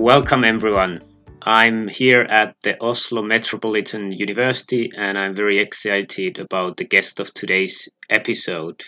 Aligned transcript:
Welcome, 0.00 0.44
everyone. 0.44 1.02
I'm 1.42 1.86
here 1.86 2.22
at 2.22 2.56
the 2.62 2.82
Oslo 2.82 3.20
Metropolitan 3.20 4.12
University 4.12 4.90
and 4.96 5.18
I'm 5.18 5.34
very 5.34 5.58
excited 5.58 6.38
about 6.38 6.78
the 6.78 6.86
guest 6.86 7.20
of 7.20 7.34
today's 7.34 7.86
episode. 8.08 8.82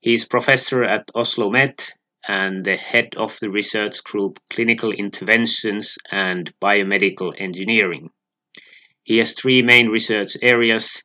He's 0.00 0.24
professor 0.24 0.82
at 0.82 1.08
Oslo 1.14 1.50
Met 1.50 1.92
and 2.26 2.64
the 2.64 2.76
head 2.76 3.14
of 3.16 3.38
the 3.38 3.48
research 3.48 4.02
group 4.02 4.40
Clinical 4.50 4.90
Interventions 4.90 5.96
and 6.10 6.52
Biomedical 6.60 7.32
Engineering. 7.40 8.10
He 9.04 9.18
has 9.18 9.34
three 9.34 9.62
main 9.62 9.86
research 9.86 10.36
areas 10.42 11.00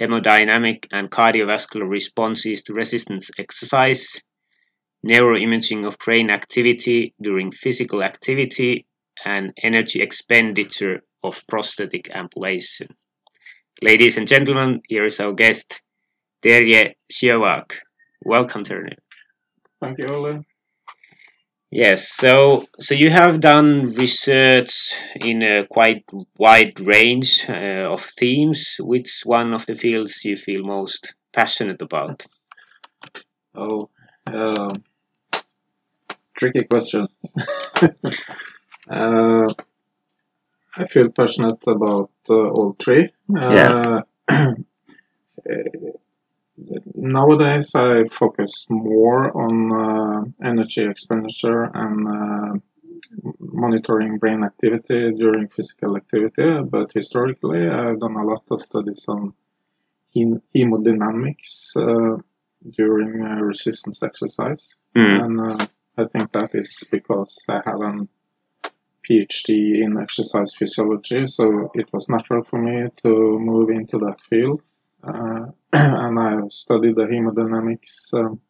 hemodynamic 0.00 0.86
and 0.92 1.10
cardiovascular 1.10 1.88
responses 1.88 2.62
to 2.62 2.74
resistance 2.74 3.28
exercise, 3.38 4.22
neuroimaging 5.06 5.86
of 5.86 5.98
brain 5.98 6.30
activity 6.30 7.14
during 7.20 7.50
physical 7.50 8.02
activity, 8.02 8.86
and 9.24 9.52
energy 9.62 10.00
expenditure 10.02 11.02
of 11.22 11.42
prosthetic 11.46 12.10
ambulation. 12.16 12.88
Ladies 13.82 14.16
and 14.16 14.26
gentlemen, 14.26 14.80
here 14.88 15.04
is 15.04 15.20
our 15.20 15.32
guest, 15.32 15.80
Terje 16.42 16.94
Gjøvaag. 17.10 17.72
Welcome, 18.24 18.64
Terje. 18.64 18.96
Thank 19.80 19.98
you, 19.98 20.06
Ole. 20.06 20.44
Yes, 21.70 22.12
so 22.12 22.66
so 22.78 22.94
you 22.94 23.08
have 23.08 23.40
done 23.40 23.94
research 23.94 24.92
in 25.16 25.42
a 25.42 25.66
quite 25.66 26.04
wide 26.36 26.78
range 26.80 27.48
uh, 27.48 27.88
of 27.90 28.02
themes. 28.02 28.76
Which 28.78 29.22
one 29.24 29.54
of 29.54 29.64
the 29.66 29.74
fields 29.74 30.24
you 30.24 30.36
feel 30.36 30.64
most 30.64 31.14
passionate 31.32 31.80
about? 31.80 32.26
Oh, 33.54 33.88
um, 34.26 34.84
tricky 36.42 36.64
question. 36.64 37.06
uh, 38.90 39.46
I 40.76 40.86
feel 40.88 41.10
passionate 41.10 41.62
about 41.68 42.10
uh, 42.28 42.34
all 42.34 42.74
three. 42.82 43.08
Yeah. 43.28 44.02
Uh, 44.28 44.54
nowadays, 46.96 47.74
I 47.76 48.08
focus 48.08 48.66
more 48.68 49.36
on 49.36 49.54
uh, 49.72 50.24
energy 50.44 50.84
expenditure 50.84 51.70
and 51.74 52.08
uh, 52.08 52.54
monitoring 53.38 54.18
brain 54.18 54.42
activity 54.42 55.12
during 55.12 55.46
physical 55.48 55.96
activity. 55.96 56.60
But 56.64 56.92
historically, 56.92 57.68
I've 57.68 58.00
done 58.00 58.16
a 58.16 58.24
lot 58.24 58.42
of 58.50 58.62
studies 58.62 59.06
on 59.06 59.32
hem- 60.16 60.42
hemodynamics 60.56 61.76
uh, 61.76 62.20
during 62.70 63.22
uh, 63.24 63.36
resistance 63.36 64.02
exercise. 64.02 64.76
Mm. 64.96 65.24
And 65.24 65.68
I 65.98 66.04
think 66.06 66.32
that 66.32 66.54
is 66.54 66.84
because 66.90 67.44
I 67.48 67.60
have 67.64 67.80
a 67.80 68.08
PhD 69.08 69.82
in 69.82 69.98
exercise 70.00 70.54
physiology, 70.54 71.26
so 71.26 71.70
it 71.74 71.92
was 71.92 72.08
natural 72.08 72.44
for 72.44 72.58
me 72.60 72.88
to 73.02 73.38
move 73.38 73.70
into 73.70 73.98
that 73.98 74.20
field. 74.22 74.62
Uh, 75.02 75.46
and 75.72 76.18
I've 76.18 76.52
studied 76.52 76.96
the 76.96 77.04
hemodynamics 77.04 78.14
um, 78.14 78.40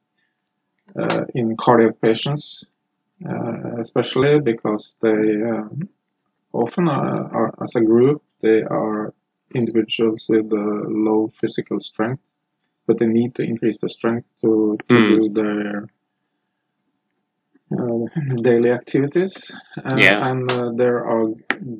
uh, 0.98 1.24
in 1.34 1.56
cardiac 1.56 2.00
patients, 2.00 2.64
uh, 3.28 3.76
especially 3.78 4.40
because 4.40 4.96
they 5.00 5.42
uh, 5.42 5.68
often 6.52 6.88
are, 6.88 7.26
are, 7.34 7.54
as 7.62 7.76
a 7.76 7.80
group, 7.80 8.22
they 8.40 8.62
are 8.62 9.14
individuals 9.54 10.28
with 10.28 10.52
uh, 10.52 10.56
low 10.56 11.28
physical 11.40 11.80
strength, 11.80 12.22
but 12.86 12.98
they 12.98 13.06
need 13.06 13.34
to 13.36 13.42
increase 13.42 13.78
the 13.78 13.88
strength 13.88 14.28
to, 14.42 14.76
to 14.88 14.94
Mm. 14.94 15.18
do 15.20 15.28
their 15.30 15.88
daily 18.42 18.70
activities. 18.70 19.50
Uh, 19.84 19.96
Yeah. 19.98 20.30
And 20.30 20.50
uh, 20.50 20.70
there 20.72 21.04
are 21.06 21.26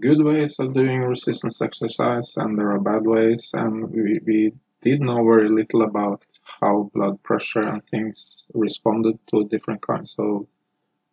good 0.01 0.23
ways 0.23 0.59
of 0.61 0.75
doing 0.75 1.01
resistance 1.03 1.61
exercise, 1.63 2.37
and 2.37 2.59
there 2.59 2.71
are 2.73 2.81
bad 2.81 3.05
ways. 3.07 3.51
And 3.55 3.91
we, 3.91 4.19
we 4.27 4.53
did 4.81 5.01
know 5.01 5.25
very 5.25 5.49
little 5.49 5.83
about 5.83 6.23
how 6.61 6.91
blood 6.95 7.23
pressure 7.23 7.63
and 7.63 7.83
things 7.85 8.49
responded 8.55 9.19
to 9.29 9.49
different 9.49 9.83
kinds 9.83 10.17
of 10.19 10.47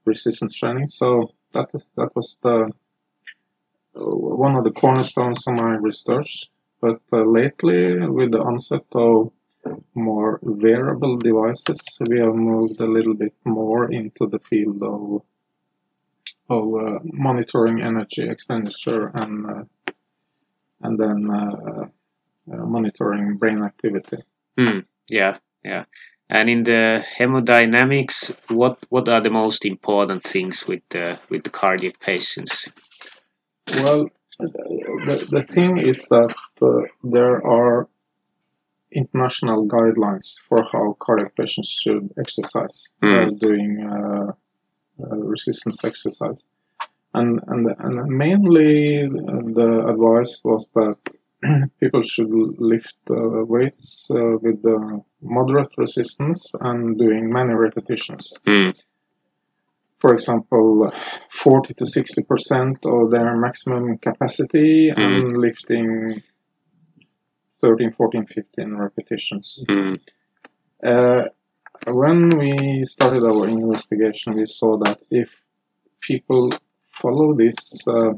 resistance 0.05 0.55
training. 0.55 0.87
So 0.87 1.33
that 1.53 1.69
that 1.95 2.15
was 2.15 2.37
the 2.43 2.71
one 3.93 4.55
of 4.55 4.63
the 4.63 4.71
cornerstones 4.71 5.47
of 5.47 5.55
my 5.55 5.75
research. 5.75 6.49
But 6.81 7.01
uh, 7.11 7.23
lately, 7.23 7.99
with 8.07 8.31
the 8.31 8.41
onset 8.41 8.85
of 8.93 9.31
more 9.93 10.39
wearable 10.41 11.17
devices, 11.17 11.97
we 12.07 12.19
have 12.19 12.35
moved 12.35 12.79
a 12.81 12.85
little 12.85 13.13
bit 13.13 13.33
more 13.45 13.91
into 13.91 14.27
the 14.27 14.39
field 14.39 14.81
of 14.83 15.21
of 16.49 16.63
uh, 16.75 16.99
monitoring 17.03 17.81
energy 17.81 18.27
expenditure 18.27 19.11
and 19.13 19.45
uh, 19.45 19.91
and 20.81 20.99
then 20.99 21.27
uh, 21.29 21.85
uh, 22.51 22.65
monitoring 22.65 23.37
brain 23.37 23.63
activity. 23.63 24.17
Mm. 24.57 24.85
Yeah, 25.09 25.37
yeah. 25.63 25.85
And 26.29 26.49
in 26.49 26.63
the 26.63 27.03
hemodynamics, 27.17 28.35
what 28.49 28.77
what 28.89 29.09
are 29.09 29.21
the 29.21 29.31
most 29.31 29.65
important 29.65 30.23
things 30.23 30.67
with 30.67 30.81
the 30.89 31.19
with 31.29 31.43
the 31.43 31.49
cardiac 31.49 31.99
patients? 31.99 32.69
Well, 33.75 34.09
the, 34.39 35.27
the 35.29 35.41
thing 35.41 35.77
is 35.77 36.07
that 36.07 36.33
uh, 36.61 36.87
there 37.03 37.45
are 37.45 37.87
international 38.91 39.67
guidelines 39.67 40.39
for 40.47 40.63
how 40.71 40.93
cardiac 40.99 41.35
patients 41.35 41.69
should 41.81 42.09
exercise 42.19 42.93
Mm. 43.01 43.39
doing 43.39 43.71
uh, 43.85 44.31
uh, 45.03 45.17
resistance 45.35 45.83
exercise. 45.83 46.47
And, 47.13 47.39
and, 47.47 47.67
and 47.79 47.95
mainly 48.25 49.07
the 49.07 49.85
advice 49.87 50.41
was 50.43 50.69
that 50.75 50.97
people 51.79 52.01
should 52.03 52.29
lift 52.59 52.95
uh, 53.09 53.45
weights 53.45 54.11
uh, 54.11 54.37
with 54.41 54.59
uh, 54.65 54.97
moderate 55.21 55.73
resistance 55.77 56.53
and 56.61 56.97
doing 56.97 57.31
many 57.31 57.53
repetitions 57.53 58.33
Mm. 58.45 58.75
for 59.99 60.13
example, 60.13 60.91
40 61.31 61.73
to 61.75 61.85
60 61.85 62.23
percent 62.23 62.77
of 62.85 63.11
their 63.11 63.35
maximum 63.37 63.97
capacity 63.97 64.89
and 64.89 65.37
lifting 65.37 66.21
13, 67.61 67.91
14, 67.93 68.25
15 68.25 68.73
repetitions. 68.75 69.63
Mm. 69.67 69.99
Uh, 70.83 71.23
when 71.87 72.29
we 72.29 72.83
started 72.85 73.23
our 73.23 73.47
investigation, 73.47 74.33
we 74.35 74.45
saw 74.45 74.77
that 74.77 74.99
if 75.11 75.35
people 76.01 76.51
follow 76.87 77.33
these 77.33 77.83
uh, 77.87 78.13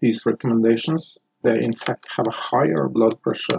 these 0.00 0.26
recommendations, 0.26 1.18
they 1.42 1.62
in 1.62 1.72
fact 1.72 2.06
have 2.16 2.26
a 2.26 2.30
higher 2.30 2.88
blood 2.88 3.20
pressure 3.22 3.58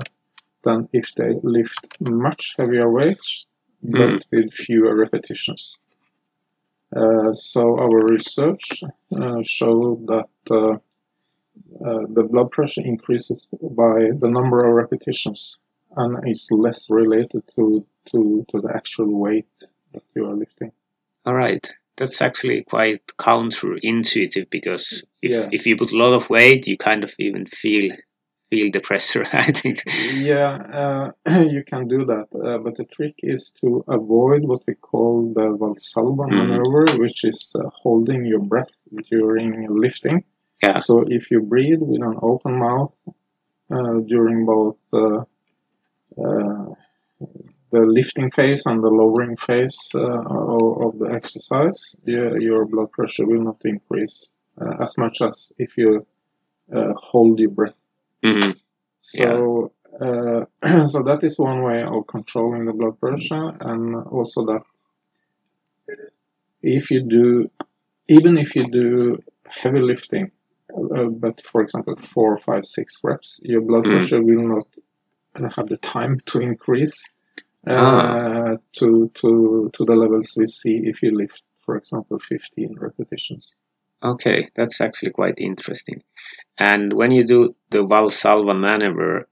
than 0.64 0.88
if 0.94 1.14
they 1.16 1.34
lift 1.44 1.98
much 2.02 2.56
heavier 2.58 2.90
weights 2.90 3.46
but 3.82 4.10
Mm. 4.10 4.22
with 4.32 4.54
fewer 4.54 4.96
repetitions. 4.96 5.78
Uh, 6.96 7.34
so 7.34 7.62
our 7.80 8.06
research 8.06 8.84
uh, 9.20 9.42
showed 9.42 10.08
that 10.08 10.30
uh, 11.86 12.06
the 12.14 12.24
blood 12.24 12.52
pressure 12.52 12.82
increases 12.82 13.48
by 13.52 14.10
the 14.20 14.30
number 14.30 14.66
of 14.66 14.74
repetitions 14.74 15.60
and 15.96 16.28
is 16.28 16.48
less 16.52 16.90
related 16.90 17.44
to, 17.56 17.86
to, 18.12 18.46
to 18.50 18.62
the 18.62 18.72
actual 18.76 19.10
weight 19.20 19.48
that 19.94 20.04
you 20.16 20.26
are 20.26 20.34
lifting. 20.36 20.72
All 21.26 21.36
right. 21.36 21.66
That's 21.98 22.22
actually 22.22 22.64
quite 22.64 23.06
counterintuitive 23.20 24.50
because 24.50 25.04
if, 25.22 25.32
Yeah. 25.32 25.50
if 25.52 25.68
you 25.68 25.76
put 25.76 25.92
a 25.92 25.98
lot 25.98 26.14
of 26.14 26.30
weight, 26.30 26.68
you 26.68 26.78
kind 26.78 27.04
of 27.04 27.14
even 27.20 27.46
feel 27.46 27.96
feel 28.50 28.72
the 28.72 28.80
pressure. 28.82 29.26
I 29.34 29.52
think. 29.52 29.84
Yeah, 30.14 30.52
uh, 30.82 31.12
you 31.56 31.64
can 31.64 31.88
do 31.88 32.06
that, 32.06 32.28
uh, 32.36 32.58
but 32.60 32.76
the 32.78 32.86
trick 32.86 33.16
is 33.24 33.52
to 33.62 33.84
avoid 33.88 34.44
what 34.46 34.62
we 34.68 34.76
call 34.76 35.34
the 35.34 35.48
Valsalva 35.62 36.28
Mhm. 36.30 36.38
maneuver, 36.38 36.86
which 37.00 37.24
is 37.24 37.56
uh, 37.60 37.70
holding 37.84 38.26
your 38.26 38.42
breath 38.42 38.80
during 39.12 39.68
lifting. 39.70 40.24
Yeah. 40.64 40.80
So 40.80 41.06
if 41.08 41.32
you 41.32 41.42
breathe 41.42 41.82
with 41.82 42.02
an 42.02 42.18
open 42.22 42.60
mouth 42.60 42.96
uh, 43.72 44.00
during 44.08 44.46
both 44.46 44.78
uh, 44.94 45.24
uh, 46.24 46.76
the 47.72 47.80
lifting 47.82 48.32
phase 48.32 48.66
and 48.66 48.84
the 48.84 48.90
lowering 48.90 49.36
phase 49.38 49.92
uh, 49.96 50.22
of, 50.86 51.00
the 51.00 51.12
exercise, 51.14 51.96
your, 52.06 52.40
your 52.40 52.66
blood 52.66 52.92
pressure 52.92 53.26
will 53.26 53.42
not 53.44 53.62
increase. 53.66 54.32
uh, 54.62 54.84
as 54.84 54.98
much 54.98 55.22
as 55.22 55.52
if 55.58 55.78
you 55.78 56.06
uh, 56.76 56.94
hold 56.96 57.40
your 57.40 57.52
breath. 57.52 57.80
hmm 58.24 58.52
So, 59.02 59.72
uh, 60.02 60.46
so 60.88 61.04
that 61.04 61.22
is 61.24 61.40
one 61.40 61.62
way 61.64 61.84
of 61.84 62.08
controlling 62.08 62.66
the 62.66 62.74
blood 62.74 63.00
pressure, 63.00 63.48
and 63.62 63.96
also 64.18 64.46
that 64.48 64.64
if 66.62 66.92
you 66.92 67.02
do, 67.02 67.50
even 68.08 68.38
if 68.38 68.56
you 68.56 68.70
do 68.72 69.22
heavy 69.48 69.80
lifting, 69.82 70.32
uh, 70.96 71.06
but 71.06 71.42
for 71.52 71.62
example 71.62 71.96
four, 72.14 72.38
five, 72.38 72.66
six 72.66 73.00
reps, 73.04 73.40
your 73.44 73.62
blood 73.62 73.86
Mm. 73.86 73.92
pressure 73.92 74.22
will 74.22 74.48
not 74.56 74.68
uh, 75.36 75.50
have 75.56 75.68
the 75.70 75.78
time 75.78 76.20
to 76.28 76.40
increase 76.42 77.12
uh, 77.68 77.74
Ah. 77.76 78.58
to 78.74 79.10
to 79.16 79.70
to 79.74 79.86
the 79.86 79.96
levels 79.96 80.36
we 80.38 80.46
see 80.46 80.78
if 80.92 81.02
you 81.04 81.12
lift, 81.16 81.44
for 81.66 81.76
example, 81.78 82.20
fifteen 82.20 82.76
repetitions. 82.80 83.56
Okay, 84.04 84.50
that's 84.56 84.82
actually 84.82 85.12
quite 85.12 85.40
interesting. 85.40 86.04
And 86.58 86.94
when 86.94 87.12
you 87.12 87.24
do 87.24 87.56
the 87.70 87.80
Valsalva 87.80 88.54
maneuver, 88.60 89.28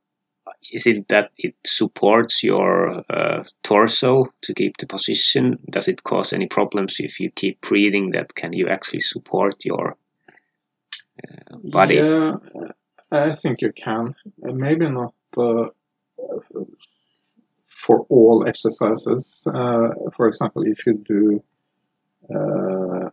is 0.72 0.88
it 0.88 1.08
that 1.10 1.32
it 1.38 1.56
supports 1.66 2.44
your 2.44 3.04
uh, 3.10 3.44
torso 3.64 4.26
to 4.42 4.54
keep 4.54 4.78
the 4.78 4.88
position? 4.88 5.60
Does 5.70 5.88
it 5.88 6.04
cause 6.04 6.34
any 6.34 6.48
problems 6.48 6.96
if 7.00 7.20
you 7.20 7.32
keep 7.32 7.62
breathing? 7.62 8.12
That 8.12 8.36
can 8.36 8.54
you 8.54 8.68
actually 8.70 9.02
support 9.02 9.66
your 9.66 9.98
body? 11.64 11.96
Yeah, 11.96 12.36
I 13.12 13.36
think 13.36 13.62
you 13.62 13.72
can. 13.74 14.16
Maybe 14.38 14.90
not 14.90 15.14
uh, 15.38 15.66
for 17.68 18.06
all 18.10 18.46
exercises. 18.48 19.48
Uh, 19.54 19.90
for 20.16 20.28
example, 20.28 20.64
if 20.66 20.86
you 20.86 20.94
do 21.08 21.44
uh, 22.34 23.10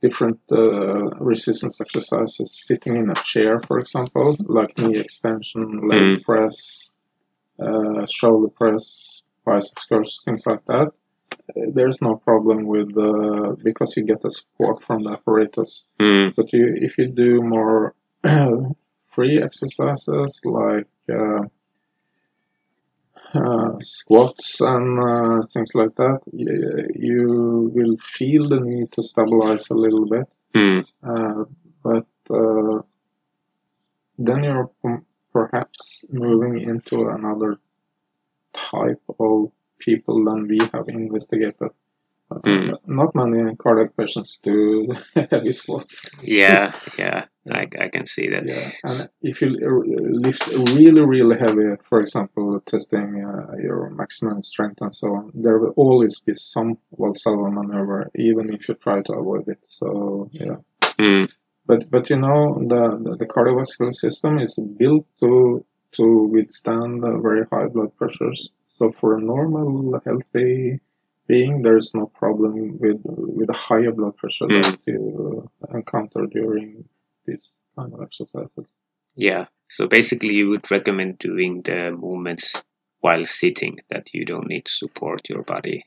different 0.00 0.40
uh, 0.50 1.10
resistance 1.20 1.80
exercises 1.80 2.50
sitting 2.66 2.96
in 2.96 3.10
a 3.10 3.14
chair, 3.14 3.60
for 3.60 3.78
example, 3.78 4.36
like 4.40 4.76
knee 4.78 4.98
extension, 4.98 5.88
leg 5.88 6.02
Mm. 6.02 6.22
press, 6.24 6.94
uh, 7.60 8.04
shoulder 8.06 8.48
press, 8.48 9.22
biceps 9.44 9.86
curls, 9.86 10.20
things 10.24 10.46
like 10.46 10.64
that. 10.66 10.88
There's 11.74 12.00
no 12.00 12.16
problem 12.16 12.64
with 12.66 12.96
uh, 12.96 13.54
because 13.62 13.96
you 13.96 14.04
get 14.04 14.20
the 14.22 14.30
support 14.30 14.82
from 14.82 15.02
the 15.04 15.10
apparatus. 15.12 15.84
Mm, 16.00 16.34
But 16.36 16.52
you, 16.52 16.74
if 16.80 16.98
you 16.98 17.08
do 17.08 17.42
more 17.42 17.94
free 19.14 19.42
exercises 19.42 20.40
like 20.44 20.88
uh, 21.10 21.42
uh, 23.34 23.78
squats 23.80 24.60
and 24.60 24.98
uh, 25.00 25.42
things 25.52 25.74
like 25.74 25.94
that, 25.96 26.20
you, 26.32 26.88
you 26.94 27.70
will 27.74 27.96
feel 27.98 28.48
the 28.48 28.60
need 28.60 28.90
to 28.92 29.02
stabilize 29.02 29.70
a 29.70 29.74
little 29.74 30.06
bit. 30.06 30.28
mm, 30.54 30.84
Uh, 31.02 31.44
but 31.82 32.06
uh, 32.30 32.82
then 34.18 34.42
you're 34.44 34.70
p- 34.82 35.04
perhaps 35.32 36.04
moving 36.10 36.60
into 36.60 37.08
another 37.08 37.58
type 38.54 39.02
of 39.20 39.50
people 39.84 40.24
than 40.24 40.48
we 40.48 40.58
have 40.72 40.88
investigated. 40.88 41.70
Uh, 42.30 42.38
Mm. 42.44 42.74
Not 42.86 43.14
many 43.14 43.56
cardiac 43.56 43.96
patients 43.96 44.38
do 44.42 44.88
heavy 45.30 45.52
squats. 45.52 46.10
yeah, 46.22 46.72
yeah, 46.98 47.26
I, 47.50 47.62
I 47.84 47.88
can 47.94 48.06
see 48.06 48.28
that. 48.30 48.44
Yeah, 48.46 48.70
and 48.84 49.08
if 49.22 49.42
you 49.42 49.48
lift 50.26 50.46
really, 50.78 51.02
really 51.14 51.38
heavy, 51.38 51.68
for 51.88 52.00
example, 52.00 52.60
testing 52.66 53.08
uh, 53.24 53.56
your 53.66 53.90
maximum 53.90 54.42
strength 54.44 54.80
and 54.80 54.94
so 54.94 55.08
on, 55.18 55.30
there 55.34 55.58
will 55.58 55.74
always 55.76 56.20
be 56.20 56.34
some 56.34 56.78
Valsalva 56.98 57.52
maneuver, 57.52 58.10
even 58.16 58.52
if 58.54 58.68
you 58.68 58.74
try 58.74 59.02
to 59.02 59.12
avoid 59.12 59.48
it. 59.48 59.60
So 59.68 60.28
yeah, 60.32 60.56
Mm, 60.98 61.28
but 61.66 61.90
but 61.90 62.10
you 62.10 62.16
know 62.16 62.40
the 62.72 62.82
the, 63.04 63.16
the 63.16 63.26
cardiovascular 63.26 63.94
system 63.94 64.38
is 64.38 64.58
built 64.78 65.06
to 65.20 65.64
to 65.96 66.04
withstand 66.36 67.04
uh, 67.04 67.18
very 67.20 67.44
high 67.52 67.66
blood 67.68 67.94
pressures. 67.96 68.52
So 68.82 68.90
for 68.90 69.16
a 69.16 69.20
normal, 69.20 70.00
healthy 70.04 70.80
being, 71.28 71.62
there 71.62 71.76
is 71.76 71.92
no 71.94 72.06
problem 72.06 72.78
with 72.80 73.00
with 73.38 73.48
a 73.48 73.60
higher 73.68 73.92
blood 73.92 74.16
pressure 74.16 74.48
Mm. 74.48 74.62
that 74.64 74.80
you 74.88 75.48
encounter 75.72 76.26
during 76.26 76.68
these 77.26 77.52
kind 77.76 77.94
of 77.94 78.02
exercises. 78.02 78.68
yeah, 79.14 79.44
so 79.68 79.86
basically, 79.86 80.34
you 80.34 80.48
would 80.48 80.68
recommend 80.76 81.18
doing 81.18 81.62
the 81.62 81.92
movements 81.92 82.60
while 83.04 83.24
sitting, 83.24 83.74
that 83.90 84.12
you 84.14 84.24
don't 84.24 84.48
need 84.48 84.64
to 84.64 84.72
support 84.82 85.28
your 85.28 85.44
body 85.44 85.84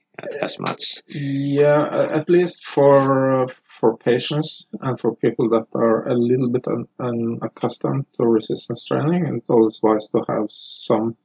as 0.48 0.58
much. 0.68 0.84
Yeah, 1.10 1.82
at 2.20 2.30
least 2.30 2.64
for 2.76 2.96
uh, 3.44 3.48
for 3.80 3.98
patients 3.98 4.68
and 4.86 4.98
for 5.02 5.12
people 5.26 5.50
that 5.50 5.68
are 5.74 6.08
a 6.08 6.14
little 6.30 6.50
bit 6.56 6.66
un, 6.68 6.88
unaccustomed 7.00 8.06
to 8.16 8.24
resistance 8.38 8.86
training, 8.86 9.22
it's 9.36 9.50
always 9.50 9.82
wise 9.84 10.08
to 10.14 10.20
have 10.32 10.48
some 10.50 11.18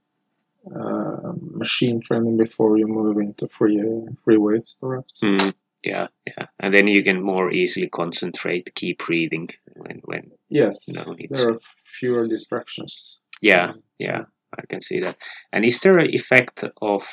uh, 0.67 1.33
machine 1.41 2.01
training 2.01 2.37
before 2.37 2.77
you 2.77 2.87
move 2.87 3.19
into 3.19 3.49
free 3.49 3.81
free 4.25 4.37
weights, 4.37 4.77
perhaps. 4.81 5.21
Mm, 5.23 5.55
yeah, 5.83 6.09
yeah, 6.27 6.47
and 6.59 6.75
then 6.75 6.87
you 6.87 7.03
can 7.03 7.23
more 7.23 7.51
easily 7.53 7.89
concentrate, 7.89 8.75
keep 8.75 8.99
breathing 8.99 9.49
when 9.77 10.01
when 10.05 10.31
Yes, 10.51 10.89
No 10.89 11.13
need 11.13 11.31
there 11.31 11.51
are 11.51 11.61
fewer 11.85 12.27
distractions. 12.27 13.21
Yeah, 13.41 13.73
yeah, 13.99 14.25
I 14.59 14.67
can 14.69 14.81
see 14.81 15.01
that. 15.01 15.17
And 15.53 15.65
is 15.65 15.79
there 15.81 15.99
an 15.99 16.13
effect 16.13 16.65
of 16.83 17.07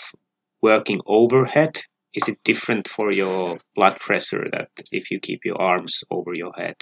working 0.62 1.02
overhead? 1.06 1.82
Is 2.14 2.28
it 2.28 2.44
different 2.44 2.88
for 2.88 3.12
your 3.12 3.60
blood 3.76 4.00
pressure 4.00 4.48
that 4.52 4.70
if 4.92 5.12
you 5.12 5.20
keep 5.20 5.46
your 5.46 5.62
arms 5.62 6.04
over 6.10 6.32
your 6.34 6.52
head? 6.58 6.78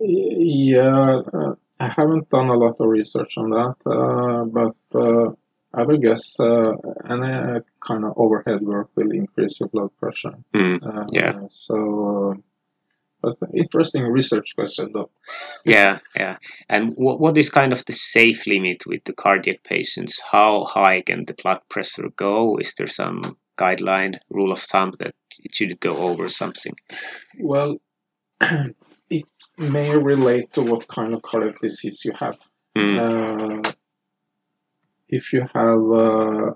Yeah, 0.00 1.20
uh, 1.32 1.54
I 1.80 1.88
haven't 1.88 2.30
done 2.30 2.48
a 2.48 2.56
lot 2.56 2.80
of 2.80 2.88
research 2.88 3.36
on 3.38 3.50
that, 3.50 3.76
uh, 3.86 4.44
but 4.44 4.76
uh, 4.94 5.32
I 5.74 5.82
would 5.82 6.02
guess 6.02 6.38
uh, 6.38 6.72
any 7.08 7.32
uh, 7.32 7.60
kind 7.80 8.04
of 8.04 8.12
overhead 8.16 8.62
work 8.62 8.90
will 8.94 9.10
increase 9.10 9.58
your 9.58 9.68
blood 9.68 9.90
pressure. 9.98 10.34
Mm, 10.54 10.78
Uh, 10.82 11.06
Yeah. 11.12 11.46
So, 11.50 12.36
but 13.22 13.36
interesting 13.54 14.04
research 14.04 14.54
question 14.54 14.92
though. 14.92 15.10
yeah, 15.64 15.98
yeah. 16.14 16.36
And 16.68 16.94
what 16.96 17.20
what 17.20 17.38
is 17.38 17.50
kind 17.50 17.72
of 17.72 17.84
the 17.84 17.92
safe 17.92 18.46
limit 18.46 18.84
with 18.86 19.04
the 19.04 19.12
cardiac 19.14 19.62
patients? 19.64 20.20
How 20.20 20.64
high 20.64 21.02
can 21.02 21.24
the 21.24 21.34
blood 21.42 21.60
pressure 21.68 22.08
go? 22.16 22.58
Is 22.58 22.74
there 22.74 22.88
some 22.88 23.36
guideline 23.58 24.18
rule 24.30 24.52
of 24.52 24.60
thumb 24.60 24.92
that 24.98 25.14
it 25.44 25.54
should 25.54 25.78
go 25.80 25.96
over 25.96 26.28
something? 26.28 26.74
Well, 27.40 27.78
it 29.20 29.26
may 29.58 29.96
relate 29.96 30.52
to 30.54 30.62
what 30.62 30.88
kind 30.88 31.14
of 31.14 31.22
cardiac 31.22 31.60
disease 31.60 32.04
you 32.06 32.12
have. 32.24 32.38
Mm, 32.76 32.98
Uh, 33.66 33.72
if 35.08 35.32
you 35.34 35.42
have 35.54 35.82
uh, 36.04 36.50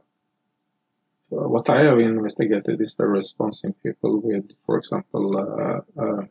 what 1.29 1.69
I 1.69 1.79
have 1.89 1.99
investigated 1.99 2.81
is 2.81 2.97
the 2.97 3.07
response 3.07 3.65
in 3.65 3.73
people 3.87 4.21
with, 4.21 4.47
for 4.65 4.79
example, 4.79 5.25
uh, 5.45 5.81
uh, 6.03 6.23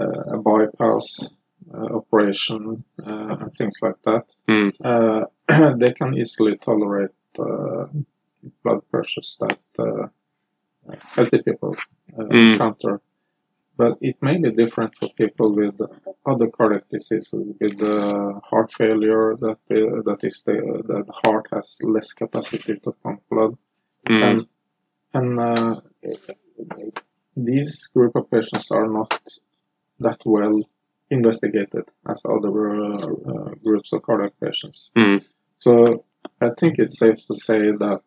uh, 0.00 0.22
a 0.36 0.38
bypass 0.38 1.28
uh, 1.74 1.88
operation 2.00 2.84
uh, 3.06 3.36
and 3.40 3.52
things 3.58 3.76
like 3.82 4.00
that. 4.08 4.26
mm, 4.48 4.72
Uh, 4.90 5.24
they 5.80 5.92
can 5.92 6.10
easily 6.16 6.56
tolerate 6.68 7.16
uh, 7.38 7.86
blood 8.62 8.80
pressures 8.90 9.36
that 9.40 9.60
uh, 9.78 10.06
healthy 11.14 11.42
people 11.42 11.76
uh, 12.18 12.22
Mm. 12.24 12.52
encounter. 12.52 13.00
But 13.76 13.98
it 14.00 14.16
may 14.22 14.38
be 14.38 14.50
different 14.50 14.94
for 14.94 15.08
people 15.10 15.54
with 15.54 15.78
other 16.24 16.48
cardiac 16.48 16.88
diseases, 16.88 17.34
with 17.60 17.82
uh, 17.82 18.40
heart 18.40 18.72
failure, 18.72 19.34
that 19.36 19.58
uh, 19.70 20.02
that 20.08 20.20
is 20.22 20.42
the 20.46 20.56
that 20.88 21.04
the 21.06 21.12
heart 21.24 21.46
has 21.52 21.78
less 21.84 22.12
capacity 22.12 22.76
to 22.84 22.92
pump 23.02 23.20
blood, 23.30 23.56
mm, 24.08 24.22
and 24.26 24.48
and 25.12 25.40
uh, 25.40 25.80
these 27.36 27.86
group 27.88 28.16
of 28.16 28.30
patients 28.30 28.70
are 28.70 28.88
not 28.88 29.12
that 30.00 30.20
well 30.24 30.58
investigated 31.10 31.84
as 32.08 32.22
other 32.28 32.80
uh, 32.82 32.96
uh, 32.96 33.50
groups 33.62 33.92
of 33.92 34.02
cardiac 34.02 34.32
patients. 34.40 34.92
mm, 34.96 35.24
So 35.58 36.04
I 36.40 36.50
think 36.58 36.78
it's 36.78 36.98
safe 36.98 37.24
to 37.26 37.34
say 37.34 37.70
that 37.72 38.00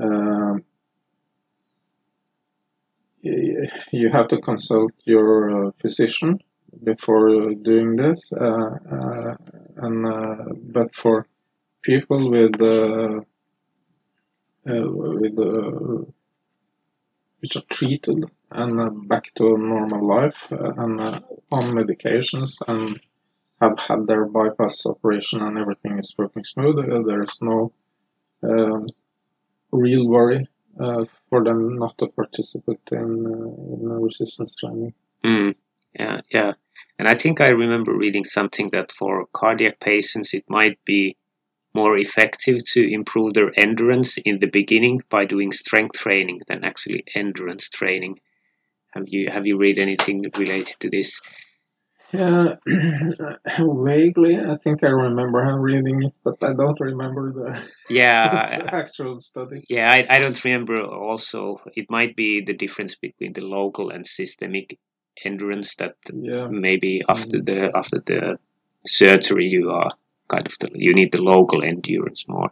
um, 0.00 0.64
you 3.92 4.10
have 4.10 4.28
to 4.28 4.38
consult 4.40 4.92
your 5.04 5.66
uh, 5.68 5.70
physician 5.80 6.38
before 6.84 7.54
doing 7.54 7.96
this. 7.96 8.32
Uh, 8.32 8.70
uh, 8.96 9.36
and 9.76 10.06
uh, 10.06 10.36
but 10.72 10.94
for 10.94 11.26
people 11.82 12.30
with 12.30 12.60
uh, 12.62 13.20
uh, 14.68 14.86
with 14.90 15.38
uh, 15.38 16.04
which 17.40 17.54
are 17.56 17.62
treated 17.70 18.24
and 18.50 18.80
uh, 18.80 18.90
back 19.06 19.24
to 19.34 19.56
normal 19.58 20.04
life 20.06 20.50
uh, 20.52 20.72
and 20.78 21.00
uh, 21.00 21.20
on 21.52 21.64
medications 21.72 22.56
and 22.66 23.00
have 23.60 23.78
had 23.80 24.06
their 24.06 24.24
bypass 24.26 24.86
operation 24.86 25.40
and 25.42 25.58
everything 25.58 25.98
is 25.98 26.14
working 26.18 26.44
smooth. 26.44 26.78
Uh, 26.78 27.02
there 27.02 27.22
is 27.22 27.38
no 27.42 27.72
um, 28.42 28.86
real 29.72 30.08
worry 30.08 30.40
uh, 30.40 30.46
for 31.28 31.44
them 31.44 31.78
not 31.78 31.96
to 31.98 32.08
participate 32.08 32.80
in, 32.92 33.26
uh, 33.26 33.74
in 33.74 34.02
resistance 34.02 34.56
training. 34.56 34.94
Mm, 35.24 35.54
yeah, 35.98 36.20
yeah. 36.30 36.52
And 36.98 37.08
I 37.08 37.14
think 37.14 37.40
I 37.40 37.48
remember 37.48 37.96
reading 37.96 38.24
something 38.24 38.70
that 38.70 38.92
for 38.92 39.26
cardiac 39.32 39.80
patients, 39.80 40.34
it 40.34 40.44
might 40.48 40.78
be 40.84 41.16
more 41.74 41.98
effective 41.98 42.64
to 42.72 42.92
improve 42.92 43.34
their 43.34 43.52
endurance 43.58 44.16
in 44.18 44.38
the 44.40 44.46
beginning 44.46 45.02
by 45.10 45.24
doing 45.24 45.52
strength 45.52 45.98
training 45.98 46.40
than 46.48 46.64
actually 46.64 47.04
endurance 47.14 47.68
training. 47.68 48.20
Have 48.94 49.08
you 49.08 49.30
have 49.30 49.46
you 49.46 49.56
read 49.58 49.78
anything 49.78 50.24
related 50.36 50.76
to 50.80 50.90
this? 50.90 51.20
Yeah, 52.14 52.56
vaguely. 53.58 54.38
I 54.38 54.56
think 54.56 54.84
I 54.84 54.88
remember 54.88 55.40
reading 55.60 56.02
it, 56.02 56.12
but 56.22 56.36
I 56.42 56.54
don't 56.54 56.78
remember 56.80 57.32
the, 57.32 57.60
Yeah, 57.90 58.58
the 58.58 58.72
uh, 58.72 58.76
actual 58.76 59.18
study. 59.20 59.64
Yeah, 59.68 59.90
I, 59.90 60.06
I 60.08 60.18
don't 60.18 60.44
remember 60.44 60.80
also. 60.82 61.60
It 61.74 61.90
might 61.90 62.14
be 62.16 62.40
the 62.44 62.54
difference 62.54 62.94
between 62.94 63.32
the 63.32 63.44
local 63.44 63.90
and 63.90 64.06
systemic 64.06 64.78
endurance 65.24 65.74
that 65.76 65.96
Yeah, 66.12 66.48
maybe 66.48 67.02
after 67.08 67.38
mm-hmm. 67.38 67.44
the 67.44 67.76
after 67.76 67.98
the 68.06 68.38
surgery 68.86 69.46
you 69.46 69.70
are 69.70 69.90
kind 70.28 70.46
of 70.46 70.56
the, 70.60 70.70
you 70.74 70.94
need 70.94 71.12
the 71.12 71.22
local 71.22 71.62
endurance 71.62 72.26
more. 72.28 72.50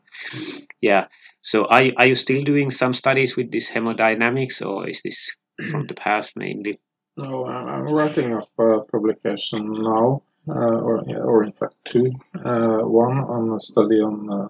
Yeah. 0.80 1.06
So 1.40 1.66
are 1.66 1.84
are 1.96 2.06
you 2.06 2.14
still 2.14 2.42
doing 2.44 2.70
some 2.70 2.94
studies 2.94 3.36
with 3.36 3.50
this 3.52 3.68
hemodynamics 3.68 4.64
or 4.64 4.88
is 4.88 5.02
this 5.02 5.30
from 5.70 5.86
the 5.88 5.94
past 5.94 6.36
mainly? 6.36 6.80
No, 7.16 7.46
I'm 7.46 7.84
writing 7.92 8.32
up 8.34 8.48
a 8.58 8.80
publication 8.80 9.72
now, 9.72 10.22
uh, 10.48 10.80
or 10.80 11.02
or 11.22 11.44
in 11.44 11.52
fact 11.52 11.74
two. 11.84 12.06
Uh, 12.34 12.78
one 12.80 13.18
on 13.18 13.54
a 13.56 13.60
study 13.60 14.00
on 14.00 14.28
uh, 14.32 14.48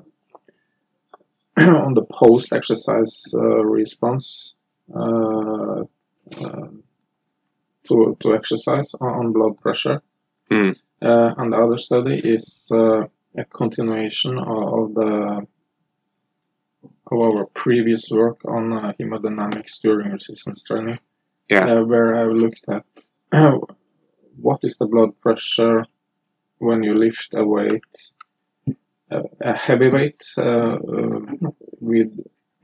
on 1.84 1.94
the 1.94 2.04
post-exercise 2.04 3.34
uh, 3.34 3.64
response 3.64 4.54
uh, 4.94 5.80
uh, 5.82 6.68
to 7.88 8.16
to 8.20 8.34
exercise 8.34 8.94
on, 9.00 9.32
blood 9.32 9.58
pressure. 9.60 10.00
Uh, 11.02 11.34
and 11.36 11.52
the 11.52 11.56
other 11.56 11.78
study 11.78 12.14
is 12.16 12.70
uh, 12.72 13.04
a 13.36 13.44
continuation 13.46 14.38
of, 14.38 14.62
of 14.78 14.94
the 14.94 15.46
of 17.10 17.18
our 17.20 17.46
previous 17.46 18.08
work 18.10 18.38
on 18.46 18.72
uh, 18.72 18.92
hemodynamics 18.98 19.80
during 19.82 20.12
resistance 20.12 20.64
training, 20.64 20.98
Yeah. 21.52 21.66
uh, 21.66 21.82
where 21.84 22.14
I've 22.14 22.32
looked 22.44 22.66
at 22.68 22.84
what 24.36 24.60
is 24.64 24.78
the 24.78 24.86
blood 24.86 25.12
pressure 25.20 25.84
when 26.58 26.82
you 26.82 26.94
lift 26.94 27.30
a 27.34 27.44
weight, 27.44 28.12
uh, 29.10 29.22
a 29.40 29.54
heavy 29.56 29.88
weight 29.90 30.22
uh, 30.38 30.42
uh, 30.42 31.20
with 31.80 32.12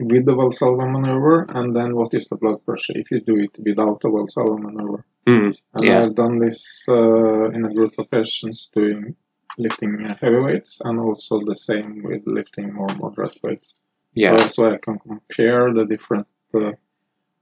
with 0.00 0.24
the 0.26 0.32
Valsalva 0.32 0.86
maneuver, 0.90 1.46
and 1.58 1.74
then 1.74 1.96
what 1.96 2.14
is 2.14 2.28
the 2.28 2.36
blood 2.36 2.64
pressure 2.64 2.92
if 2.96 3.10
you 3.10 3.20
do 3.20 3.36
it 3.36 3.50
without 3.64 4.00
the 4.00 4.08
Valsalva 4.08 4.58
maneuver. 4.62 5.04
Mm, 5.26 5.58
And 5.74 5.84
Yeah. 5.84 6.02
I've 6.04 6.14
done 6.14 6.38
this 6.38 6.60
uh, 6.88 7.50
in 7.50 7.64
a 7.64 7.74
group 7.74 7.98
of 7.98 8.08
patients 8.10 8.70
doing 8.74 9.16
lifting 9.58 9.98
heavy 10.20 10.38
weights 10.38 10.80
and 10.84 11.00
also 11.00 11.40
the 11.40 11.56
same 11.56 12.02
with 12.04 12.22
lifting 12.26 12.72
more 12.72 12.88
moderate 13.00 13.36
weights. 13.42 13.74
yeah. 14.14 14.36
So, 14.36 14.48
so 14.48 14.72
I 14.74 14.78
can 14.78 14.98
compare 15.00 15.74
the 15.74 15.84
different 15.84 16.28
uh, 16.54 16.72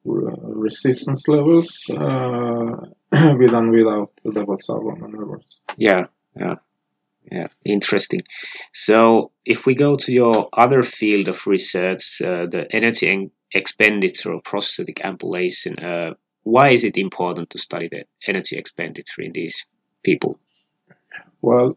resistance 0.06 1.28
levels 1.28 1.90
uh, 1.90 2.76
with 3.38 3.52
and 3.52 3.70
without 3.70 4.10
the 4.25 4.44
Valsalva 4.44 4.98
maneuvers. 4.98 5.60
Yeah, 5.76 6.06
yeah, 6.36 6.56
yeah. 7.30 7.48
Interesting. 7.64 8.20
So, 8.72 9.32
if 9.44 9.66
we 9.66 9.75
go 9.75 9.96
to 9.96 10.12
your 10.12 10.48
other 10.52 10.82
field 10.82 11.28
of 11.28 11.46
research, 11.46 12.20
uh, 12.22 12.46
the 12.46 12.66
energy 12.70 13.08
en- 13.08 13.30
expenditure 13.52 14.32
of 14.32 14.44
prosthetic 14.44 15.04
ambulation, 15.04 15.78
uh, 15.78 16.14
why 16.42 16.70
is 16.70 16.84
it 16.84 16.96
important 16.96 17.50
to 17.50 17.58
study 17.58 17.88
the 17.88 18.04
energy 18.26 18.56
expenditure 18.56 19.22
in 19.22 19.32
these 19.32 19.66
people? 20.04 20.38
Well, 21.42 21.76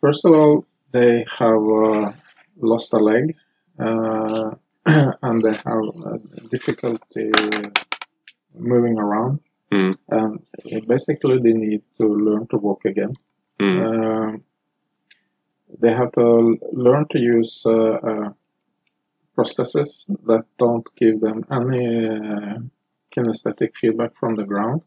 first 0.00 0.24
of 0.24 0.32
all, 0.32 0.66
they 0.92 1.24
have 1.38 1.62
uh, 1.62 2.12
lost 2.56 2.92
a 2.92 2.98
leg 2.98 3.36
uh, 3.78 4.50
and 5.22 5.42
they 5.42 5.54
have 5.54 5.82
uh, 6.04 6.18
difficulty 6.50 7.30
moving 8.54 8.98
around. 8.98 9.40
Mm. 9.72 9.96
And 10.08 10.86
basically, 10.86 11.38
they 11.38 11.52
need 11.52 11.82
to 11.98 12.06
learn 12.06 12.46
to 12.48 12.56
walk 12.58 12.84
again. 12.84 13.14
Mm, 13.60 13.78
Um, 13.86 14.44
they 15.80 15.94
have 15.94 16.12
to 16.12 16.58
learn 16.72 17.06
to 17.12 17.18
use 17.18 17.64
uh, 17.66 17.98
uh, 18.10 18.32
prostheses 19.36 20.06
that 20.26 20.44
don't 20.58 20.86
give 20.96 21.20
them 21.20 21.44
any 21.50 22.06
uh, 22.08 22.58
kinesthetic 23.14 23.74
feedback 23.76 24.14
from 24.16 24.36
the 24.36 24.44
ground. 24.44 24.82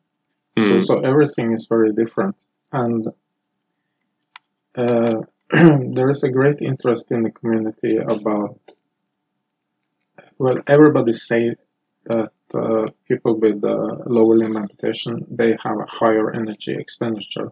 So, 0.60 0.76
mm, 0.76 0.86
so 0.86 1.00
everything 1.00 1.52
is 1.52 1.68
very 1.68 1.92
different, 1.94 2.46
and 2.72 3.08
uh, 4.78 5.22
there 5.52 6.10
is 6.10 6.24
a 6.24 6.30
great 6.30 6.62
interest 6.62 7.12
in 7.12 7.24
the 7.24 7.32
community 7.32 7.98
about. 7.98 8.60
Well, 10.38 10.62
everybody 10.68 11.12
say 11.12 11.56
that 12.06 12.32
uh, 12.54 12.88
people 13.08 13.38
with 13.38 13.64
uh, 13.66 14.04
lower 14.06 14.36
limb 14.36 14.56
amputation 14.56 15.26
they 15.30 15.58
have 15.62 15.78
a 15.80 15.86
higher 15.86 16.32
energy 16.34 16.74
expenditure, 16.74 17.52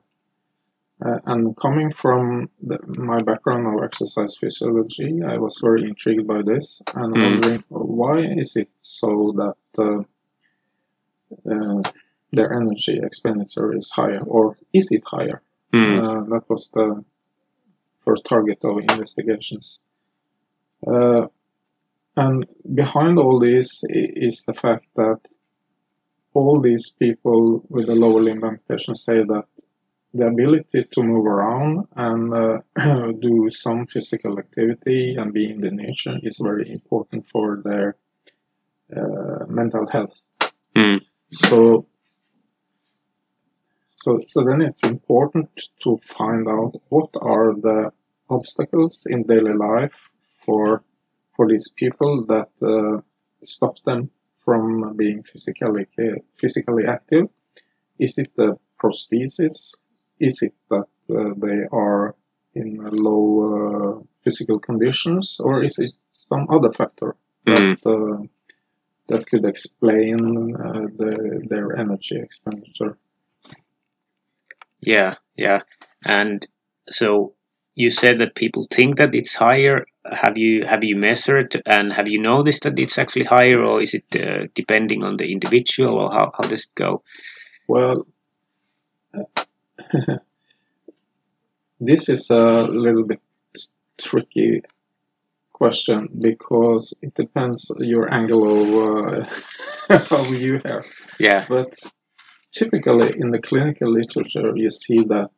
uh, 1.05 1.19
and 1.25 1.55
coming 1.57 1.91
from 1.91 2.49
the, 2.61 2.79
my 2.87 3.21
background 3.21 3.67
of 3.67 3.83
exercise 3.83 4.35
physiology, 4.37 5.21
I 5.23 5.37
was 5.37 5.59
very 5.61 5.83
intrigued 5.83 6.27
by 6.27 6.41
this 6.41 6.81
and 6.95 7.13
Mm. 7.13 7.21
wondering 7.23 7.63
why 7.69 8.19
is 8.19 8.55
it 8.55 8.69
so 8.81 9.33
that. 9.37 9.57
Uh, 9.77 10.03
uh, 11.49 11.81
their 12.31 12.53
energy 12.53 12.99
expenditure 13.01 13.73
is 13.77 13.91
higher, 13.91 14.21
or 14.23 14.57
is 14.73 14.91
it 14.91 15.03
higher? 15.05 15.41
mm, 15.73 15.97
Uh, 15.99 16.23
that 16.31 16.49
was 16.49 16.69
the 16.69 17.03
first 18.05 18.25
target 18.25 18.59
of 18.63 18.79
investigations. 18.79 19.81
Uh, 20.85 21.27
and 22.15 22.45
behind 22.75 23.17
all 23.17 23.39
this 23.39 23.81
is 23.89 24.43
the 24.45 24.53
fact 24.53 24.87
that 24.95 25.19
all 26.33 26.61
these 26.61 26.91
people 26.91 27.63
with 27.69 27.89
a 27.89 27.95
lower 27.95 28.21
limb 28.21 28.43
amputation 28.43 28.95
say 28.95 29.23
that 29.23 29.45
the 30.13 30.27
ability 30.27 30.85
to 30.91 31.01
move 31.01 31.25
around 31.25 31.87
and 31.95 32.33
uh, 32.33 33.11
do 33.19 33.49
some 33.49 33.87
physical 33.87 34.37
activity 34.37 35.15
and 35.15 35.33
be 35.33 35.49
in 35.49 35.59
the 35.61 35.71
nature 35.71 36.17
is 36.21 36.39
very 36.43 36.71
important 36.71 37.25
for 37.31 37.61
their 37.63 37.95
uh, 38.95 39.45
mental 39.47 39.87
health. 39.87 40.21
mm, 40.75 41.03
So, 41.31 41.87
so, 43.95 44.19
so 44.27 44.43
then 44.43 44.61
it's 44.61 44.83
important 44.83 45.49
to 45.83 45.99
find 46.05 46.47
out 46.47 46.73
what 46.89 47.09
are 47.19 47.53
the 47.53 47.91
obstacles 48.29 49.07
in 49.09 49.23
daily 49.23 49.53
life 49.53 50.09
for 50.45 50.83
for 51.35 51.47
these 51.47 51.69
people 51.75 52.25
that 52.25 52.49
uh, 52.61 53.01
stop 53.43 53.75
them 53.85 54.09
from 54.43 54.95
being 54.97 55.23
physically 55.23 55.87
physically 56.35 56.83
active. 56.87 57.27
Is 57.99 58.17
it 58.17 58.35
the 58.35 58.57
prosthesis? 58.81 59.77
Is 60.19 60.41
it 60.41 60.53
that 60.69 60.87
uh, 61.09 61.33
they 61.37 61.59
are 61.71 62.15
in 62.55 62.77
low 62.77 63.29
uh, 63.49 64.03
physical 64.23 64.59
conditions, 64.59 65.39
or 65.39 65.63
is 65.63 65.77
it 65.79 65.91
some 66.09 66.45
other 66.49 66.71
factor 66.71 67.15
mm. 67.47 67.55
that 67.55 67.89
uh, 67.89 68.27
that 69.07 69.27
could 69.27 69.45
explain 69.45 70.55
uh, 70.55 70.87
the, 70.97 71.45
their 71.49 71.77
energy 71.77 72.17
expenditure. 72.17 72.97
Yeah, 74.79 75.15
yeah. 75.35 75.61
And 76.05 76.45
so 76.89 77.33
you 77.75 77.89
said 77.89 78.19
that 78.19 78.35
people 78.35 78.67
think 78.69 78.97
that 78.97 79.15
it's 79.15 79.35
higher. 79.35 79.85
Have 80.11 80.37
you 80.37 80.65
have 80.65 80.83
you 80.83 80.95
measured 80.97 81.61
and 81.65 81.93
have 81.93 82.09
you 82.09 82.19
noticed 82.19 82.63
that 82.63 82.77
it's 82.77 82.97
actually 82.97 83.25
higher, 83.25 83.63
or 83.63 83.81
is 83.81 83.93
it 83.93 84.03
uh, 84.15 84.47
depending 84.53 85.03
on 85.03 85.17
the 85.17 85.31
individual, 85.31 85.97
or 85.97 86.11
how, 86.11 86.31
how 86.37 86.43
does 86.43 86.63
it 86.63 86.75
go? 86.75 87.01
Well, 87.67 88.05
this 91.79 92.09
is 92.09 92.29
a 92.29 92.63
little 92.63 93.03
bit 93.05 93.21
tricky 93.97 94.61
question 95.53 96.09
because 96.19 96.93
it 97.01 97.13
depends 97.13 97.71
your 97.79 98.13
angle 98.13 98.43
of 98.59 98.67
uh, 99.89 100.15
of 100.15 100.27
view 100.27 100.59
here. 100.63 100.83
Yeah. 101.19 101.45
But 101.47 101.73
typically 102.51 103.13
in 103.17 103.31
the 103.31 103.39
clinical 103.39 103.91
literature, 103.91 104.51
you 104.55 104.69
see 104.69 105.03
that 105.05 105.31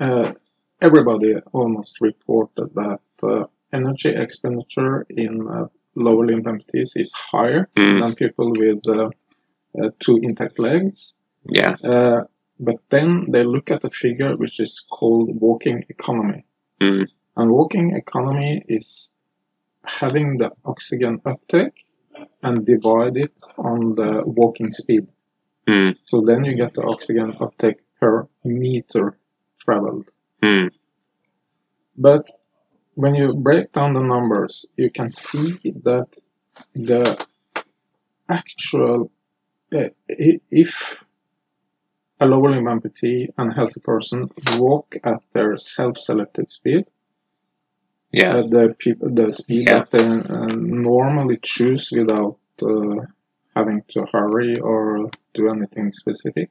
uh, 0.00 0.32
everybody 0.80 1.36
almost 1.52 2.00
reported 2.00 2.74
that 2.74 3.00
uh, 3.22 3.46
energy 3.78 4.10
expenditure 4.24 4.96
in 5.24 5.32
uh, 5.56 5.66
lower 6.04 6.24
limb 6.26 6.42
amputees 6.52 6.90
is 7.02 7.12
higher 7.32 7.62
Mm, 7.76 8.00
than 8.00 8.14
people 8.24 8.48
with 8.62 8.82
uh, 8.88 9.10
uh, 9.78 9.90
two 10.04 10.16
intact 10.28 10.58
legs. 10.58 11.14
yeah. 11.60 11.74
Uh, 11.92 12.20
but 12.68 12.76
then 12.94 13.08
they 13.32 13.44
look 13.54 13.70
at 13.70 13.84
a 13.84 13.90
figure 13.90 14.32
which 14.42 14.60
is 14.66 14.72
called 14.96 15.28
walking 15.46 15.78
economy. 15.96 16.44
Mm, 16.80 17.06
And 17.38 17.50
walking 17.50 17.86
economy 18.04 18.52
is 18.78 19.12
having 20.00 20.38
the 20.38 20.50
oxygen 20.64 21.20
uptake 21.32 21.76
and 22.42 22.64
divide 22.66 23.16
it 23.26 23.34
on 23.58 23.94
the 24.00 24.10
walking 24.40 24.70
speed. 24.70 25.04
Mm. 25.68 25.96
So 26.02 26.22
then 26.28 26.44
you 26.44 26.54
get 26.56 26.74
the 26.74 26.82
oxygen 26.94 27.28
uptake 27.40 27.78
per 28.00 28.28
meter 28.44 29.06
traveled. 29.64 30.08
Mm. 30.42 30.70
But 31.96 32.30
when 32.94 33.14
you 33.14 33.34
break 33.34 33.72
down 33.72 33.92
the 33.94 34.02
numbers, 34.02 34.66
you 34.76 34.90
can 34.90 35.08
see 35.08 35.52
that 35.84 36.08
the 36.74 37.26
actual, 38.28 39.10
uh, 39.74 39.88
if 40.08 41.04
a 42.20 42.26
lower 42.26 42.50
limb 42.50 42.64
amputee 42.66 43.28
and 43.38 43.50
a 43.50 43.54
healthy 43.54 43.80
person 43.80 44.28
walk 44.58 44.96
at 45.04 45.20
their 45.32 45.56
self-selected 45.56 46.48
speed, 46.50 46.84
Yeah. 48.12 48.36
uh, 48.36 48.42
the 48.42 48.74
people, 48.78 49.10
the 49.10 49.32
speed 49.32 49.68
Yeah. 49.68 49.84
that 49.84 49.90
they 49.90 50.06
uh, 50.06 50.46
normally 50.90 51.38
choose 51.42 51.90
without 51.92 52.38
uh, 52.62 53.06
having 53.56 53.82
to 53.88 54.06
hurry 54.12 54.58
or 54.60 55.10
do 55.34 55.48
anything 55.48 55.92
specific, 55.92 56.50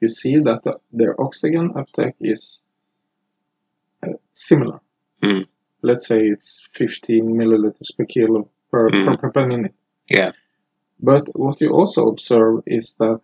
you 0.00 0.08
see 0.08 0.38
that 0.38 0.62
the, 0.64 0.78
their 0.92 1.20
oxygen 1.20 1.72
uptake 1.76 2.16
is 2.20 2.64
uh, 4.02 4.14
similar. 4.32 4.80
Mm. 5.22 5.46
Let's 5.82 6.06
say 6.06 6.20
it's 6.26 6.68
15 6.74 7.24
milliliters 7.36 7.90
per 7.96 8.04
kilo 8.04 8.48
per, 8.70 8.88
Mm. 8.90 9.18
per, 9.20 9.30
per 9.30 9.46
minute. 9.46 9.74
Yeah. 10.10 10.32
But 11.02 11.28
what 11.34 11.60
you 11.60 11.70
also 11.70 12.08
observe 12.08 12.62
is 12.66 12.94
that 12.98 13.20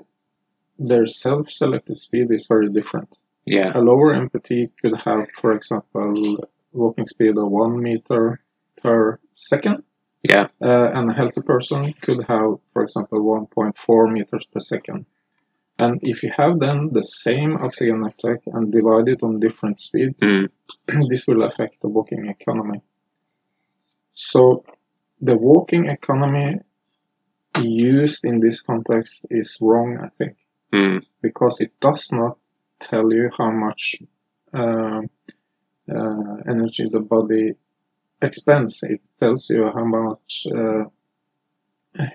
their 0.79 1.07
self-selected 1.07 1.97
speed 1.97 2.31
is 2.31 2.47
very 2.47 2.69
different. 2.71 3.19
Yeah. 3.47 3.73
A 3.75 3.81
lower 3.81 4.15
amputee 4.15 4.71
could 4.81 4.97
have, 5.05 5.29
for 5.41 5.53
example, 5.53 6.39
walking 6.73 7.07
speed 7.07 7.37
of 7.39 7.51
one 7.51 7.81
meter 7.83 8.41
per 8.83 9.19
second, 9.33 9.83
Yeah. 10.23 10.49
uh, 10.61 10.91
and 10.95 11.11
a 11.11 11.15
healthy 11.15 11.43
person 11.43 11.93
could 12.03 12.25
have, 12.25 12.59
for 12.73 12.83
example, 12.83 13.21
1.4 13.23 14.09
meters 14.11 14.45
per 14.53 14.61
second. 14.61 15.07
And 15.79 16.01
if 16.03 16.23
you 16.23 16.31
have 16.37 16.59
then 16.59 16.91
the 16.93 17.03
same 17.03 17.57
oxygen 17.59 18.05
uptake 18.05 18.41
and 18.47 18.73
divide 18.73 19.09
it 19.09 19.23
on 19.23 19.41
different 19.41 19.79
speeds, 19.81 20.19
Mm. 20.21 20.49
this 21.11 21.27
will 21.27 21.43
affect 21.45 21.81
the 21.83 21.89
walking 21.89 22.27
economy. 22.29 22.81
So 24.15 24.65
the 25.21 25.37
walking 25.37 25.87
economy 25.87 26.61
used 27.63 28.25
in 28.25 28.41
this 28.41 28.63
context 28.63 29.27
is 29.31 29.59
wrong, 29.61 29.99
I 29.99 30.09
think 30.19 30.37
Mm. 30.73 31.05
because 31.23 31.61
it 31.61 31.73
does 31.81 32.11
not 32.13 32.39
tell 32.81 33.13
you 33.13 33.31
how 33.39 33.51
much 33.51 33.97
uh, 34.53 35.03
uh, 35.91 36.37
energy 36.49 36.89
the 36.89 37.01
body 37.01 37.55
expends. 38.23 38.83
It 38.83 39.09
tells 39.21 39.49
you 39.51 39.65
how 39.75 39.85
much. 39.85 40.47
Uh, 40.55 40.85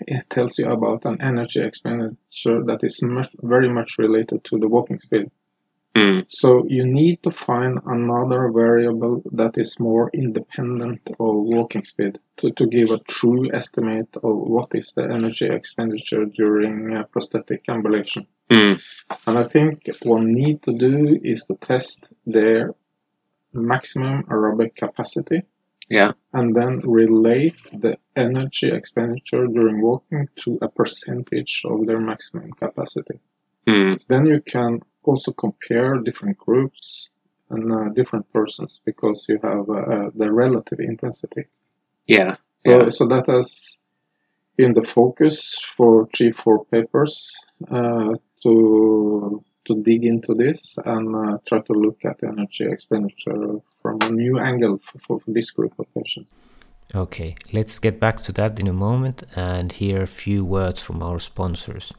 it 0.07 0.29
tells 0.29 0.57
you 0.59 0.67
about 0.69 1.05
an 1.05 1.21
energy 1.21 1.61
expenditure 1.61 2.63
that 2.65 2.79
is 2.83 3.01
much, 3.01 3.29
very 3.41 3.69
much 3.69 3.97
related 3.97 4.43
to 4.45 4.59
the 4.59 4.67
walking 4.67 4.99
speed. 4.99 5.29
Mm. 5.95 6.25
So 6.29 6.65
you 6.69 6.85
need 6.85 7.21
to 7.23 7.31
find 7.31 7.79
another 7.85 8.49
variable 8.49 9.21
that 9.33 9.57
is 9.57 9.77
more 9.79 10.09
independent 10.13 11.01
of 11.09 11.35
walking 11.35 11.83
speed 11.83 12.17
to, 12.37 12.51
to 12.51 12.65
give 12.65 12.91
a 12.91 12.99
true 12.99 13.51
estimate 13.53 14.15
of 14.15 14.37
what 14.37 14.73
is 14.73 14.93
the 14.93 15.03
energy 15.03 15.47
expenditure 15.47 16.25
during 16.25 16.95
uh, 16.95 17.03
prosthetic 17.03 17.65
ambulation. 17.67 18.25
Mm. 18.49 18.81
And 19.27 19.37
I 19.37 19.43
think 19.43 19.89
one 20.03 20.33
need 20.33 20.63
to 20.63 20.73
do 20.77 21.19
is 21.21 21.45
to 21.45 21.55
test 21.55 22.07
their 22.25 22.73
maximum 23.53 24.23
aerobic 24.23 24.75
capacity 24.75 25.41
Yeah. 25.91 26.13
and 26.33 26.55
then 26.55 26.77
relate 27.01 27.59
the 27.83 27.97
energy 28.15 28.69
expenditure 28.71 29.45
during 29.47 29.81
walking 29.81 30.29
to 30.43 30.57
a 30.61 30.69
percentage 30.69 31.63
of 31.65 31.85
their 31.87 31.99
maximum 31.99 32.51
capacity. 32.53 33.19
Mm. 33.67 34.01
Then 34.07 34.25
you 34.25 34.41
can 34.41 34.79
also 35.03 35.31
compare 35.33 35.97
different 35.97 36.37
groups 36.37 37.09
and 37.49 37.71
uh, 37.71 37.89
different 37.93 38.31
persons 38.33 38.81
because 38.85 39.25
you 39.29 39.37
have 39.43 39.69
uh, 39.69 40.09
the 40.15 40.31
relative 40.31 40.79
intensity. 40.79 41.43
Yeah. 42.07 42.35
So, 42.65 42.71
Yeah. 42.71 42.89
so 42.91 43.07
that 43.07 43.25
has 43.27 43.79
been 44.57 44.73
the 44.73 44.83
focus 44.83 45.57
for 45.75 46.07
G4 46.15 46.69
papers 46.71 47.15
uh, 47.69 48.13
to 48.43 49.43
to 49.71 49.81
dig 49.81 50.05
into 50.05 50.33
this 50.33 50.77
and 50.85 51.15
uh, 51.15 51.37
try 51.47 51.59
to 51.59 51.73
look 51.73 52.03
at 52.05 52.23
energy 52.23 52.65
expenditure 52.65 53.59
from 53.81 53.97
a 54.01 54.11
new 54.11 54.39
angle 54.39 54.77
for, 54.77 54.97
for, 54.99 55.19
for 55.19 55.31
this 55.31 55.51
group 55.51 55.73
of 55.79 55.85
patients. 55.93 56.33
Okay, 56.93 57.35
let's 57.53 57.79
get 57.79 57.99
back 57.99 58.21
to 58.21 58.31
that 58.33 58.59
in 58.59 58.67
a 58.67 58.73
moment 58.73 59.23
and 59.35 59.71
hear 59.71 60.01
a 60.01 60.07
few 60.07 60.43
words 60.43 60.81
from 60.81 61.01
our 61.01 61.19
sponsors. 61.19 61.93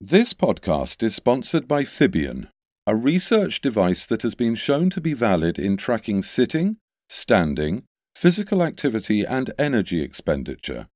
This 0.00 0.32
podcast 0.32 1.02
is 1.02 1.14
sponsored 1.14 1.68
by 1.68 1.84
Fibion, 1.84 2.48
a 2.86 2.96
research 2.96 3.60
device 3.60 4.06
that 4.06 4.22
has 4.22 4.34
been 4.34 4.54
shown 4.54 4.88
to 4.90 5.00
be 5.00 5.12
valid 5.12 5.58
in 5.58 5.76
tracking 5.76 6.22
sitting, 6.22 6.78
standing, 7.08 7.82
physical 8.16 8.62
activity, 8.62 9.26
and 9.26 9.50
energy 9.58 10.00
expenditure. 10.02 10.86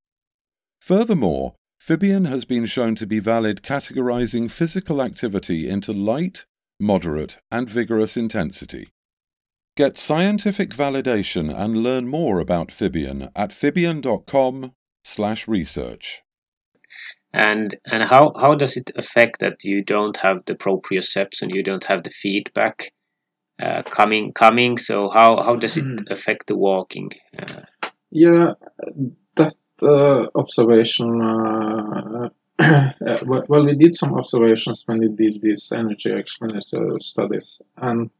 Furthermore, 0.81 1.55
Fibion 1.83 2.29
has 2.29 2.45
been 2.45 2.67
shown 2.67 2.95
to 2.95 3.09
be 3.09 3.19
valid 3.19 3.63
categorizing 3.63 4.49
physical 4.49 5.03
activity 5.03 5.69
into 5.69 5.93
light, 5.93 6.47
moderate, 6.79 7.39
and 7.51 7.69
vigorous 7.69 8.17
intensity. 8.17 8.93
Get 9.77 9.99
scientific 9.99 10.71
validation 10.71 11.53
and 11.53 11.83
learn 11.83 12.07
more 12.07 12.39
about 12.39 12.69
Fibion 12.69 13.33
at 13.35 13.51
fibion.com/research. 13.51 16.23
And 17.33 17.75
and 17.91 18.05
how 18.05 18.33
how 18.39 18.55
does 18.55 18.77
it 18.77 18.93
affect 18.95 19.41
that 19.41 19.65
you 19.65 19.83
don't 19.83 20.19
have 20.19 20.45
the 20.45 20.55
proprioception, 20.55 21.53
you 21.53 21.65
don't 21.65 21.87
have 21.87 22.05
the 22.05 22.11
feedback 22.11 22.93
uh, 23.61 23.83
coming 23.83 24.33
coming? 24.33 24.79
So 24.79 25.09
how 25.09 25.43
how 25.43 25.57
does 25.57 25.77
it 25.77 25.85
Mm. 25.85 26.09
affect 26.11 26.47
the 26.47 26.57
walking? 26.57 27.11
Uh, 27.37 27.63
Yeah, 28.15 28.57
that 28.79 28.87
uh, 28.87 28.93
observation. 29.83 31.23
Uh, 31.23 32.29
uh, 32.59 32.91
well, 33.27 33.45
well, 33.49 33.65
we 33.65 33.75
did 33.75 33.95
some 33.95 34.15
observations 34.15 34.85
when 34.87 34.99
we 34.99 35.09
did 35.09 35.41
these 35.41 35.73
energy 35.73 36.13
expenditure 36.13 36.99
studies, 37.01 37.61
and 37.77 38.11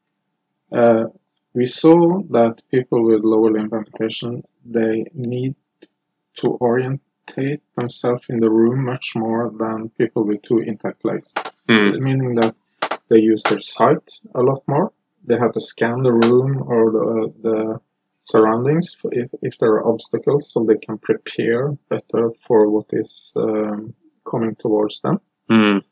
uh, 0.73 1.05
we 1.55 1.67
saw 1.67 2.23
that 2.31 2.63
people 2.71 3.05
with 3.05 3.23
lower 3.23 3.51
limb 3.53 3.71
amputation 3.73 4.43
they 4.65 5.05
need 5.13 5.55
to 6.37 6.57
orientate 6.61 7.61
themselves 7.77 8.25
in 8.29 8.41
the 8.41 8.51
room 8.51 8.85
much 8.85 9.13
more 9.15 9.53
than 9.59 9.91
people 9.91 10.25
with 10.25 10.41
two 10.43 10.59
intact 10.59 11.05
legs 11.05 11.35
mm, 11.69 11.99
meaning 12.01 12.35
that 12.35 12.55
they 13.09 13.19
use 13.19 13.43
their 13.43 13.61
sight 13.61 14.21
a 14.35 14.43
lot 14.43 14.63
more. 14.67 14.93
They 15.25 15.37
have 15.37 15.53
to 15.53 15.61
scan 15.61 16.03
the 16.03 16.13
room 16.13 16.63
or 16.67 16.91
the, 16.91 17.33
the 17.43 17.81
surroundings 18.25 18.97
if, 19.13 19.31
if 19.43 19.59
there 19.59 19.73
are 19.73 19.87
obstacles 19.87 20.53
so 20.53 20.65
they 20.65 20.79
can 20.79 20.99
prepare 20.99 21.73
better 21.89 22.31
for 22.47 22.71
what 22.71 22.87
is 22.93 23.35
um, 23.37 23.95
coming 24.31 24.55
towards 24.57 25.01
them. 25.01 25.21
mm, 25.51 25.83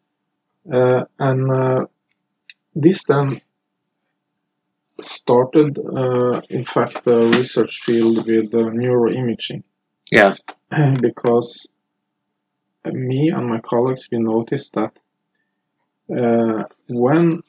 Uh, 0.72 1.04
and 1.18 1.50
uh, 1.50 1.86
this 2.74 3.04
then 3.04 3.40
started, 5.00 5.78
uh, 5.78 6.40
in 6.50 6.64
fact, 6.64 7.04
the 7.04 7.16
research 7.38 7.80
field 7.82 8.26
with 8.26 8.54
uh, 8.54 8.70
neuroimaging 8.70 9.62
yeah. 10.10 10.34
because 11.00 11.68
me 12.84 13.30
and 13.30 13.46
my 13.46 13.60
colleagues 13.60 14.08
we 14.10 14.18
noticed 14.18 14.74
that 14.74 14.92
uh, 16.16 16.64
when 16.88 17.42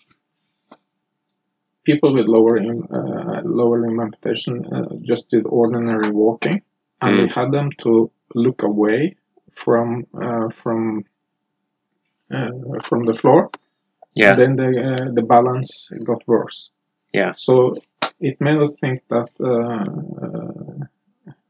people 1.84 2.14
with 2.14 2.28
lower 2.28 2.60
limb, 2.62 2.88
uh, 2.94 3.42
lower 3.44 3.82
limb 3.82 4.00
amputation 4.00 4.66
uh, 4.74 4.96
just 5.02 5.30
did 5.30 5.46
ordinary 5.46 6.10
walking, 6.12 6.62
and 7.02 7.18
they 7.20 7.28
had 7.28 7.52
them 7.52 7.70
to 7.84 8.12
look 8.36 8.64
away 8.64 9.16
from 9.56 10.06
uh, 10.22 10.50
from 10.50 11.04
uh, 12.32 12.50
from 12.84 13.06
the 13.06 13.14
floor, 13.14 13.50
Yeah. 14.16 14.36
then 14.36 14.56
the 14.56 14.70
uh, 14.70 15.12
the 15.14 15.22
balance 15.22 15.92
got 16.04 16.22
worse. 16.28 16.72
Yeah. 17.14 17.34
So 17.36 17.76
it 18.20 18.40
made 18.40 18.58
us 18.58 18.80
think 18.80 19.02
that 19.10 19.30
uh, 19.40 19.86
uh, 20.26 20.86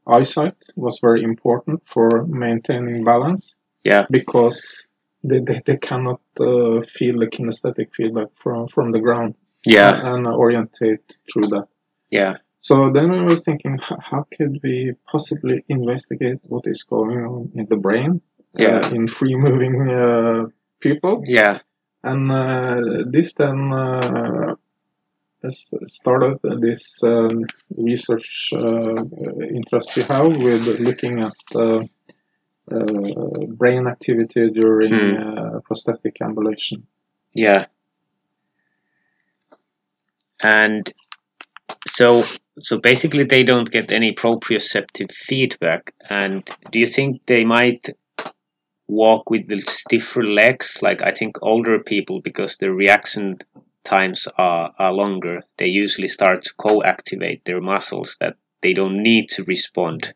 eyesight 0.06 0.56
was 0.76 0.98
very 1.00 1.22
important 1.22 1.82
for 1.86 2.26
maintaining 2.26 3.04
balance 3.04 3.56
Yeah. 3.84 4.04
because 4.10 4.88
they, 5.22 5.40
they, 5.40 5.60
they 5.64 5.76
cannot 5.76 6.20
uh, 6.40 6.82
feel 6.82 7.18
the 7.20 7.28
kinesthetic 7.28 7.88
feedback 7.96 8.28
from, 8.42 8.68
from 8.68 8.90
the 8.92 9.00
ground 9.00 9.34
Yeah. 9.64 10.14
and 10.14 10.26
orientate 10.26 11.18
through 11.32 11.48
that. 11.48 11.68
Yeah. 12.10 12.34
So 12.60 12.90
then 12.92 13.10
I 13.10 13.24
was 13.24 13.44
thinking, 13.44 13.78
how 13.80 14.26
could 14.36 14.60
we 14.62 14.92
possibly 15.06 15.64
investigate 15.68 16.38
what 16.42 16.66
is 16.66 16.84
going 16.84 17.18
on 17.24 17.50
in 17.54 17.66
the 17.66 17.76
brain 17.76 18.20
Yeah. 18.56 18.80
uh, 18.84 18.90
in 18.94 19.08
free 19.08 19.34
moving 19.36 19.88
uh, 19.90 20.46
people? 20.80 21.22
Yeah. 21.26 21.58
And 22.04 22.30
uh, 22.30 23.04
this 23.10 23.34
then 23.34 23.72
uh, 23.72 24.54
started 25.50 26.38
this 26.60 27.02
um, 27.02 27.44
research 27.76 28.52
uh, 28.54 29.02
interest 29.58 29.96
we 29.96 30.02
have 30.04 30.36
with 30.42 30.78
looking 30.78 31.20
at 31.20 31.32
uh, 31.56 31.82
uh, 32.70 33.46
brain 33.60 33.86
activity 33.86 34.50
during 34.50 34.92
Mm. 34.92 35.62
prosthetic 35.64 36.20
ambulation. 36.22 36.86
Yeah. 37.34 37.66
And 40.42 40.90
so 41.86 42.24
so 42.60 42.78
basically 42.78 43.24
they 43.24 43.44
don't 43.44 43.70
get 43.70 43.90
any 43.90 44.12
proprioceptive 44.12 45.12
feedback. 45.12 45.94
And 46.08 46.48
do 46.70 46.78
you 46.78 46.86
think 46.86 47.22
they 47.26 47.44
might 47.44 47.88
walk 48.88 49.30
with 49.30 49.48
the 49.48 49.60
stiffer 49.60 50.24
legs? 50.24 50.78
Like 50.82 51.02
i 51.02 51.10
think 51.12 51.38
older 51.42 51.78
people 51.78 52.20
because 52.20 52.56
their 52.56 52.74
reaction 52.74 53.38
times 53.84 54.28
are, 54.38 54.72
are 54.78 54.92
longer 54.92 55.42
they 55.56 55.66
usually 55.66 56.08
start 56.08 56.44
to 56.44 56.54
co-activate 56.54 57.44
their 57.44 57.60
muscles 57.60 58.16
that 58.20 58.36
they 58.60 58.72
don't 58.72 59.02
need 59.02 59.28
to 59.28 59.42
respond 59.44 60.14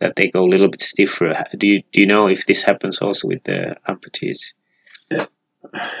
that 0.00 0.16
they 0.16 0.28
go 0.28 0.44
a 0.44 0.48
little 0.52 0.68
bit 0.68 0.82
stiffer. 0.82 1.44
Do 1.56 1.66
you 1.66 1.82
do 1.92 2.00
you 2.00 2.06
know 2.06 2.28
if 2.28 2.46
this 2.46 2.62
happens 2.62 3.00
also 3.00 3.28
with 3.28 3.42
the 3.44 3.76
amputees 3.88 4.54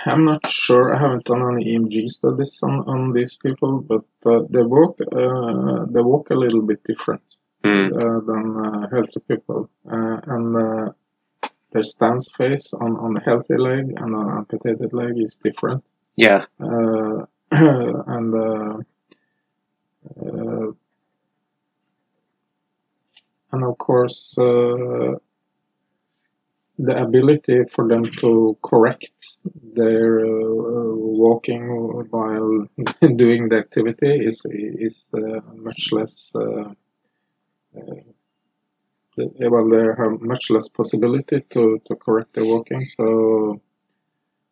I'm 0.06 0.24
not 0.24 0.46
sure. 0.48 0.94
I 0.94 0.98
haven't 1.00 1.24
done 1.24 1.42
any 1.54 1.76
EMG 1.76 2.08
studies 2.08 2.60
on, 2.62 2.80
on 2.88 3.12
these 3.12 3.36
people, 3.38 3.80
but 3.80 4.04
uh, 4.26 4.42
they 4.50 4.62
walk 4.62 4.98
uh, 5.00 5.86
they 5.90 6.00
walk 6.00 6.30
a 6.30 6.34
little 6.34 6.62
bit 6.62 6.84
different 6.84 7.22
Mm, 7.64 7.92
uh, 7.92 8.20
than 8.26 8.66
uh, 8.66 8.88
healthy 8.90 9.20
people, 9.28 9.68
uh, 9.90 10.20
and 10.26 10.56
uh, 10.56 10.92
their 11.72 11.82
stance 11.82 12.30
phase 12.32 12.72
on, 12.74 12.96
on 12.96 13.14
the 13.14 13.20
healthy 13.20 13.56
leg 13.56 13.92
and 13.96 14.14
an 14.14 14.30
amputated 14.38 14.92
leg 14.92 15.14
is 15.18 15.38
different. 15.38 15.84
yeah 16.16 16.46
Uh, 16.60 17.26
and 17.52 18.34
and 23.52 23.64
of 23.64 23.78
course 23.78 24.38
uh, 24.38 25.14
the 26.78 26.96
ability 27.02 27.64
for 27.72 27.88
them 27.88 28.04
to 28.04 28.56
correct 28.62 29.40
their 29.74 30.20
uh, 30.20 30.94
walking 31.24 31.66
while 32.10 32.66
doing 33.16 33.48
the 33.48 33.58
activity 33.58 34.12
is 34.30 34.44
is 34.50 35.06
uh, 35.14 35.40
much 35.54 35.92
less 35.92 36.32
uh, 36.36 36.70
uh, 37.76 38.00
well 39.52 39.68
they 39.68 39.84
have 40.02 40.20
much 40.20 40.50
less 40.50 40.68
possibility 40.68 41.40
to, 41.50 41.80
to 41.86 41.96
correct 41.96 42.32
their 42.34 42.44
walking 42.44 42.84
so 42.84 43.60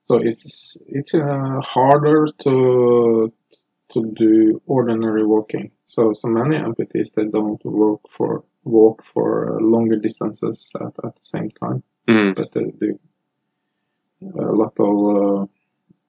so 0.09 0.19
it's 0.19 0.79
it's 0.87 1.15
uh, 1.15 1.61
harder 1.63 2.27
to 2.45 3.33
to 3.93 4.13
do 4.13 4.61
ordinary 4.67 5.25
walking. 5.25 5.71
So 5.85 6.13
so 6.13 6.29
many 6.29 6.57
amputees 6.59 7.13
they 7.15 7.25
don't 7.25 7.65
walk 7.65 8.03
for 8.11 8.45
walk 8.65 9.05
for 9.13 9.57
uh, 9.57 9.61
longer 9.61 9.97
distances 9.97 10.73
at, 10.75 10.95
at 11.05 11.15
the 11.17 11.25
same 11.25 11.51
time, 11.51 11.83
Mm, 12.09 12.35
but 12.35 12.53
they 12.53 12.65
do 12.65 12.99
a 14.39 14.53
lot 14.53 14.73
of 14.79 14.97
uh, 15.17 15.47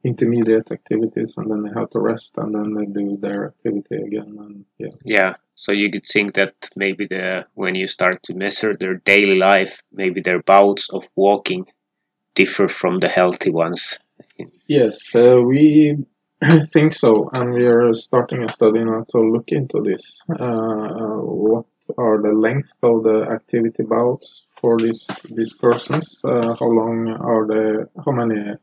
intermediate 0.03 0.71
activities, 0.71 1.37
and 1.37 1.49
then 1.49 1.63
they 1.63 1.79
have 1.79 1.89
to 1.91 1.99
rest, 1.99 2.37
and 2.37 2.53
then 2.53 2.73
they 2.73 2.85
do 2.85 3.17
their 3.17 3.47
activity 3.47 3.95
again. 3.95 4.37
And 4.39 4.65
yeah, 4.77 4.95
yeah 5.03 5.33
so 5.55 5.71
you 5.71 5.89
could 5.91 6.05
think 6.05 6.35
that 6.35 6.53
maybe 6.75 7.07
the 7.07 7.45
when 7.55 7.73
you 7.75 7.87
start 7.87 8.21
to 8.23 8.33
measure 8.35 8.75
their 8.75 8.93
daily 8.93 9.37
life 9.37 9.81
maybe 9.91 10.21
their 10.21 10.41
bouts 10.43 10.87
of 10.91 11.09
walking 11.15 11.65
differ 12.35 12.67
from 12.67 12.99
the 12.99 13.09
healthy 13.09 13.49
ones 13.49 13.97
yes, 14.67 15.15
uh, 15.15 15.41
we 15.41 15.97
think 16.73 16.93
so, 16.93 17.29
and 17.33 17.53
we 17.53 17.65
are 17.65 17.93
starting 17.93 18.43
a 18.43 18.49
study 18.49 18.83
now 18.83 19.05
to 19.09 19.19
look 19.19 19.49
into 19.49 19.81
this. 19.81 20.21
Uh, 20.29 21.17
what 21.17 21.65
are 21.97 22.21
the 22.21 22.31
length 22.31 22.73
of 22.83 23.03
the 23.03 23.27
activity 23.31 23.83
bouts 23.83 24.47
for 24.59 24.77
these 24.77 25.07
these 25.29 25.53
persons? 25.53 26.21
Uh, 26.23 26.55
how 26.59 26.67
long 26.67 27.09
are 27.09 27.45
the 27.47 27.89
how 28.05 28.11
many 28.11 28.55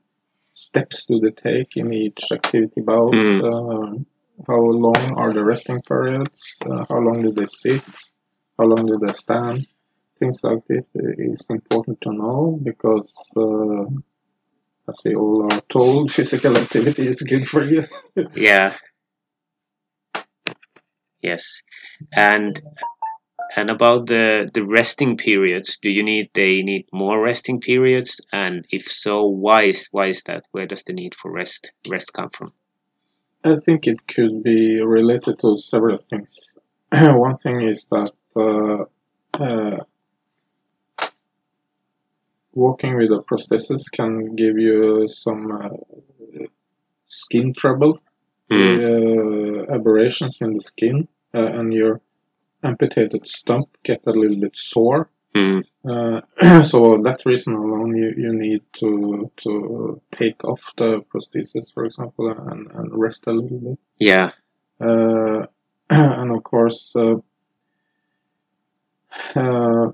steps 0.53 1.07
do 1.07 1.21
they 1.21 1.31
take 1.31 1.77
in 1.77 1.93
each 1.93 2.23
activity 2.33 2.81
bout? 2.81 3.13
Mm. 3.13 3.41
Uh, 3.45 4.05
how 4.49 4.61
long 4.61 5.15
are 5.17 5.33
the 5.33 5.45
resting 5.45 5.81
periods? 5.83 6.59
Uh, 6.69 6.85
how 6.89 6.99
long 6.99 7.23
do 7.23 7.33
they 7.33 7.47
sit? 7.47 7.83
How 8.59 8.67
long 8.67 8.87
do 8.87 8.99
they 8.99 9.13
stand? 9.13 9.67
Things 10.19 10.41
like 10.43 10.65
this 10.69 10.91
is 10.95 11.47
important 11.51 12.01
to 12.03 12.13
know 12.13 12.59
because, 12.63 13.33
uh, 13.37 13.85
as 14.89 15.01
we 15.05 15.15
all 15.15 15.53
are 15.53 15.61
told, 15.69 16.13
physical 16.19 16.57
activity 16.57 17.07
is 17.07 17.23
good 17.23 17.49
for 17.49 17.65
you. 17.65 17.85
yeah 18.35 18.77
yes 21.25 21.63
and 22.13 22.63
and 23.57 23.71
about 23.71 24.07
the 24.07 24.49
the 24.53 24.65
resting 24.65 25.17
periods 25.17 25.79
do 25.81 25.91
you 25.91 26.03
need 26.03 26.31
they 26.35 26.63
need 26.63 26.87
more 26.93 27.23
resting 27.23 27.61
periods? 27.61 28.21
And 28.33 28.67
if 28.71 28.91
so 28.91 29.27
why 29.27 29.63
is 29.65 29.89
why 29.93 30.09
is 30.09 30.23
that? 30.25 30.45
Where 30.53 30.67
does 30.67 30.83
the 30.83 30.93
need 30.93 31.15
for 31.15 31.31
rest 31.31 31.73
rest 31.89 32.13
come 32.13 32.31
from? 32.31 32.53
I 33.45 33.57
think 33.57 33.87
it 33.87 34.07
could 34.07 34.43
be 34.43 34.81
related 34.81 35.39
to 35.41 35.57
several 35.57 35.99
things. 35.99 36.57
One 36.93 37.37
thing 37.37 37.61
is 37.61 37.87
that 37.87 38.13
uh, 38.37 38.85
uh, 39.43 39.85
walking 42.53 42.97
with 42.97 43.11
a 43.11 43.23
prosthesis 43.23 43.91
can 43.93 44.35
give 44.35 44.59
you 44.59 45.07
some 45.09 45.53
uh, 45.53 45.69
skin 47.07 47.53
trouble, 47.55 48.01
Mm, 48.51 48.77
uh, 48.79 49.75
aberrations 49.75 50.43
in 50.43 50.53
the 50.53 50.61
skin, 50.61 51.09
uh, 51.35 51.47
and 51.47 51.73
your 51.73 52.01
amputated 52.65 53.27
stump 53.29 53.69
get 53.83 54.01
a 54.07 54.11
little 54.11 54.41
bit 54.41 54.57
sore. 54.57 55.09
mm, 55.35 55.63
Uh, 55.85 56.63
so 56.63 56.79
that 57.03 57.21
reason 57.27 57.55
alone, 57.55 57.97
you, 57.97 58.11
you 58.17 58.33
need 58.33 58.63
to 58.81 59.31
to 59.43 60.01
take 60.13 60.45
off 60.45 60.73
the 60.77 61.03
prosthesis, 61.11 61.73
for 61.75 61.85
example, 61.85 62.31
and, 62.31 62.71
and 62.73 62.89
rest 63.05 63.27
a 63.27 63.33
little 63.33 63.59
bit. 63.59 63.79
yeah 63.99 64.31
Uh, 64.81 65.47
and 65.91 66.31
of 66.37 66.43
course, 66.43 66.97
uh, 66.97 67.17
uh, 69.37 69.93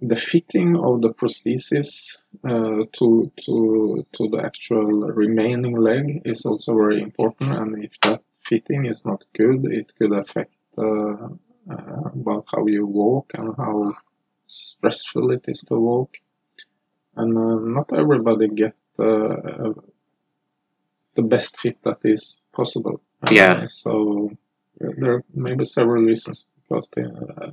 the 0.00 0.16
fitting 0.16 0.76
of 0.76 1.00
the 1.02 1.10
prosthesis 1.10 2.18
uh, 2.44 2.84
to 2.92 3.30
to 3.44 4.04
to 4.12 4.28
the 4.28 4.40
actual 4.44 4.86
remaining 5.24 5.76
leg 5.76 6.22
is 6.24 6.44
also 6.46 6.74
very 6.74 7.00
important. 7.00 7.50
And 7.50 7.84
if 7.84 7.98
that 8.00 8.22
fitting 8.48 8.86
is 8.86 9.04
not 9.04 9.24
good, 9.36 9.64
it 9.72 9.92
could 9.98 10.12
affect 10.12 10.54
uh, 10.78 11.28
uh, 11.70 12.10
about 12.14 12.44
how 12.52 12.66
you 12.66 12.86
walk 12.86 13.32
and 13.34 13.54
how 13.56 13.92
stressful 14.46 15.30
it 15.32 15.44
is 15.48 15.60
to 15.68 15.74
walk. 15.74 16.16
And 17.16 17.36
uh, 17.36 17.58
not 17.60 17.92
everybody 17.92 18.48
get 18.48 18.74
uh, 18.98 19.72
the 21.14 21.22
best 21.22 21.58
fit 21.58 21.78
that 21.82 21.98
is 22.04 22.36
possible. 22.52 23.00
Yeah. 23.30 23.66
So 23.66 24.30
uh, 24.84 24.88
there 24.98 25.14
are 25.14 25.24
maybe 25.34 25.64
several 25.64 26.02
reasons 26.02 26.46
because 26.56 26.88
they, 26.94 27.02
uh, 27.02 27.50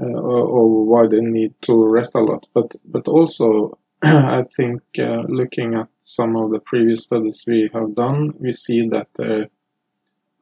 uh, 0.00 0.04
or, 0.04 0.42
or 0.46 0.84
why 0.86 1.06
they 1.08 1.20
need 1.20 1.54
to 1.62 1.86
rest 1.86 2.14
a 2.14 2.20
lot. 2.20 2.46
But 2.54 2.74
but 2.84 3.08
also, 3.08 3.78
I 4.02 4.44
think 4.56 4.82
uh, 4.98 5.22
looking 5.28 5.74
at 5.74 5.88
some 6.04 6.36
of 6.36 6.50
the 6.50 6.60
previous 6.60 7.02
studies 7.02 7.44
we 7.46 7.68
have 7.74 7.94
done, 7.94 8.32
we 8.38 8.52
see 8.52 8.88
that 8.88 9.50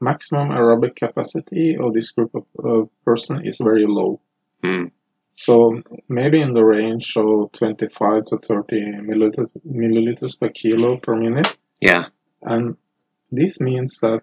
maximum 0.01 0.49
aerobic 0.51 0.97
capacity 0.97 1.77
of 1.77 1.93
this 1.95 2.11
group 2.11 2.35
of 2.35 2.45
uh, 2.65 2.85
person 3.05 3.45
is 3.47 3.59
very 3.59 3.87
low. 3.87 4.21
mm, 4.63 4.91
So 5.35 5.83
maybe 6.09 6.41
in 6.41 6.53
the 6.55 6.65
range 6.65 7.17
of 7.17 7.53
25 7.53 8.25
to 8.27 8.39
30 8.39 8.81
milliliters, 9.09 9.51
milliliters 9.67 10.39
per 10.39 10.49
kilo 10.51 10.97
per 10.99 11.17
minute. 11.17 11.57
yeah 11.81 12.07
And 12.43 12.77
this 13.33 13.61
means 13.61 13.99
that 14.01 14.23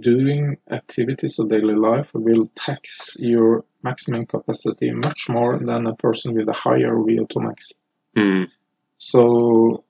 doing 0.00 0.56
activities 0.70 1.38
of 1.38 1.50
daily 1.50 1.74
life 1.74 2.10
will 2.14 2.46
tax 2.54 3.16
your 3.18 3.64
maximum 3.82 4.24
capacity 4.26 4.90
much 4.90 5.26
more 5.28 5.58
than 5.58 5.86
a 5.86 5.94
person 5.96 6.34
with 6.34 6.48
a 6.48 6.52
higher 6.52 6.94
VO2 6.96 7.40
max. 7.42 7.72
mm, 8.16 8.48
So 8.96 9.84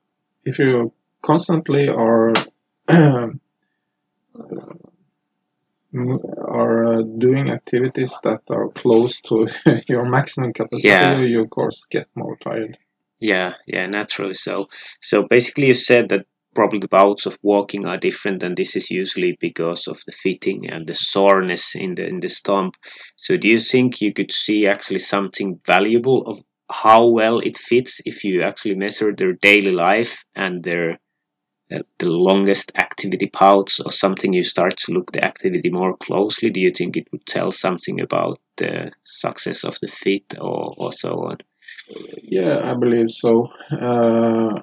if 0.45 0.59
you 0.59 0.93
constantly 1.23 1.89
are 1.89 2.33
are 5.95 6.99
uh, 6.99 7.03
doing 7.19 7.51
activities 7.51 8.19
that 8.25 8.41
are 8.51 8.69
close 8.71 9.21
to 9.23 9.49
your 9.89 10.05
maximum 10.05 10.53
capacity, 10.53 10.89
Yeah. 10.89 11.21
you 11.21 11.43
of 11.43 11.51
course 11.51 11.85
get 11.91 12.09
more 12.15 12.37
tired. 12.37 12.77
Yeah, 13.21 13.55
yeah, 13.67 13.87
naturally 13.87 14.35
so. 14.35 14.69
So 15.01 15.27
basically, 15.29 15.69
you 15.69 15.75
said 15.75 16.09
that 16.09 16.27
probably 16.55 16.81
the 16.81 16.89
bouts 16.89 17.27
of 17.27 17.39
walking 17.43 17.87
are 17.87 17.97
different, 17.97 18.43
and 18.43 18.57
this 18.57 18.77
is 18.77 18.91
usually 18.91 19.37
because 19.41 19.87
of 19.87 20.01
the 20.07 20.13
fitting 20.13 20.69
and 20.69 20.87
the 20.87 20.95
soreness 20.95 21.75
in 21.75 21.95
the 21.95 22.07
in 22.07 22.21
the 22.21 22.29
stump. 22.29 22.77
So, 23.17 23.37
do 23.37 23.49
you 23.49 23.61
think 23.61 24.01
you 24.01 24.13
could 24.13 24.33
see 24.33 24.67
actually 24.67 24.99
something 24.99 25.61
valuable 25.65 26.23
of 26.27 26.43
how 26.71 27.07
well 27.07 27.39
it 27.39 27.57
fits 27.57 28.01
if 28.05 28.25
you 28.25 28.43
actually 28.43 28.75
measure 28.75 29.15
their 29.15 29.35
daily 29.35 29.73
life 29.73 30.25
and 30.35 30.63
their 30.65 30.99
the 31.71 32.09
longest 32.09 32.73
activity 32.77 33.31
bouts 33.33 33.81
or 33.81 33.91
something 33.91 34.33
you 34.33 34.45
start 34.45 34.77
to 34.77 34.93
look 34.93 35.13
the 35.13 35.25
activity 35.25 35.71
more 35.71 35.97
closely 35.97 36.51
do 36.51 36.61
you 36.61 36.71
think 36.71 36.97
it 36.97 37.09
would 37.11 37.25
tell 37.27 37.51
something 37.51 38.01
about 38.01 38.39
the 38.57 38.93
success 39.05 39.65
of 39.65 39.79
the 39.81 39.89
fit 39.89 40.35
or, 40.41 40.75
or 40.77 40.93
so 40.93 41.25
on? 41.25 41.39
Yeah 42.23 42.71
i 42.71 42.75
believe 42.75 43.11
so. 43.11 43.49
Uh, 43.71 44.61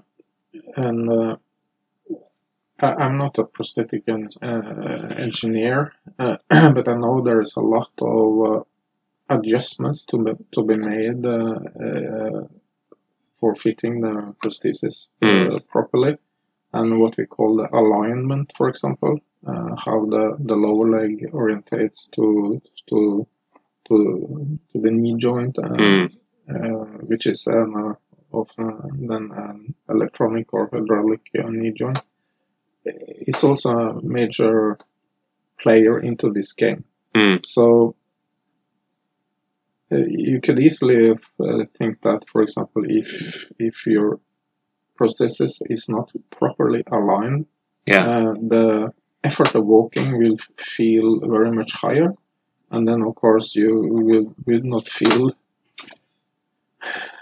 and 0.76 1.10
uh, 1.10 1.36
I, 2.80 3.06
am 3.06 3.18
not 3.18 3.38
a 3.38 3.46
prosthetic 3.46 4.04
en 4.08 4.28
uh, 4.42 5.16
engineer 5.18 5.94
uh, 6.20 6.38
but 6.50 6.88
i 6.88 6.96
know 6.96 7.22
there 7.22 7.42
is 7.42 7.56
a 7.56 7.62
lot 7.62 7.92
of 8.00 8.52
uh, 8.52 8.64
adjustments 9.30 10.06
to 10.06 10.18
be, 10.18 10.32
to 10.52 10.64
be 10.64 10.78
made 10.78 11.24
for 13.40 13.56
fitting 13.56 14.02
the 14.02 14.36
prosthesis 14.44 15.08
mm. 15.22 15.68
properly 15.68 16.18
and 16.74 17.00
what 17.00 17.18
we 17.18 17.26
call 17.26 17.58
the 17.58 17.68
alignment, 17.76 18.52
for 18.56 18.70
example, 18.70 19.20
uh, 19.46 19.76
how 19.76 20.06
the, 20.06 20.38
the 20.40 20.56
lower 20.56 20.90
leg 20.90 21.30
orientates 21.32 22.10
to 22.12 22.62
to 22.90 23.28
to, 23.88 24.58
to 24.72 24.80
the 24.80 24.92
knee 24.92 25.16
joint, 25.18 25.58
uh, 25.60 25.68
mm. 25.68 26.18
uh, 26.50 26.86
which 27.08 27.26
is 27.28 27.48
an, 27.48 27.74
uh, 27.76 27.94
often 28.32 29.08
then 29.08 29.32
an 29.34 29.76
electronic 29.90 30.54
or 30.54 30.70
hydraulic 30.72 31.22
uh, 31.38 31.50
knee 31.50 31.72
joint. 31.72 32.00
It's 32.86 33.44
also 33.44 33.70
a 33.70 34.02
major 34.02 34.78
player 35.60 36.00
into 36.00 36.32
this 36.32 36.54
game. 36.54 36.86
Mm. 37.16 37.46
So 37.46 37.96
uh, 39.92 39.98
you 40.08 40.40
could 40.42 40.60
easily 40.60 41.16
think 41.78 42.02
that, 42.02 42.30
for 42.30 42.42
example, 42.44 42.84
if 42.88 43.52
if 43.60 43.86
your 43.86 44.20
prosthesis 45.02 45.62
is 45.70 45.90
not 45.90 46.12
properly 46.30 46.84
aligned, 46.92 47.46
yeah. 47.86 48.06
Uh, 48.06 48.34
the 48.34 48.92
effort 49.24 49.56
of 49.56 49.66
walking 49.66 50.18
will 50.18 50.38
feel 50.58 51.20
very 51.20 51.52
much 51.52 51.72
higher, 51.74 52.14
and 52.70 52.88
then 52.88 53.02
of 53.02 53.16
course 53.16 53.56
you 53.56 53.70
will, 53.76 54.36
will 54.46 54.64
not 54.64 54.88
feel 54.88 55.36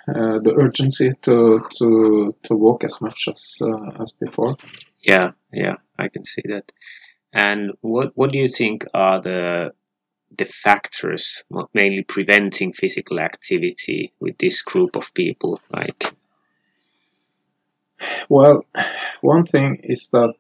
uh, 0.08 0.40
the 0.40 0.54
urgency 0.58 1.12
to 1.22 1.60
to 1.78 2.36
to 2.44 2.56
walk 2.56 2.84
as 2.84 3.00
much 3.02 3.28
as 3.28 3.58
uh, 3.62 4.02
as 4.02 4.12
before. 4.14 4.58
Yeah, 5.02 5.32
yeah, 5.54 5.76
I 5.98 6.10
can 6.10 6.26
see 6.26 6.44
that. 6.46 6.72
And 7.32 7.72
what 7.82 8.12
what 8.16 8.32
do 8.32 8.40
you 8.40 8.50
think 8.50 8.86
are 8.94 9.22
the 9.22 9.74
the 10.38 10.46
factors 10.46 11.44
mainly 11.74 12.04
preventing 12.04 12.74
physical 12.74 13.20
activity 13.20 14.12
with 14.20 14.38
this 14.38 14.62
group 14.62 14.96
of 14.96 15.14
people? 15.14 15.62
Like 15.70 16.14
well, 18.30 18.66
one 19.22 19.46
thing 19.46 19.82
is 19.84 20.10
that 20.12 20.34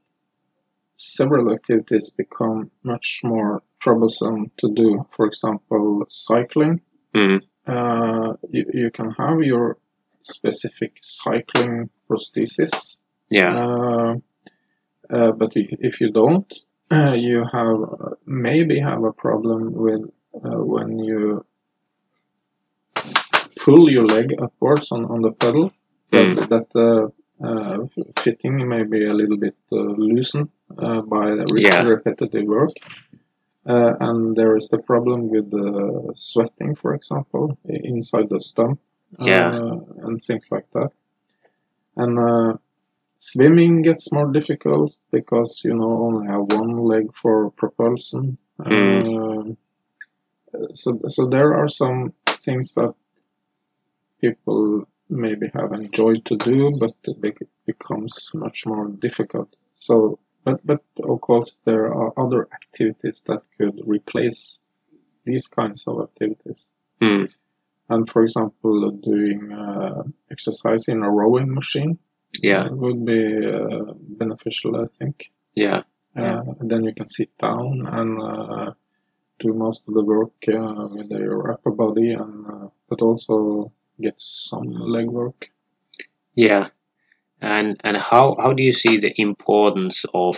several 0.97 1.53
activities 1.53 2.09
become 2.09 2.71
much 2.83 3.21
more 3.23 3.61
troublesome 3.79 4.51
to 4.57 4.69
do. 4.73 5.05
For 5.11 5.25
example, 5.25 6.05
cycling. 6.09 6.81
Mm. 7.15 7.41
Uh, 7.65 8.33
you, 8.49 8.65
you 8.73 8.91
can 8.91 9.11
have 9.11 9.41
your 9.41 9.77
specific 10.21 10.97
cycling 11.01 11.89
prosthesis. 12.09 12.99
Yeah. 13.29 13.55
Uh, 13.55 14.15
uh, 15.09 15.31
but 15.31 15.51
if 15.55 16.01
you 16.01 16.11
don't, 16.11 16.51
you 16.91 17.45
have 17.51 17.77
maybe 18.25 18.79
have 18.79 19.03
a 19.03 19.13
problem 19.13 19.73
with 19.73 20.01
uh, 20.35 20.61
when 20.63 20.99
you 20.99 21.45
pull 23.57 23.89
your 23.89 24.05
leg 24.05 24.33
upwards 24.41 24.91
on, 24.91 25.05
on 25.05 25.21
the 25.21 25.31
pedal. 25.31 25.71
Mm. 26.11 26.35
That, 26.35 26.49
that 26.49 26.69
the 26.73 27.03
uh, 27.03 27.07
fitting 28.19 28.67
may 28.67 28.83
be 28.83 29.05
a 29.05 29.13
little 29.13 29.37
bit 29.37 29.55
uh, 29.71 29.75
loosened 29.75 30.49
uh, 30.77 31.01
by 31.01 31.35
yeah. 31.55 31.83
repetitive 31.83 32.45
work. 32.45 32.71
Uh, 33.65 33.93
and 33.99 34.35
there 34.35 34.55
is 34.55 34.69
the 34.69 34.77
problem 34.77 35.29
with 35.29 35.51
the 35.51 36.11
sweating, 36.15 36.75
for 36.75 36.93
example, 36.95 37.57
inside 37.65 38.29
the 38.29 38.39
stump, 38.39 38.79
yeah. 39.19 39.53
and 40.03 40.23
things 40.23 40.45
like 40.49 40.65
that. 40.73 40.89
And 41.95 42.57
swimming 43.19 43.81
gets 43.81 44.11
more 44.11 44.31
difficult 44.31 44.95
because 45.11 45.61
you 45.63 45.73
know 45.73 45.91
only 46.03 46.27
have 46.27 46.59
one 46.59 46.77
leg 46.77 47.13
for 47.13 47.51
propulsion. 47.51 48.37
Mm. 48.59 49.55
so, 50.73 50.99
so 51.07 51.27
there 51.27 51.53
are 51.53 51.67
some 51.67 52.13
things 52.25 52.73
that 52.73 52.93
people 54.19 54.85
maybe 55.09 55.49
have 55.53 55.73
enjoyed 55.73 56.25
to 56.25 56.37
do, 56.37 56.77
but 56.79 56.93
it 57.05 57.49
becomes 57.65 58.31
much 58.33 58.65
more 58.65 58.87
difficult. 58.87 59.55
So, 59.79 60.19
but 60.43 60.65
but 60.65 60.83
of 61.03 61.21
course 61.21 61.55
there 61.65 61.93
are 61.93 62.13
other 62.17 62.47
activities 62.53 63.23
that 63.27 63.41
could 63.57 63.81
replace 63.85 64.61
these 65.25 65.47
kinds 65.47 65.87
of 65.87 66.01
activities. 66.01 66.67
Mm. 67.01 67.31
And 67.89 68.09
for 68.09 68.23
example, 68.23 68.91
doing 68.91 69.51
uh, 69.51 70.03
exercise 70.31 70.87
in 70.87 71.01
a 71.03 71.09
rowing 71.09 71.53
machine, 71.53 71.97
yeah, 72.41 72.67
would 72.69 73.05
be 73.05 73.45
uh, 73.45 73.93
beneficial, 73.97 74.75
I 74.75 74.85
think. 74.97 75.31
Yeah. 75.55 75.83
Uh, 76.15 76.41
then 76.59 76.83
you 76.83 76.93
can 76.93 77.05
sit 77.05 77.35
down 77.37 77.85
and 77.85 78.21
uh, 78.21 78.71
do 79.39 79.53
most 79.53 79.87
of 79.87 79.93
the 79.93 80.03
work 80.03 80.33
uh, 80.47 80.87
with 80.91 81.09
your 81.11 81.51
upper 81.51 81.71
body, 81.71 82.11
and 82.11 82.45
uh, 82.45 82.67
but 82.89 83.01
also 83.01 83.71
get 84.01 84.15
some 84.17 84.67
legwork. 84.67 85.49
Yeah, 86.35 86.69
and 87.41 87.79
and 87.83 87.97
how 87.97 88.35
how 88.39 88.53
do 88.53 88.63
you 88.63 88.73
see 88.73 88.97
the 88.97 89.13
importance 89.21 90.05
of 90.13 90.37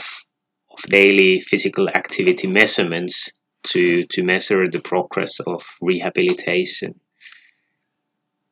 of 0.71 0.79
daily 0.89 1.39
physical 1.39 1.89
activity 1.89 2.47
measurements 2.47 3.31
to 3.63 4.05
to 4.05 4.23
measure 4.23 4.69
the 4.69 4.79
progress 4.79 5.39
of 5.41 5.63
rehabilitation? 5.81 6.99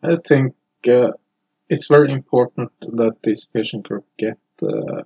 I 0.04 0.16
think 0.28 0.56
uh, 0.88 1.12
it's 1.70 1.88
very 1.88 2.12
important 2.12 2.72
that 2.82 3.18
this 3.24 3.46
patient 3.46 3.88
group 3.88 4.06
get 4.18 4.38
uh, 4.62 5.04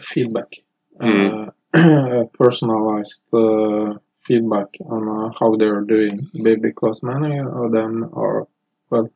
feedback, 0.00 0.56
mm. 1.00 1.52
uh, 1.74 2.24
personalized 2.32 3.22
uh, 3.32 3.94
feedback 4.22 4.68
on 4.86 5.08
uh, 5.08 5.32
how 5.38 5.56
they're 5.56 5.82
doing, 5.82 6.28
because 6.60 7.02
many 7.02 7.38
of 7.38 7.72
them 7.72 8.10
are 8.12 8.46
well 8.90 9.08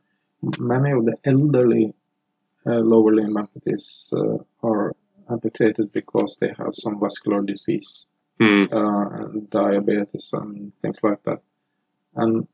many 0.58 0.92
of 0.92 1.04
the 1.04 1.16
elderly 1.24 1.94
uh, 2.66 2.80
lower 2.80 3.14
limb 3.14 3.34
amputees 3.34 4.12
uh, 4.12 4.42
are 4.66 4.94
amputated 5.30 5.92
because 5.92 6.36
they 6.40 6.52
have 6.58 6.74
some 6.74 7.00
vascular 7.00 7.42
disease, 7.42 8.06
mm. 8.40 8.68
and 8.72 9.50
diabetes, 9.50 10.30
and 10.32 10.72
things 10.82 11.00
like 11.02 11.22
that. 11.24 11.40
And 12.14 12.46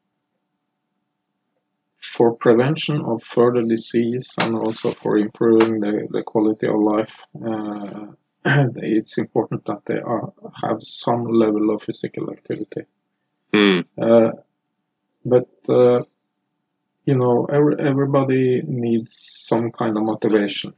for 2.04 2.34
prevention 2.34 3.00
of 3.02 3.22
further 3.22 3.62
disease 3.62 4.34
and 4.40 4.54
also 4.54 4.92
for 4.92 5.16
improving 5.16 5.80
the, 5.80 6.06
the 6.10 6.22
quality 6.22 6.66
of 6.66 6.76
life, 6.76 7.24
uh, 7.44 8.06
it's 8.76 9.16
important 9.18 9.64
that 9.64 9.84
they 9.86 9.98
are, 9.98 10.32
have 10.62 10.82
some 10.82 11.24
level 11.24 11.70
of 11.70 11.82
physical 11.82 12.30
activity. 12.30 12.82
Mm. 13.52 13.84
Uh, 14.00 14.32
but 15.24 15.48
uh, 15.68 16.02
you 17.04 17.14
know, 17.14 17.46
every, 17.46 17.76
everybody 17.78 18.62
needs 18.66 19.14
some 19.14 19.70
kind 19.70 19.96
of 19.96 20.02
motivation. 20.02 20.74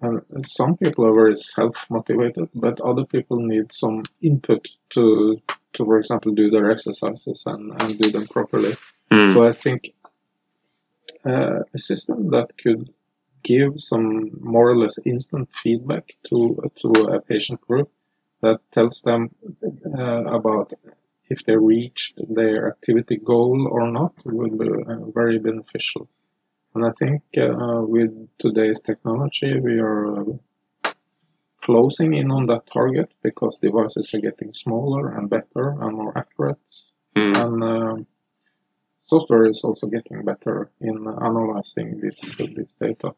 And 0.00 0.22
some 0.46 0.76
people 0.76 1.06
are 1.06 1.14
very 1.14 1.34
self-motivated, 1.34 2.50
but 2.54 2.80
other 2.80 3.04
people 3.04 3.38
need 3.40 3.72
some 3.72 4.04
input 4.22 4.68
to, 4.90 5.40
to 5.72 5.84
for 5.84 5.98
example, 5.98 6.32
do 6.32 6.50
their 6.50 6.70
exercises 6.70 7.42
and, 7.46 7.80
and 7.80 7.98
do 7.98 8.10
them 8.10 8.26
properly. 8.26 8.76
Mm. 9.10 9.34
So 9.34 9.48
I 9.48 9.52
think 9.52 9.94
uh, 11.24 11.60
a 11.74 11.78
system 11.78 12.30
that 12.30 12.56
could 12.58 12.92
give 13.42 13.80
some 13.80 14.30
more 14.40 14.70
or 14.70 14.76
less 14.76 14.98
instant 15.04 15.48
feedback 15.52 16.14
to 16.28 16.70
to 16.76 16.90
a 17.12 17.20
patient 17.20 17.60
group 17.60 17.90
that 18.42 18.58
tells 18.70 19.02
them 19.02 19.30
uh, 19.98 20.24
about 20.24 20.72
if 21.30 21.44
they 21.44 21.56
reached 21.56 22.20
their 22.28 22.68
activity 22.68 23.16
goal 23.16 23.68
or 23.70 23.90
not 23.90 24.14
would 24.24 24.58
be 24.58 24.68
uh, 24.68 25.04
very 25.14 25.38
beneficial. 25.38 26.08
And 26.74 26.84
I 26.84 26.90
think 26.90 27.22
uh, 27.36 27.82
with 27.82 28.12
today's 28.38 28.82
technology, 28.82 29.58
we 29.58 29.78
are 29.80 30.20
uh, 30.20 30.24
closing 31.62 32.14
in 32.14 32.30
on 32.30 32.46
that 32.46 32.66
target 32.72 33.12
because 33.22 33.58
devices 33.58 34.14
are 34.14 34.20
getting 34.20 34.52
smaller 34.52 35.16
and 35.16 35.28
better 35.28 35.76
and 35.80 35.96
more 35.96 36.16
accurate. 36.16 36.58
Mm. 37.16 37.36
And 37.44 37.64
uh, 37.64 38.04
software 39.06 39.46
is 39.46 39.62
also 39.64 39.86
getting 39.86 40.24
better 40.24 40.70
in 40.80 41.06
analyzing 41.06 42.00
this, 42.00 42.20
this 42.56 42.74
data. 42.74 43.14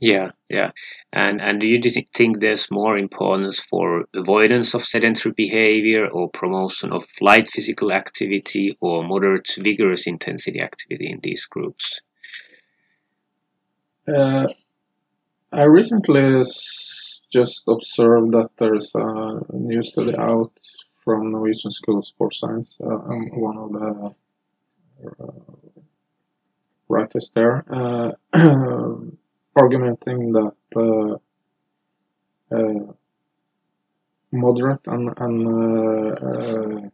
Yeah, 0.00 0.32
yeah. 0.48 0.72
And 1.12 1.40
and 1.40 1.60
do 1.60 1.68
you 1.68 1.80
think 2.14 2.40
there's 2.40 2.68
more 2.70 2.98
importance 2.98 3.60
for 3.60 4.06
avoidance 4.12 4.74
of 4.74 4.84
sedentary 4.84 5.32
behavior 5.32 6.08
or 6.08 6.30
promotion 6.30 6.92
of 6.92 7.06
light 7.20 7.46
physical 7.48 7.92
activity 7.92 8.76
or 8.80 9.04
moderate 9.04 9.44
to 9.44 9.62
vigorous 9.62 10.08
intensity 10.08 10.60
activity 10.60 11.10
in 11.12 11.20
these 11.20 11.46
groups? 11.46 12.00
Uh, 14.08 14.48
I 15.52 15.62
recently 15.64 16.42
just 17.30 17.64
observed 17.68 18.32
that 18.32 18.50
there's 18.56 18.94
a 18.94 19.40
new 19.52 19.82
study 19.82 20.14
out 20.16 20.52
from 21.04 21.30
Norwegian 21.32 21.70
School 21.70 21.98
of 21.98 22.06
Sports 22.06 22.40
Science. 22.40 22.80
Uh, 22.80 22.98
I'm 23.10 23.28
one 23.38 23.58
of 23.58 23.72
the 23.72 24.14
uh, 25.20 25.32
writers 26.88 27.30
there, 27.34 27.64
uh, 29.58 29.64
argumenting 29.64 30.32
that 30.32 30.56
uh, 30.76 31.16
uh, 32.56 32.92
moderate 34.32 34.86
and, 34.86 35.14
and 35.18 36.92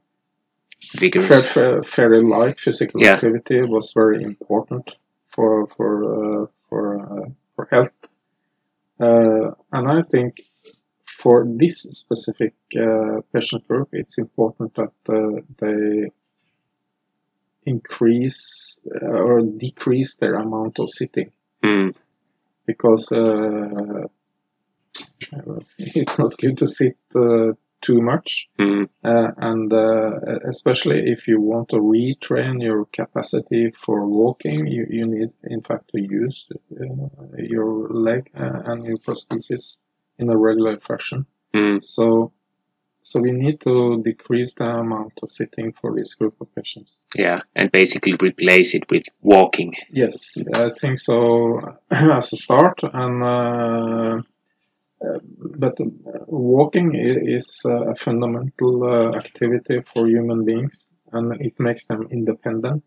vigorous, 0.96 1.52
fair, 1.52 1.82
fairly 1.82 2.22
light 2.24 2.60
physical 2.60 3.00
Yeah. 3.02 3.14
activity 3.14 3.62
was 3.62 3.92
very 3.94 4.22
important 4.22 4.96
for 5.28 5.66
for 5.68 5.90
uh, 6.44 6.46
for 6.68 6.98
uh, 7.00 7.28
for 7.56 7.68
health. 7.70 7.94
Uh, 9.00 9.52
and 9.72 9.88
I 9.88 10.02
think 10.02 10.40
for 11.06 11.46
this 11.46 11.82
specific 11.82 12.54
uh, 12.78 13.20
patient 13.32 13.66
group, 13.68 13.88
it's 13.92 14.18
important 14.18 14.74
that 14.76 14.92
uh, 15.08 15.40
they 15.58 16.10
increase 17.66 18.80
uh, 19.02 19.22
or 19.22 19.42
decrease 19.42 20.16
their 20.16 20.34
amount 20.36 20.78
of 20.78 20.90
sitting 20.90 21.30
Mm, 21.64 21.94
because 22.66 23.10
uh, 23.12 24.06
it's 25.78 26.18
not 26.18 26.36
good 26.38 26.58
to 26.58 26.66
sit 26.66 26.96
uh, 27.14 27.52
too 27.82 28.00
much. 28.00 28.48
mm, 28.58 28.88
Uh, 29.04 29.30
and 29.36 29.72
uh, 29.72 30.10
especially 30.48 31.00
if 31.14 31.28
you 31.28 31.40
want 31.40 31.68
to 31.68 31.76
retrain 31.76 32.62
your 32.62 32.86
capacity 32.86 33.70
for 33.84 34.06
walking, 34.06 34.66
you, 34.66 34.86
you 34.88 35.06
need, 35.06 35.30
in 35.44 35.60
fact, 35.60 35.90
to 35.92 36.00
use 36.00 36.48
uh, 36.80 36.84
your 37.38 37.88
leg 37.90 38.30
uh, 38.34 38.62
and 38.70 38.86
your 38.86 38.98
prosthesis 38.98 39.80
in 40.18 40.30
a 40.30 40.36
regular 40.36 40.78
fashion. 40.80 41.26
mm. 41.54 41.84
So, 41.84 42.32
so 43.04 43.20
we 43.20 43.32
need 43.32 43.60
to 43.60 44.02
decrease 44.02 44.54
the 44.54 44.64
amount 44.64 45.12
of 45.22 45.28
sitting 45.28 45.72
for 45.72 45.94
this 45.94 46.14
group 46.14 46.34
of 46.40 46.52
patients. 46.54 46.94
Yeah, 47.14 47.40
and 47.54 47.70
basically 47.70 48.14
replace 48.20 48.74
it 48.74 48.90
with 48.90 49.04
walking. 49.20 49.74
Yes, 49.90 50.38
I 50.54 50.70
think 50.70 50.98
so 50.98 51.60
as 51.90 52.32
a 52.32 52.36
start, 52.36 52.80
and 52.82 53.22
uh, 53.22 54.22
uh, 55.04 55.18
but 55.58 55.78
uh, 55.80 55.84
walking 56.26 56.94
is 56.94 57.60
a 57.66 57.94
fundamental 57.94 58.84
uh, 58.84 59.16
activity 59.16 59.82
for 59.82 60.08
human 60.08 60.46
beings, 60.46 60.88
and 61.12 61.38
it 61.42 61.60
makes 61.60 61.84
them 61.84 62.08
independent. 62.10 62.82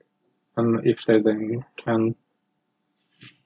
And 0.58 0.84
if 0.84 1.06
they 1.06 1.20
then 1.22 1.64
can 1.76 2.16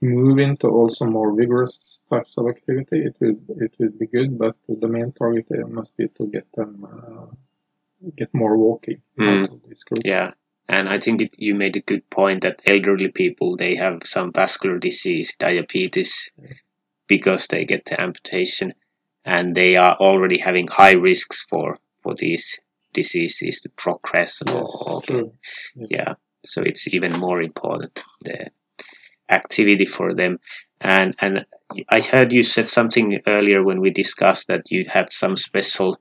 move 0.02 0.40
into 0.40 0.68
also 0.68 1.06
more 1.06 1.34
vigorous 1.36 2.02
types 2.10 2.38
of 2.38 2.48
activity, 2.48 3.04
it 3.06 3.16
would 3.20 3.40
it 3.66 3.74
would 3.80 3.98
be 4.00 4.08
good. 4.08 4.38
But 4.38 4.56
the 4.68 4.88
main 4.88 5.12
target 5.12 5.48
must 5.70 5.96
be 5.98 6.08
to 6.18 6.28
get 6.28 6.48
them 6.54 6.86
uh, 6.86 7.26
get 8.16 8.34
more 8.34 8.58
walking 8.58 9.02
Mm. 9.20 9.44
out 9.44 9.54
of 9.54 9.62
this 9.70 9.84
group. 9.84 10.02
Yeah, 10.06 10.32
and 10.68 10.90
I 10.90 11.00
think 11.00 11.22
it, 11.22 11.36
you 11.38 11.54
made 11.56 11.76
a 11.76 11.82
good 11.92 12.10
point 12.10 12.42
that 12.42 12.62
elderly 12.66 13.10
people 13.12 13.56
they 13.58 13.76
have 13.76 14.02
some 14.06 14.32
vascular 14.32 14.80
disease, 14.80 15.36
diabetes, 15.40 16.32
because 17.08 17.48
they 17.48 17.66
get 17.66 17.86
the 17.86 18.00
amputation, 18.02 18.74
and 19.26 19.56
they 19.56 19.76
are 19.78 19.96
already 20.00 20.38
having 20.40 20.68
high 20.68 20.94
risks 20.94 21.46
for 21.50 21.78
for 22.04 22.16
these 22.16 22.60
diseases 22.94 23.62
to 23.62 23.70
progress. 23.70 24.42
Yes, 24.46 24.84
or- 24.88 25.02
true. 25.02 25.34
yeah 25.76 26.14
so 26.44 26.62
it's 26.64 26.88
even 26.94 27.12
more 27.20 27.40
important 27.44 28.04
the 28.26 28.50
activity 29.32 29.86
for 29.86 30.14
them 30.14 30.40
and 30.82 31.16
and 31.20 31.46
i 31.90 32.02
heard 32.02 32.34
you 32.34 32.44
said 32.44 32.68
something 32.68 33.20
earlier 33.28 33.64
when 33.64 33.80
we 33.80 33.90
discussed 33.90 34.48
that 34.48 34.70
you 34.72 34.86
had 34.88 35.12
some 35.12 35.36
special 35.36 35.98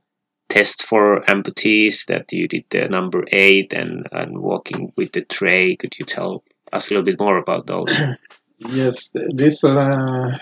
tests 0.48 0.84
for 0.84 1.20
amputees 1.22 2.06
that 2.06 2.32
you 2.32 2.48
did 2.48 2.64
the 2.70 2.88
number 2.88 3.24
eight 3.32 3.72
and 3.72 4.06
and 4.12 4.38
walking 4.38 4.92
with 4.96 5.12
the 5.12 5.22
tray 5.22 5.76
could 5.76 5.98
you 5.98 6.04
tell 6.04 6.42
us 6.72 6.90
a 6.90 6.94
little 6.94 7.04
bit 7.04 7.20
more 7.20 7.38
about 7.38 7.66
those 7.66 7.92
Yes, 8.68 9.10
th- 9.12 9.24
these 9.34 9.64
uh, 9.64 10.38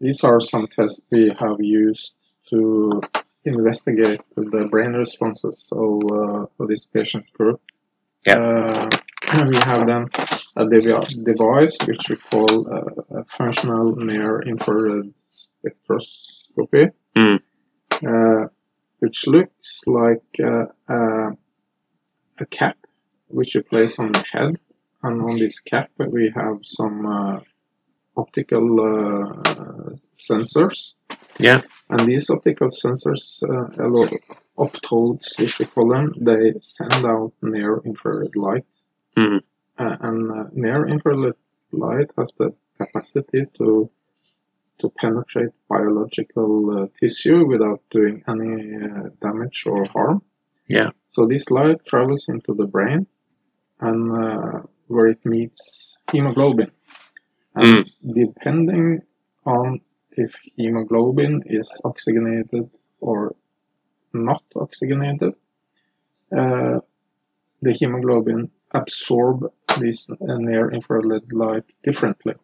these 0.00 0.24
are 0.24 0.40
some 0.40 0.66
tests 0.66 1.06
we 1.10 1.30
have 1.38 1.60
used 1.60 2.14
to 2.50 3.00
investigate 3.44 4.20
the 4.34 4.66
brain 4.70 4.92
responses 4.94 5.70
of, 5.72 6.02
uh, 6.10 6.46
of 6.58 6.68
this 6.68 6.84
patient 6.86 7.32
group. 7.32 7.60
Yeah. 8.26 8.38
Uh, 8.38 8.88
we 9.48 9.56
have 9.58 9.86
then 9.86 10.06
a 10.56 10.64
devi- 10.66 11.22
device 11.24 11.76
which 11.86 12.08
we 12.08 12.16
call 12.16 12.50
uh, 12.72 13.18
a 13.20 13.24
functional 13.24 13.96
near 13.96 14.42
infrared 14.42 15.12
spectroscopy, 15.30 16.90
Mm. 17.16 17.40
uh, 18.06 18.48
which 19.00 19.26
looks 19.26 19.82
like 19.86 20.24
uh, 20.42 20.66
a, 20.88 21.30
a 22.38 22.46
cap 22.50 22.76
which 23.28 23.54
you 23.54 23.62
place 23.62 23.98
on 23.98 24.12
the 24.12 24.24
head. 24.32 24.56
And 25.02 25.20
on 25.22 25.36
this 25.36 25.60
cap 25.60 25.90
we 25.98 26.32
have 26.34 26.58
some 26.62 27.04
uh, 27.06 27.40
optical 28.16 28.66
uh, 28.80 29.90
sensors. 30.16 30.94
Yeah. 31.38 31.60
And 31.90 32.08
these 32.08 32.30
optical 32.30 32.68
sensors 32.68 33.42
uh, 33.42 33.84
allow 33.84 34.08
optodes 34.56 35.38
which 35.38 35.58
we 35.58 35.66
call 35.66 35.88
them 35.88 36.14
they 36.20 36.52
send 36.60 37.04
out 37.04 37.32
near 37.42 37.80
infrared 37.84 38.34
light. 38.36 38.64
Mhm. 39.16 39.40
Uh, 39.78 39.96
and 40.00 40.30
uh, 40.30 40.44
near 40.52 40.86
infrared 40.88 41.34
light 41.72 42.10
has 42.16 42.32
the 42.38 42.54
capacity 42.78 43.46
to 43.58 43.90
to 44.80 44.90
penetrate 45.00 45.52
biological 45.68 46.52
uh, 46.78 46.86
tissue 46.98 47.46
without 47.46 47.80
doing 47.90 48.22
any 48.28 48.52
uh, 48.76 49.08
damage 49.22 49.64
or 49.66 49.84
harm 49.86 50.22
Yeah. 50.68 50.90
so 51.10 51.26
this 51.26 51.50
light 51.50 51.84
travels 51.86 52.28
into 52.28 52.54
the 52.54 52.66
brain 52.66 53.06
and 53.80 54.00
uh, 54.12 54.60
where 54.88 55.06
it 55.06 55.24
meets 55.24 56.00
hemoglobin. 56.12 56.70
And 57.54 57.90
depending 58.14 59.02
on 59.46 59.80
if 60.12 60.34
hemoglobin 60.56 61.42
is 61.46 61.68
oxygenated 61.84 62.70
or 63.00 63.34
not 64.12 64.42
oxygenated, 64.56 65.34
uh, 66.36 66.80
the 67.62 67.72
hemoglobin 67.72 68.50
absorb 68.72 69.52
this 69.76 70.10
near 70.20 70.70
infrared 70.70 71.32
light 71.32 71.74
differently. 71.82 72.34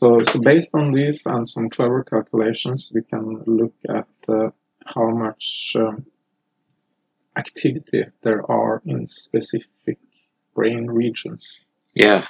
So, 0.00 0.22
so 0.24 0.40
based 0.40 0.74
on 0.74 0.92
this 0.92 1.26
and 1.26 1.46
some 1.46 1.70
clever 1.70 2.04
calculations, 2.04 2.92
we 2.94 3.02
can 3.02 3.42
look 3.46 3.74
at 3.88 4.08
uh, 4.28 4.50
how 4.86 5.10
much 5.10 5.74
um, 5.76 6.06
activity 7.36 8.04
there 8.22 8.48
are 8.50 8.82
in 8.84 9.06
specific 9.06 9.98
brain 10.54 10.88
regions. 10.88 11.60
yeah 11.94 12.24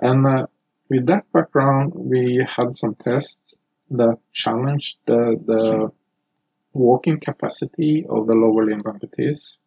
And 0.00 0.26
uh, 0.26 0.46
with 0.88 1.06
that 1.06 1.30
background, 1.32 1.92
we 1.94 2.44
had 2.46 2.74
some 2.74 2.94
tests 2.94 3.58
that 3.90 4.18
challenged 4.32 4.98
the, 5.06 5.38
the 5.46 5.90
walking 6.72 7.18
capacity 7.20 8.06
of 8.08 8.26
the 8.26 8.34
lower 8.34 8.64
limb 8.64 8.82
amputees. 8.82 9.58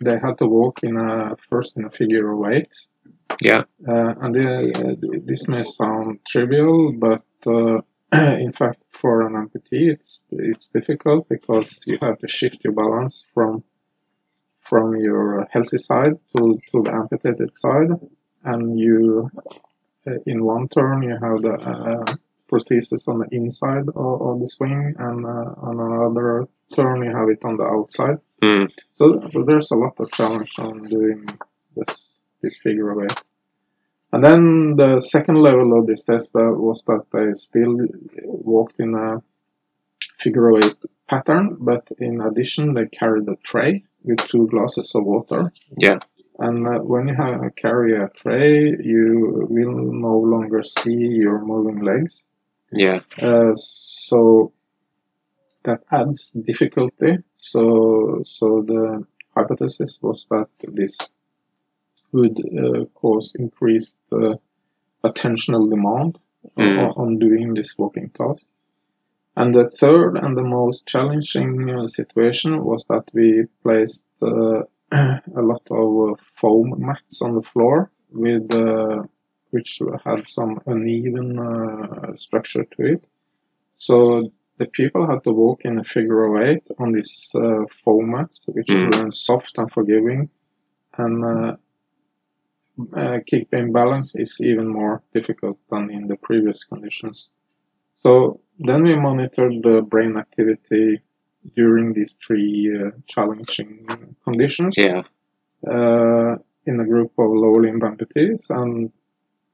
They 0.00 0.18
had 0.18 0.38
to 0.38 0.46
walk 0.46 0.80
in 0.82 0.96
a 0.96 1.36
first 1.48 1.76
in 1.76 1.84
a 1.84 1.90
figure 1.90 2.32
of 2.32 2.52
eight, 2.52 2.74
yeah. 3.40 3.64
Uh, 3.86 4.14
and 4.20 4.36
uh, 4.36 4.94
this 5.24 5.48
may 5.48 5.62
sound 5.62 6.20
trivial, 6.26 6.92
but 6.92 7.24
uh, 7.46 7.80
in 8.12 8.52
fact, 8.52 8.84
for 8.90 9.26
an 9.26 9.34
amputee, 9.34 9.90
it's 9.92 10.24
it's 10.30 10.68
difficult 10.68 11.28
because 11.28 11.78
you 11.86 11.98
have 12.02 12.18
to 12.18 12.28
shift 12.28 12.58
your 12.64 12.72
balance 12.72 13.24
from 13.34 13.64
from 14.60 14.96
your 14.96 15.46
healthy 15.50 15.78
side 15.78 16.14
to, 16.36 16.58
to 16.72 16.82
the 16.82 16.92
amputated 16.92 17.56
side, 17.56 17.90
and 18.44 18.78
you 18.78 19.30
uh, 20.06 20.12
in 20.26 20.44
one 20.44 20.68
turn 20.68 21.02
you 21.02 21.16
have 21.20 21.42
the 21.42 21.52
uh, 21.52 22.14
prosthesis 22.50 23.08
on 23.08 23.18
the 23.18 23.28
inside 23.32 23.88
of, 23.88 24.22
of 24.22 24.40
the 24.40 24.46
swing, 24.46 24.94
and 24.98 25.24
uh, 25.26 25.68
on 25.68 25.80
another 25.80 26.46
turn 26.74 27.02
you 27.02 27.10
have 27.16 27.28
it 27.28 27.44
on 27.44 27.56
the 27.56 27.64
outside. 27.64 28.18
Mm. 28.42 28.70
So, 28.96 29.28
so 29.32 29.44
there's 29.44 29.70
a 29.70 29.76
lot 29.76 29.98
of 29.98 30.10
challenge 30.12 30.58
on 30.58 30.82
doing 30.82 31.26
this 31.74 32.10
this 32.42 32.58
figure 32.58 32.90
of 32.90 33.04
eight. 33.04 33.20
And 34.12 34.22
then 34.22 34.76
the 34.76 35.00
second 35.00 35.36
level 35.36 35.78
of 35.78 35.86
this 35.86 36.04
test 36.04 36.32
was 36.34 36.84
that 36.84 37.04
they 37.12 37.34
still 37.34 37.76
walked 38.24 38.78
in 38.78 38.94
a 38.94 39.22
figure 40.18 40.50
of 40.50 40.64
eight 40.64 40.76
pattern, 41.08 41.56
but 41.60 41.88
in 41.98 42.20
addition 42.20 42.74
they 42.74 42.86
carried 42.86 43.28
a 43.28 43.36
tray 43.36 43.84
with 44.04 44.18
two 44.28 44.46
glasses 44.48 44.94
of 44.94 45.04
water. 45.04 45.52
Yeah. 45.78 45.98
And 46.38 46.66
uh, 46.66 46.78
when 46.80 47.08
you 47.08 47.14
have 47.14 47.40
carry 47.56 47.96
a 47.96 48.08
tray, 48.08 48.76
you 48.80 49.46
will 49.48 49.92
no 49.92 50.18
longer 50.18 50.62
see 50.62 50.92
your 50.94 51.40
moving 51.44 51.80
legs. 51.80 52.24
yeah 52.72 53.00
Uh, 53.20 53.54
so 53.54 54.52
that 55.66 55.82
adds 55.92 56.32
difficulty. 56.32 57.18
So 57.34 58.20
so 58.24 58.62
the 58.66 59.04
hypothesis 59.36 59.98
was 60.02 60.26
that 60.30 60.48
this 60.80 60.96
would 62.12 62.38
uh, 62.40 62.84
cause 62.94 63.34
increased 63.38 63.98
uh, 64.12 64.34
attentional 65.04 65.68
demand 65.70 66.18
Mm. 66.56 66.78
on, 66.78 66.90
on 67.02 67.18
doing 67.18 67.54
this 67.54 67.76
walking 67.76 68.10
task. 68.10 68.46
And 69.36 69.54
the 69.54 69.68
third 69.68 70.16
and 70.16 70.36
the 70.36 70.42
most 70.42 70.86
challenging 70.86 71.68
uh, 71.70 71.86
situation 71.86 72.64
was 72.64 72.86
that 72.86 73.10
we 73.12 73.46
placed 73.62 74.08
uh, 74.22 74.62
a 74.92 75.42
lot 75.42 75.62
of 75.70 76.10
uh, 76.10 76.14
foam 76.34 76.74
mats 76.78 77.20
on 77.20 77.34
the 77.34 77.42
floor 77.42 77.90
with 78.10 78.50
uh, 78.54 79.02
which 79.50 79.80
had 80.04 80.26
some 80.26 80.60
uneven 80.66 81.38
uh, 81.38 82.14
structure 82.16 82.64
to 82.64 82.82
it. 82.94 83.04
So 83.76 84.30
the 84.58 84.66
people 84.66 85.06
had 85.06 85.22
to 85.24 85.32
walk 85.32 85.64
in 85.64 85.78
a 85.78 85.84
figure 85.84 86.24
of 86.24 86.42
eight 86.48 86.66
on 86.78 86.92
these 86.92 87.32
uh, 87.34 87.64
foam 87.84 88.10
mats, 88.10 88.40
which 88.48 88.68
Mm. 88.68 89.12
soft 89.12 89.58
and 89.58 89.70
forgiving, 89.70 90.30
and 90.96 91.24
uh, 91.24 91.56
uh, 92.96 93.18
keeping 93.26 93.72
balance 93.72 94.14
is 94.14 94.40
even 94.40 94.68
more 94.68 95.02
difficult 95.14 95.58
than 95.70 95.90
in 95.90 96.06
the 96.08 96.16
previous 96.16 96.64
conditions. 96.64 97.30
So 98.02 98.40
then 98.58 98.82
we 98.84 98.94
monitored 98.96 99.62
the 99.62 99.82
brain 99.82 100.16
activity 100.16 101.00
during 101.54 101.92
these 101.92 102.14
three 102.26 102.74
uh, 102.76 102.90
challenging 103.06 103.86
conditions 104.24 104.76
Yeah. 104.76 105.02
uh, 105.66 106.36
in 106.66 106.80
a 106.80 106.84
group 106.84 107.12
of 107.18 107.30
low 107.30 107.56
limb 107.60 107.80
amputees 107.80 108.50
and 108.50 108.90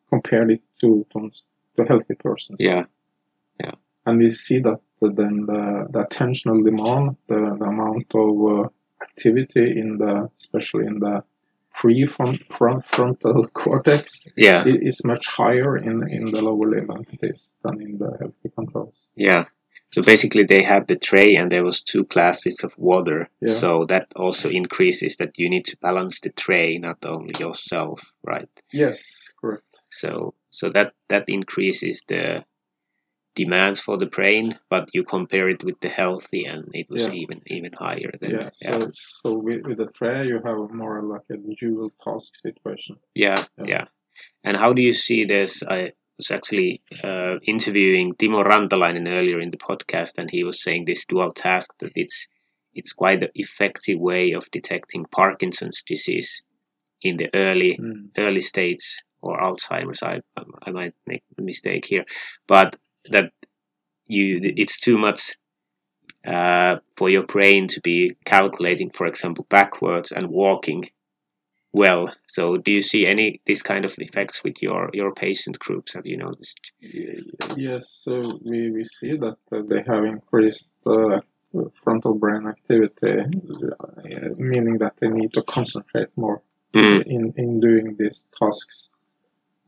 compared 0.08 0.50
it 0.50 0.62
to, 0.80 1.06
to, 1.12 1.30
to 1.76 1.84
healthy 1.84 2.14
persons. 2.14 2.58
Yeah. 2.60 2.84
Yeah. 3.60 3.74
And 4.06 4.18
we 4.18 4.28
see 4.30 4.58
that 4.60 4.80
then 5.10 5.46
the, 5.46 5.86
the 5.90 6.00
attentional 6.06 6.64
demand, 6.64 7.16
the, 7.28 7.56
the 7.58 7.64
amount 7.64 8.06
of 8.14 8.64
uh, 8.64 8.68
activity 9.02 9.78
in 9.80 9.98
the, 9.98 10.28
especially 10.38 10.86
in 10.86 10.98
the 11.00 11.22
prefrontal 11.74 12.84
frontal 12.84 13.46
cortex, 13.52 14.26
Yeah. 14.36 14.64
is 14.66 15.04
much 15.04 15.26
higher 15.26 15.76
in, 15.76 16.08
in 16.10 16.26
the 16.26 16.42
lower 16.42 16.68
limb 16.68 16.88
amputees 16.88 17.50
than 17.64 17.80
in 17.80 17.98
the 17.98 18.16
healthy 18.20 18.50
controls. 18.54 18.94
Yeah. 19.16 19.44
So 19.90 20.00
basically, 20.02 20.44
they 20.44 20.62
have 20.62 20.86
the 20.86 20.96
tray, 20.96 21.36
and 21.36 21.52
there 21.52 21.64
was 21.64 21.82
two 21.82 22.04
glasses 22.04 22.64
of 22.64 22.72
water. 22.78 23.28
Yeah. 23.42 23.52
So 23.52 23.84
that 23.86 24.06
also 24.16 24.48
increases 24.48 25.16
that 25.18 25.38
you 25.38 25.50
need 25.50 25.66
to 25.66 25.76
balance 25.82 26.20
the 26.20 26.30
tray, 26.30 26.78
not 26.78 27.04
only 27.04 27.34
yourself, 27.38 28.00
right? 28.22 28.48
Yes, 28.72 29.30
correct. 29.38 29.82
So 29.90 30.32
so 30.48 30.70
that 30.70 30.92
that 31.08 31.28
increases 31.28 32.04
the 32.08 32.42
demands 33.34 33.80
for 33.80 33.96
the 33.96 34.06
brain, 34.06 34.58
but 34.68 34.90
you 34.94 35.02
compare 35.04 35.48
it 35.48 35.64
with 35.64 35.80
the 35.80 35.88
healthy, 35.88 36.44
and 36.44 36.68
it 36.74 36.88
was 36.90 37.02
Yeah. 37.02 37.12
even 37.12 37.42
even 37.46 37.72
higher 37.72 38.12
than 38.20 38.30
Yeah, 38.32 38.50
so 38.52 38.90
so 38.92 39.28
with, 39.38 39.62
with 39.66 39.78
the 39.78 39.90
tray 39.98 40.26
you 40.26 40.40
have 40.44 40.70
more 40.70 41.02
like 41.02 41.26
a 41.30 41.38
dual 41.60 41.90
task 42.04 42.30
situation. 42.36 42.96
Yeah, 43.14 43.42
Yeah. 43.58 43.64
yeah. 43.66 43.84
And 44.44 44.56
how 44.56 44.72
do 44.72 44.82
you 44.82 44.92
see 44.92 45.24
this? 45.24 45.62
I 45.62 45.92
was 46.18 46.30
actually 46.30 46.82
uh, 47.02 47.38
interviewing 47.42 48.14
Timo 48.14 48.44
Rantalainen 48.44 49.08
earlier 49.08 49.40
in 49.40 49.50
the 49.50 49.56
podcast, 49.56 50.18
and 50.18 50.30
he 50.30 50.44
was 50.44 50.62
saying 50.62 50.84
this 50.84 51.06
dual 51.06 51.32
task 51.32 51.68
that 51.80 51.92
it's 51.96 52.28
it's 52.74 52.92
quite 52.92 53.22
an 53.22 53.30
effective 53.34 53.98
way 53.98 54.32
of 54.32 54.50
detecting 54.50 55.04
Parkinson's 55.06 55.82
disease 55.82 56.42
in 57.02 57.16
the 57.16 57.28
early 57.34 57.78
early 58.18 58.40
states 58.40 59.02
or 59.20 59.38
Alzheimer's. 59.38 60.02
I 60.02 60.20
I 60.66 60.70
might 60.70 60.94
make 61.06 61.22
a 61.38 61.42
mistake 61.42 61.84
here, 61.86 62.04
but 62.46 62.76
that 63.10 63.32
you 64.06 64.40
it's 64.42 64.78
too 64.78 64.98
much 64.98 65.32
uh, 66.24 66.76
for 66.96 67.10
your 67.10 67.24
brain 67.24 67.68
to 67.68 67.80
be 67.80 68.16
calculating, 68.24 68.90
for 68.90 69.06
example, 69.06 69.46
backwards 69.48 70.12
and 70.12 70.28
walking 70.28 70.88
well. 71.72 72.14
So, 72.28 72.56
do 72.58 72.70
you 72.72 72.82
see 72.82 73.06
any 73.06 73.40
this 73.46 73.62
kind 73.62 73.84
of 73.84 73.94
effects 73.98 74.44
with 74.44 74.62
your 74.62 74.90
your 74.92 75.12
patient 75.14 75.58
groups? 75.58 75.94
Have 75.94 76.06
you 76.06 76.16
noticed? 76.16 76.72
Yes, 77.56 77.88
so 77.88 78.20
we, 78.44 78.70
we 78.70 78.84
see 78.84 79.16
that 79.16 79.38
uh, 79.50 79.62
they 79.66 79.82
have 79.82 80.04
increased 80.04 80.68
uh, 80.86 81.20
frontal 81.82 82.14
brain 82.14 82.46
activity, 82.46 83.20
uh, 83.20 84.28
meaning 84.36 84.78
that 84.78 84.94
they 85.00 85.08
need 85.08 85.32
to 85.34 85.42
concentrate 85.42 86.08
more 86.16 86.42
Mm, 86.74 87.02
in, 87.06 87.34
in 87.36 87.60
doing 87.60 87.96
these 87.98 88.26
tasks. 88.38 88.88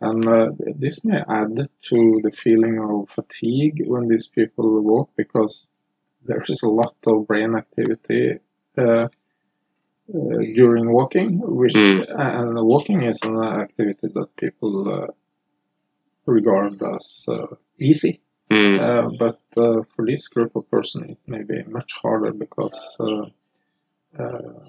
And 0.00 0.26
uh, 0.28 0.50
this 0.76 1.04
may 1.04 1.20
add 1.28 1.56
to 1.90 2.20
the 2.22 2.30
feeling 2.32 2.78
of 2.80 3.08
fatigue 3.10 3.82
when 3.86 4.08
these 4.08 4.28
people 4.28 4.80
walk 4.82 5.10
because 5.16 5.66
there 6.24 6.42
is 6.48 6.62
a 6.62 6.68
lot 6.70 6.96
of 7.06 7.26
brain 7.26 7.54
activity 7.56 8.38
uh, 8.78 8.82
uh, 8.82 9.08
during 10.54 10.90
walking, 10.92 11.38
which 11.40 11.74
Mm. 11.74 12.04
and 12.18 12.66
walking 12.66 13.02
is 13.02 13.20
an 13.22 13.36
activity 13.42 14.08
that 14.08 14.36
people 14.36 14.74
uh, 15.02 15.06
regard 16.26 16.82
as 16.82 17.26
uh, 17.28 17.46
easy. 17.78 18.20
mm, 18.50 18.80
Uh, 18.80 19.08
but 19.18 19.40
uh, 19.56 19.82
for 19.94 20.04
this 20.06 20.28
group 20.28 20.56
of 20.56 20.68
person, 20.70 21.10
it 21.10 21.18
may 21.26 21.42
be 21.42 21.62
much 21.64 21.92
harder 22.02 22.32
because 22.32 22.96
uh, 23.00 23.26
uh, 24.18 24.64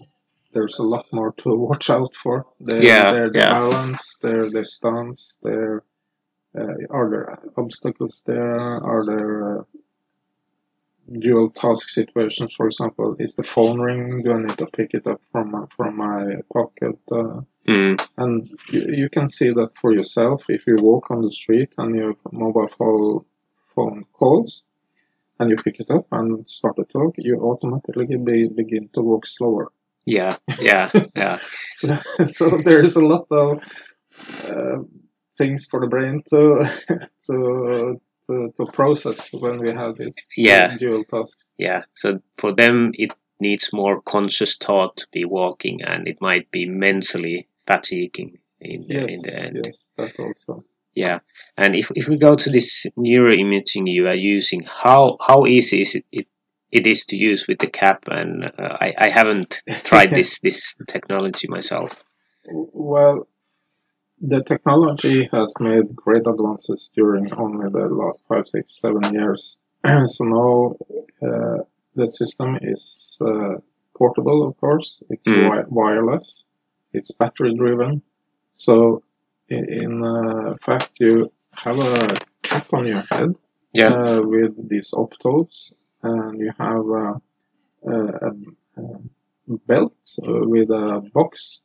there's 0.56 0.80
a 0.80 0.84
lot 0.96 1.06
more 1.12 1.32
to 1.44 1.50
watch 1.68 1.90
out 1.90 2.16
for. 2.16 2.48
Their, 2.60 2.84
Yeah, 2.84 3.12
their, 3.12 3.30
yeah. 3.34 3.52
balance, 3.60 4.18
their 4.24 4.50
their 4.50 4.64
stance, 4.64 5.40
their 5.44 5.84
uh, 6.58 6.74
are 6.90 7.10
there 7.10 7.26
obstacles 7.58 8.24
there? 8.26 8.56
Are 8.92 9.04
there 9.06 9.60
uh, 9.60 9.64
dual 11.20 11.50
task 11.50 11.90
situations? 11.90 12.54
For 12.56 12.66
example, 12.68 13.16
is 13.20 13.36
the 13.36 13.44
phone 13.44 13.80
ringing? 13.82 14.24
Do 14.24 14.32
I 14.32 14.40
need 14.40 14.58
to 14.58 14.68
pick 14.68 14.94
it 14.94 15.06
up 15.06 15.22
from 15.32 15.52
my, 15.52 15.66
from 15.76 15.98
my 15.98 16.22
pocket? 16.54 16.98
Uh, 17.12 17.42
mm, 17.68 17.96
and 18.18 18.50
you, 18.70 18.82
you 19.02 19.10
can 19.10 19.28
see 19.28 19.50
that 19.52 19.72
for 19.82 19.94
yourself 19.94 20.50
if 20.50 20.66
you 20.66 20.78
walk 20.78 21.12
on 21.12 21.22
the 21.22 21.32
street 21.32 21.74
and 21.78 21.96
your 21.96 22.14
mobile 22.32 22.70
phone, 22.70 23.26
phone 23.76 24.06
calls 24.14 24.64
and 25.40 25.50
you 25.50 25.58
pick 25.58 25.80
it 25.82 25.92
up 25.92 26.08
and 26.14 26.50
start 26.50 26.78
to 26.78 26.86
talk, 26.86 27.16
you 27.18 27.36
automatically 27.42 28.16
be, 28.16 28.48
begin 28.48 28.90
to 28.94 29.02
walk 29.02 29.26
slower. 29.26 29.72
Yeah, 30.06 30.38
yeah, 30.60 30.90
yeah, 31.16 31.40
So, 31.72 31.98
so 32.26 32.62
there 32.64 32.84
is 32.84 32.96
a 32.96 33.06
lot 33.06 33.28
of 33.32 33.60
uh, 34.44 34.78
things 35.38 35.68
for 35.70 35.80
the 35.82 35.88
brain 35.88 36.24
to 36.30 36.70
to 37.26 38.00
to, 38.28 38.54
to 38.58 38.66
process 38.74 39.30
when 39.34 39.60
we 39.60 39.72
have 39.72 39.98
these 39.98 40.16
Yeah. 40.36 40.78
dual 40.78 41.04
tasks. 41.04 41.46
yeah. 41.58 41.84
So 41.94 42.20
for 42.38 42.54
them, 42.56 42.92
it 42.96 43.12
needs 43.40 43.70
more 43.74 44.02
conscious 44.02 44.56
thought 44.58 44.98
to 44.98 45.08
be 45.12 45.26
walking, 45.26 45.82
and 45.84 46.08
it 46.08 46.18
might 46.22 46.50
be 46.52 46.66
mentally 46.66 47.48
fatiguing 47.68 48.40
in 48.62 48.86
the, 48.88 49.06
in 49.06 49.22
the 49.22 49.42
end. 49.44 49.62
yes, 49.66 49.88
that 49.98 50.14
also. 50.20 50.64
Yeah, 50.96 51.20
and 51.58 51.76
if, 51.76 51.92
if 51.94 52.08
we 52.08 52.18
go 52.18 52.36
to 52.36 52.50
this 52.50 52.86
neuroimaging 52.98 53.86
you 53.92 54.08
are 54.08 54.16
using, 54.16 54.64
how 54.64 55.18
how 55.28 55.46
easy 55.46 55.82
is 55.82 55.96
it, 55.96 56.06
it, 56.12 56.28
it 56.76 56.86
is 56.94 57.06
to 57.08 57.16
use 57.16 57.48
with 57.48 57.60
the 57.60 57.68
cap? 57.82 58.00
And 58.08 58.46
uh, 58.46 58.78
I, 58.86 58.94
I 59.06 59.10
haven't 59.10 59.62
tried 59.84 60.12
this 60.14 60.40
this 60.42 60.60
technology 60.88 61.48
myself. 61.48 61.92
Well, 62.52 63.28
the 64.22 64.42
technology 64.44 65.30
has 65.34 65.54
made 65.60 65.96
great 65.96 66.26
advances 66.28 66.92
during 66.96 67.34
only 67.34 67.68
the 67.70 67.88
last 68.02 68.24
five, 68.30 68.48
six, 68.48 68.80
seven 68.80 69.04
years. 69.14 69.60
so 70.06 70.24
now 70.24 70.76
uh, 71.28 71.58
the 71.96 72.08
system 72.08 72.58
is 72.62 73.22
uh, 73.26 73.56
portable, 73.98 74.40
of 74.48 74.54
course. 74.64 74.90
It's 75.10 75.28
Mm. 75.28 75.44
wi- 75.50 75.68
wireless. 75.70 76.46
It's 76.94 77.12
battery 77.12 77.54
driven. 77.56 78.02
So 78.58 79.04
in, 79.50 79.64
in 79.84 79.92
uh, 80.04 80.56
fact, 80.62 80.92
you 81.00 81.32
have 81.66 81.78
a 81.80 82.18
cap 82.50 82.68
on 82.74 82.86
your 82.88 83.04
head 83.12 83.30
Yeah. 83.74 83.94
uh, 83.94 84.22
with 84.34 84.54
these 84.70 84.90
optodes, 85.04 85.74
and 86.06 86.40
you 86.40 86.52
have 86.58 86.86
a, 87.04 87.08
a, 87.92 88.30
a 88.78 89.58
belt 89.68 89.98
with 90.54 90.70
a 90.70 91.02
box, 91.14 91.62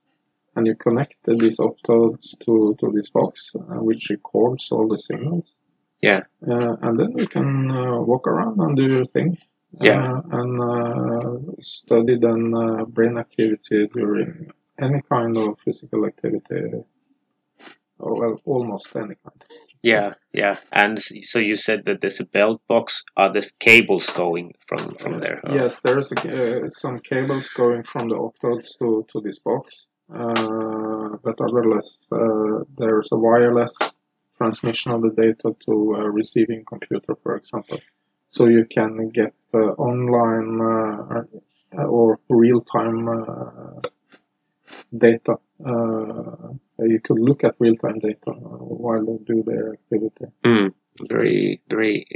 and 0.55 0.67
you 0.67 0.75
connect 0.75 1.17
these 1.27 1.59
optodes 1.59 2.39
to, 2.45 2.75
to 2.81 2.87
this 2.95 3.11
box, 3.11 3.55
uh, 3.55 3.83
which 3.89 4.11
records 4.11 4.73
all 4.73 4.89
the 4.89 4.99
signals. 4.99 5.57
Yeah. 6.03 6.23
Uh, 6.47 6.77
and 6.83 6.99
then 6.99 7.13
you 7.17 7.27
can 7.27 7.71
uh, 7.71 8.01
walk 8.01 8.27
around 8.27 8.59
and 8.59 8.77
do 8.77 8.87
your 8.97 9.07
thing. 9.07 9.39
Yeah. 9.81 10.03
Uh, 10.03 10.23
and 10.39 10.61
uh, 10.61 11.53
study 11.61 12.19
then 12.19 12.53
uh, 12.57 12.85
brain 12.87 13.19
activity 13.19 13.87
during 13.87 14.51
any 14.81 15.01
kind 15.13 15.37
of 15.37 15.59
physical 15.65 16.07
activity. 16.07 16.83
Oh, 18.01 18.15
well, 18.19 18.41
almost 18.45 18.97
any 18.97 19.17
kind. 19.23 19.45
Yeah, 19.83 20.15
yeah. 20.33 20.59
And 20.73 21.01
so 21.01 21.39
you 21.39 21.57
said 21.57 21.87
that 21.87 22.01
there's 22.01 22.21
a 22.21 22.27
belt 22.27 22.61
box. 22.69 23.03
Are 23.17 23.33
there 23.33 23.43
cables 23.59 24.11
going 24.11 24.55
from 24.67 24.95
from 24.97 25.21
there? 25.21 25.41
Oh, 25.45 25.55
Yes, 25.55 25.81
there's 25.81 26.13
a, 26.13 26.65
uh, 26.65 26.69
some 26.69 26.99
cables 26.99 27.49
going 27.49 27.83
from 27.85 28.09
the 28.09 28.17
optodes 28.17 28.79
to, 28.79 29.07
to 29.11 29.21
this 29.21 29.39
box, 29.39 29.89
uh, 30.15 31.17
but 31.25 31.41
otherwise 31.41 31.99
uh, 32.13 32.65
there's 32.77 33.11
a 33.13 33.17
wireless 33.17 33.75
transmission 34.37 34.93
of 34.93 35.03
the 35.03 35.11
data 35.11 35.55
to 35.67 35.95
a 35.95 36.11
receiving 36.11 36.65
computer, 36.65 37.15
for 37.23 37.37
example. 37.37 37.79
So 38.31 38.47
you 38.47 38.65
can 38.65 39.09
get 39.09 39.35
uh, 39.55 39.59
online 39.59 40.61
uh, 40.61 41.83
or 41.85 42.21
real-time 42.29 43.09
uh, 43.09 43.81
data. 44.97 45.37
Uh, 45.65 46.53
you 46.79 47.01
could 47.01 47.19
look 47.19 47.45
at 47.45 47.55
real-time 47.59 47.99
data 47.99 48.33
while 48.33 49.05
they 49.05 49.19
do 49.25 49.43
their 49.43 49.75
activity. 49.75 50.27
Mm, 50.45 50.73
very 51.09 51.61
very 51.69 52.07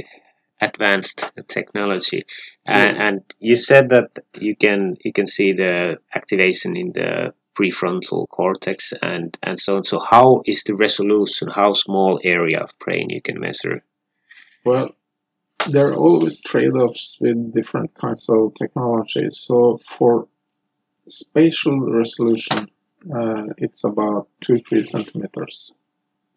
advanced 0.61 1.31
technology. 1.47 2.25
And, 2.65 2.97
and 2.97 3.21
you 3.39 3.55
said 3.55 3.89
that 3.89 4.09
you 4.39 4.55
can 4.55 4.97
you 5.03 5.13
can 5.13 5.27
see 5.27 5.53
the 5.53 5.97
activation 6.13 6.75
in 6.75 6.93
the 6.93 7.33
prefrontal 7.55 8.27
cortex 8.29 8.93
and 9.01 9.37
and 9.43 9.59
so 9.59 9.77
on. 9.77 9.85
So 9.85 9.99
how 9.99 10.41
is 10.45 10.63
the 10.63 10.75
resolution? 10.75 11.49
How 11.49 11.73
small 11.73 12.19
area 12.23 12.59
of 12.59 12.77
brain 12.79 13.09
you 13.09 13.21
can 13.21 13.39
measure? 13.39 13.83
Well, 14.65 14.89
there 15.69 15.89
are 15.89 15.95
always 15.95 16.41
trade-offs 16.41 17.17
with 17.21 17.53
different 17.53 17.93
kinds 17.95 18.27
of 18.29 18.53
technologies. 18.55 19.37
So 19.37 19.79
for 19.85 20.27
spatial 21.07 21.79
resolution, 21.79 22.67
uh, 23.13 23.43
it's 23.57 23.83
about 23.83 24.27
two 24.41 24.57
three 24.59 24.83
centimeters. 24.83 25.73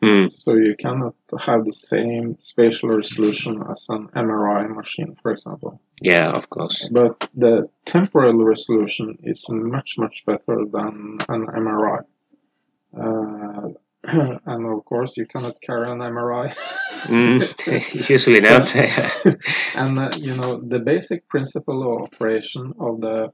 Hmm. 0.03 0.27
So 0.37 0.55
you 0.55 0.77
cannot 0.79 1.17
have 1.41 1.65
the 1.65 1.73
same 1.73 2.37
spatial 2.39 2.91
resolution 2.91 3.61
as 3.69 3.87
an 3.89 4.09
MRI 4.15 4.73
machine, 4.73 5.17
for 5.21 5.33
example. 5.33 5.81
Yeah, 6.01 6.31
of 6.31 6.49
course. 6.49 6.89
But 6.93 7.29
the 7.35 7.69
temporal 7.85 8.45
resolution 8.45 9.19
is 9.25 9.45
much 9.49 9.99
much 9.99 10.25
better 10.25 10.65
than 10.71 11.19
an 11.29 11.47
MRI. 11.47 12.05
Uh, 12.97 13.69
and 14.47 14.67
of 14.67 14.85
course, 14.85 15.17
you 15.17 15.27
cannot 15.27 15.61
carry 15.61 15.91
an 15.91 15.99
MRI. 15.99 16.55
Mm, 17.07 18.09
usually 18.09 18.41
not. 18.41 18.75
and 19.75 19.99
uh, 19.99 20.11
you 20.17 20.37
know 20.37 20.61
the 20.61 20.79
basic 20.79 21.29
principle 21.29 21.83
of 21.83 22.03
operation 22.03 22.73
of 22.79 23.01
the 23.01 23.33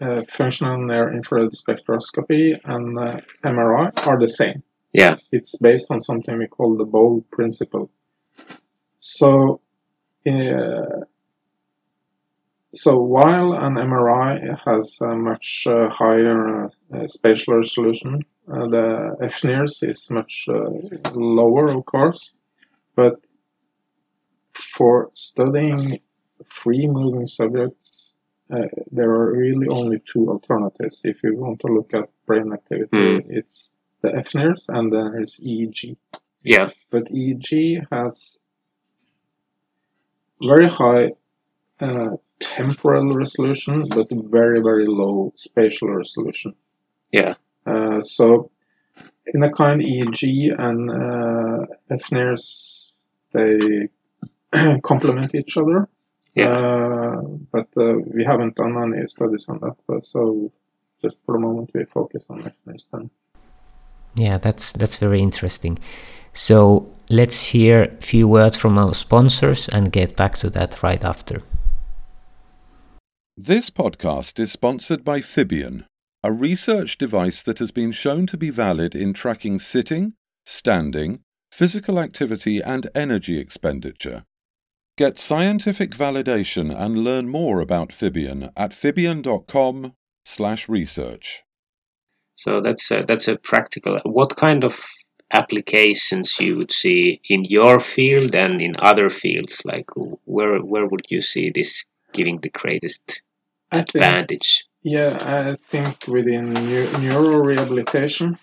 uh, 0.00 0.22
functional 0.28 0.78
near 0.78 1.12
infrared 1.12 1.50
spectroscopy 1.52 2.58
and 2.64 2.98
uh, 2.98 3.20
MRI 3.44 4.06
are 4.06 4.18
the 4.18 4.26
same. 4.26 4.62
yeah. 4.92 5.16
It's 5.30 5.56
based 5.58 5.90
on 5.90 6.00
something 6.00 6.38
we 6.38 6.46
call 6.46 6.76
the 6.76 6.84
BOLD 6.84 7.30
principle. 7.30 7.90
So, 8.98 9.60
uh, 10.26 11.04
so 12.74 12.96
while 12.96 13.52
an 13.52 13.74
MRI 13.74 14.58
has 14.64 14.98
a 15.02 15.14
much 15.16 15.66
uh, 15.66 15.88
higher 15.88 16.66
uh, 16.66 17.06
spatial 17.06 17.56
resolution, 17.56 18.24
uh, 18.48 18.66
the 18.68 19.16
FNIRS 19.22 19.88
is 19.88 20.10
much 20.10 20.46
uh, 20.48 20.70
lower, 21.14 21.68
of 21.68 21.84
course, 21.84 22.34
but 22.96 23.20
for 24.52 25.10
studying 25.12 26.00
free 26.46 26.86
moving 26.86 27.26
subjects, 27.26 28.14
uh, 28.52 28.68
there 28.90 29.10
are 29.10 29.32
really 29.36 29.66
only 29.68 29.98
two 30.12 30.28
alternatives. 30.28 31.00
If 31.04 31.22
you 31.22 31.36
want 31.36 31.60
to 31.60 31.68
look 31.68 31.94
at 31.94 32.08
brain 32.26 32.52
activity, 32.52 32.96
Mm. 32.96 33.24
it's 33.28 33.72
the 34.02 34.08
FNIRS 34.10 34.68
and 34.68 34.92
then 34.92 35.12
there's 35.12 35.38
EEG. 35.40 35.96
Yeah. 36.42 36.68
But 36.90 37.04
EEG 37.10 37.86
has 37.90 38.38
very 40.42 40.68
high 40.68 41.12
uh, 41.80 42.16
temporal 42.40 43.12
resolution, 43.12 43.84
but 43.88 44.08
very, 44.10 44.60
very 44.60 44.86
low 44.86 45.32
spatial 45.36 45.88
resolution. 45.90 46.54
Yeah. 47.12 47.34
Uh, 47.66 48.00
so, 48.00 48.50
in 49.34 49.42
a 49.42 49.50
kind, 49.50 49.80
EEG 49.80 50.52
and 50.58 50.90
uh, 50.90 51.66
FNIRS 51.90 52.92
they 53.32 53.88
complement 54.82 55.34
each 55.34 55.56
other. 55.56 55.88
Yeah. 56.34 56.48
Uh, 56.48 57.22
but 57.52 57.68
uh, 57.76 57.96
we 58.14 58.24
haven't 58.24 58.56
done 58.56 58.94
any 58.94 59.06
studies 59.06 59.48
on 59.48 59.58
that. 59.60 59.76
But 59.86 60.04
so, 60.04 60.52
just 61.00 61.18
for 61.24 61.34
the 61.34 61.40
moment, 61.40 61.70
we 61.74 61.84
focus 61.84 62.26
on 62.30 62.42
FNIRS 62.42 62.88
then. 62.92 63.10
Yeah, 64.14 64.38
that's 64.38 64.72
that's 64.72 64.96
very 64.96 65.20
interesting. 65.20 65.78
So 66.32 66.90
let's 67.10 67.46
hear 67.46 67.82
a 67.82 67.96
few 68.00 68.26
words 68.26 68.56
from 68.56 68.78
our 68.78 68.94
sponsors 68.94 69.68
and 69.68 69.92
get 69.92 70.16
back 70.16 70.36
to 70.38 70.50
that 70.50 70.82
right 70.82 71.04
after. 71.04 71.42
This 73.36 73.70
podcast 73.70 74.38
is 74.38 74.52
sponsored 74.52 75.04
by 75.04 75.20
Fibion, 75.20 75.84
a 76.22 76.32
research 76.32 76.98
device 76.98 77.42
that 77.42 77.58
has 77.58 77.70
been 77.70 77.92
shown 77.92 78.26
to 78.26 78.36
be 78.36 78.50
valid 78.50 78.94
in 78.94 79.12
tracking 79.14 79.58
sitting, 79.58 80.14
standing, 80.44 81.20
physical 81.50 81.98
activity, 81.98 82.62
and 82.62 82.88
energy 82.94 83.38
expenditure. 83.38 84.24
Get 84.98 85.18
scientific 85.18 85.92
validation 85.92 86.74
and 86.74 86.98
learn 86.98 87.28
more 87.28 87.60
about 87.60 87.90
Fibion 87.90 88.52
at 88.56 88.72
fibion.com/research. 88.72 91.42
So 92.34 92.60
that's 92.60 92.90
a, 92.90 93.02
that's 93.02 93.28
a 93.28 93.38
practical. 93.38 94.00
What 94.04 94.36
kind 94.36 94.64
of 94.64 94.84
applications 95.32 96.38
you 96.38 96.58
would 96.58 96.72
see 96.72 97.20
in 97.28 97.44
your 97.44 97.80
field 97.80 98.34
and 98.34 98.60
in 98.60 98.76
other 98.78 99.10
fields? 99.10 99.62
Like 99.64 99.90
where 100.24 100.58
where 100.58 100.86
would 100.86 101.06
you 101.08 101.20
see 101.20 101.50
this 101.50 101.84
giving 102.12 102.40
the 102.40 102.50
greatest 102.50 103.22
I 103.70 103.78
think 103.78 103.94
advantage? 103.94 104.66
Yeah, 104.82 105.16
I 105.20 105.56
think 105.68 106.06
within 106.08 106.52
neu- 106.52 106.90
neurorehabilitation, 106.98 108.38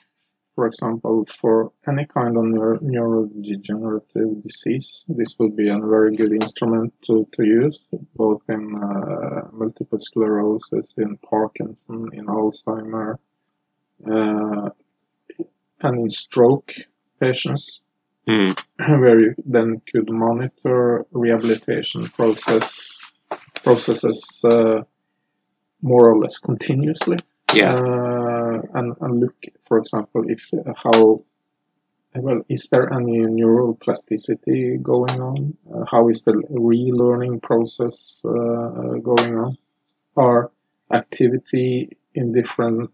for 0.60 0.68
example, 0.68 1.26
for 1.40 1.72
any 1.88 2.06
kind 2.06 2.36
of 2.36 2.44
neuro- 2.44 2.80
neurodegenerative 2.80 4.44
disease, 4.44 5.06
this 5.08 5.40
would 5.40 5.56
be 5.56 5.70
a 5.70 5.80
very 5.80 6.14
good 6.14 6.34
instrument 6.34 6.94
to, 7.06 7.26
to 7.32 7.46
use, 7.46 7.88
both 8.18 8.42
in 8.50 8.76
uh, 8.76 9.48
multiple 9.54 10.00
sclerosis, 10.02 10.96
in 10.98 11.16
Parkinson, 11.20 12.10
in 12.12 12.26
Alzheimer, 12.26 13.16
uh, 14.06 14.70
and 15.80 16.00
in 16.02 16.10
stroke 16.10 16.74
patients, 17.22 17.82
Hmm. 18.28 18.52
where 19.02 19.18
you 19.18 19.34
then 19.46 19.82
could 19.90 20.10
monitor 20.10 21.06
rehabilitation 21.12 22.04
process 22.10 23.00
processes 23.64 24.44
uh, 24.46 24.82
more 25.82 26.10
or 26.12 26.20
less 26.20 26.38
continuously 26.38 27.18
Yeah. 27.54 27.76
Uh, 28.60 28.80
and, 28.80 28.96
and 29.02 29.20
look, 29.20 29.36
for 29.68 29.78
example, 29.78 30.24
if 30.28 30.50
uh, 30.54 30.74
how 30.76 31.20
well 32.16 32.42
is 32.50 32.70
there 32.70 32.92
any 32.94 33.20
neuroplasticity 33.20 34.82
going 34.82 35.22
on? 35.22 35.58
Uh, 35.74 35.86
how 35.86 36.10
is 36.10 36.24
the 36.24 36.34
relearning 36.52 37.42
process 37.42 38.24
uh, 38.26 39.00
going 39.04 39.38
on? 39.38 39.58
Are 40.18 40.52
activity 40.92 41.98
in 42.16 42.34
different 42.34 42.90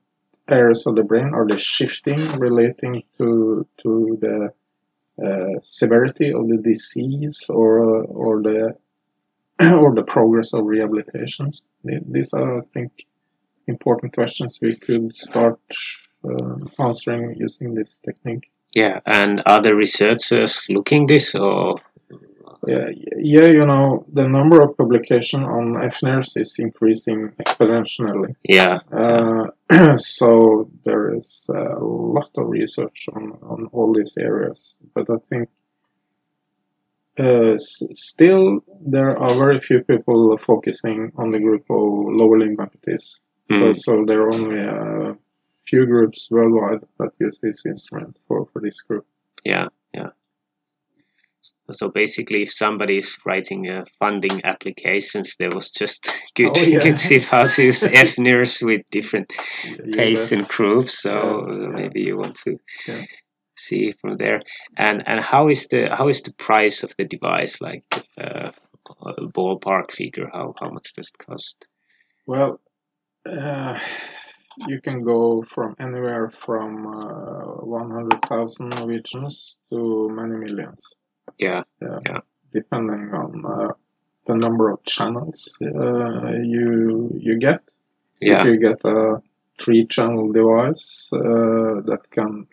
areas 0.48 0.86
of 0.86 0.96
the 0.96 1.04
brain 1.04 1.34
are 1.34 1.48
they 1.48 1.58
shifting 1.58 2.20
relating 2.38 3.02
to 3.18 3.66
to 3.82 4.18
the 4.22 4.50
uh, 5.26 5.60
severity 5.62 6.32
of 6.32 6.48
the 6.48 6.58
disease 6.58 7.50
or 7.50 7.80
uh, 7.80 8.04
or 8.08 8.42
the 8.42 8.76
or 9.80 9.96
the 9.96 10.04
progress 10.04 10.54
of 10.54 10.66
rehabilitation? 10.66 11.52
These 11.84 12.34
are, 12.34 12.60
I 12.60 12.66
think, 12.66 13.06
important 13.68 14.14
questions 14.14 14.60
we 14.62 14.76
could 14.76 15.16
start 15.16 15.60
uh, 16.24 16.56
answering 16.80 17.36
using 17.38 17.74
this 17.76 17.98
technique. 18.00 18.52
Yeah. 18.74 19.00
And 19.06 19.42
are 19.46 19.58
other 19.58 19.76
researchers 19.76 20.66
looking 20.70 21.08
this 21.08 21.36
or 21.36 21.76
Yeah, 22.68 22.90
yeah, 23.18 23.48
you 23.58 23.66
know, 23.66 24.06
the 24.14 24.28
number 24.28 24.60
of 24.62 24.76
publication 24.76 25.44
on 25.44 25.76
FNIRS 25.94 26.36
is 26.38 26.58
increasing 26.60 27.30
exponentially. 27.44 28.34
yeah. 28.44 28.80
Uh, 28.92 29.46
so 29.98 30.68
there 30.84 31.14
is 31.16 31.50
a 31.54 31.78
lot 32.18 32.30
of 32.38 32.50
research 32.50 33.08
on, 33.14 33.24
on 33.44 33.70
all 33.72 33.94
these 33.94 34.18
areas, 34.18 34.78
but 34.96 35.06
I 35.10 35.18
think 35.30 35.50
uh, 37.20 37.54
s- 37.54 37.84
still 37.94 38.64
there 38.82 39.16
are 39.18 39.36
very 39.36 39.60
few 39.60 39.80
people 39.84 40.36
focusing 40.38 41.12
on 41.18 41.32
the 41.32 41.40
group 41.40 41.66
of 41.70 41.82
lower 42.20 42.40
limb 42.40 42.58
amputees. 42.58 43.20
So, 43.52 43.56
Mm. 43.74 43.78
so 43.78 44.06
there 44.06 44.22
are 44.24 44.34
only 44.34 44.60
a 44.60 45.16
few 45.68 45.86
groups 45.86 46.30
worldwide 46.32 46.84
that 47.00 47.12
use 47.20 47.40
this 47.42 47.66
instrument 47.66 48.18
for, 48.28 48.48
for 48.52 48.62
this 48.62 48.82
group. 48.82 49.06
Yeah, 49.44 49.68
yeah. 49.94 50.10
So 51.72 51.90
basically, 51.90 52.42
if 52.42 52.52
somebody 52.52 52.98
is 52.98 53.18
writing 53.24 53.70
uh, 53.70 53.86
funding 54.00 54.42
applications, 54.44 55.36
there 55.38 55.52
was 55.52 55.70
just 55.70 56.12
good, 56.36 56.52
Oh, 56.58 56.62
yeah. 56.62 56.80
good 56.82 56.98
tip 56.98 57.22
how 57.24 57.48
to 57.48 57.64
use 57.64 57.82
FNIRS 57.84 58.64
with 58.66 58.82
different 58.90 59.32
Yeah, 59.64 59.96
patient 59.96 60.42
that's- 60.42 60.58
groups. 60.58 61.02
So 61.02 61.46
maybe 61.74 62.02
you 62.02 62.18
want 62.18 62.36
to 62.46 62.58
Yeah. 62.88 63.04
see 63.56 63.92
from 63.92 64.18
there. 64.18 64.42
And 64.78 65.04
and 65.08 65.20
how 65.20 65.50
is 65.50 65.68
the 65.68 65.96
how 65.96 66.08
is 66.10 66.22
the 66.24 66.34
price 66.34 66.82
of 66.84 66.96
the 66.98 67.06
device? 67.06 67.62
Like 67.62 67.84
uh, 68.18 68.52
a 69.06 69.14
ballpark 69.38 69.92
figure? 69.92 70.30
How 70.34 70.56
how 70.60 70.70
much 70.72 70.94
does 70.94 71.10
it 71.14 71.18
cost? 71.28 71.68
Well, 72.26 72.60
uh, 73.26 73.80
you 74.68 74.80
can 74.82 75.04
go 75.04 75.42
from 75.44 75.76
anywhere 75.80 76.30
from 76.30 76.88
uh, 76.88 77.66
100,000 77.66 78.70
Norwegians 78.70 79.58
to 79.70 80.10
many 80.10 80.38
millions, 80.38 80.96
Yeah, 81.38 81.64
depending 82.54 83.12
on 83.14 83.44
uh, 83.46 83.74
the 84.26 84.36
number 84.36 84.70
of 84.72 84.84
channels 84.86 85.58
uh, 85.62 86.32
you 86.42 87.12
you 87.20 87.38
get. 87.38 87.62
yeah, 88.22 88.40
If 88.40 88.46
you 88.46 88.58
get 88.60 88.80
a 88.86 89.22
three-channel 89.58 90.28
device 90.32 91.10
uh, 91.14 91.82
that 91.90 92.02
can 92.12 92.48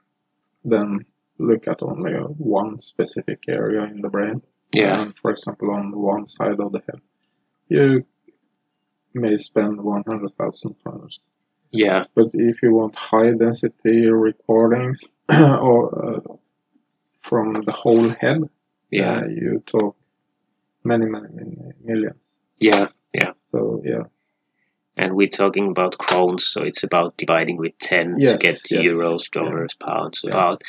then 0.64 0.98
look 1.38 1.66
at 1.68 1.82
only 1.82 2.12
one 2.38 2.78
specific 2.78 3.44
area 3.48 3.82
in 3.84 4.00
the 4.00 4.08
brain, 4.08 4.42
Yeah. 4.74 5.00
And 5.02 5.14
for 5.18 5.30
example, 5.30 5.70
on 5.70 5.92
one 5.92 6.26
side 6.26 6.60
of 6.60 6.72
the 6.72 6.80
head, 6.86 7.00
you 7.68 8.04
may 9.14 9.36
spend 9.36 9.80
100,000 9.80 10.74
kroner. 10.82 11.08
Yeah. 11.70 12.04
But 12.14 12.28
if 12.34 12.62
you 12.62 12.74
want 12.74 12.94
high 12.96 13.32
density 13.32 14.06
recordings 14.06 15.00
or 15.28 16.16
uh, 16.16 16.20
from 17.20 17.62
the 17.64 17.72
whole 17.72 18.08
head, 18.10 18.42
Yeah. 18.90 19.20
uh, 19.20 19.26
you 19.26 19.62
talk 19.66 19.96
many, 20.84 21.06
many, 21.06 21.28
many 21.32 21.56
millions. 21.82 22.24
Yeah. 22.58 22.88
Yeah. 23.14 23.32
So 23.50 23.82
yeah, 23.84 24.04
And 24.96 25.14
we're 25.14 25.28
talking 25.42 25.68
about 25.70 25.96
crowns, 25.98 26.46
so 26.46 26.62
it's 26.62 26.82
about 26.82 27.16
dividing 27.16 27.56
with 27.56 27.76
10 27.78 28.18
to 28.18 28.36
get 28.36 28.56
yes, 28.70 28.86
euros, 28.88 29.22
yeah. 29.34 29.42
dollars, 29.42 29.74
pounds, 29.74 30.20
Yeah. 30.24 30.30
about. 30.32 30.62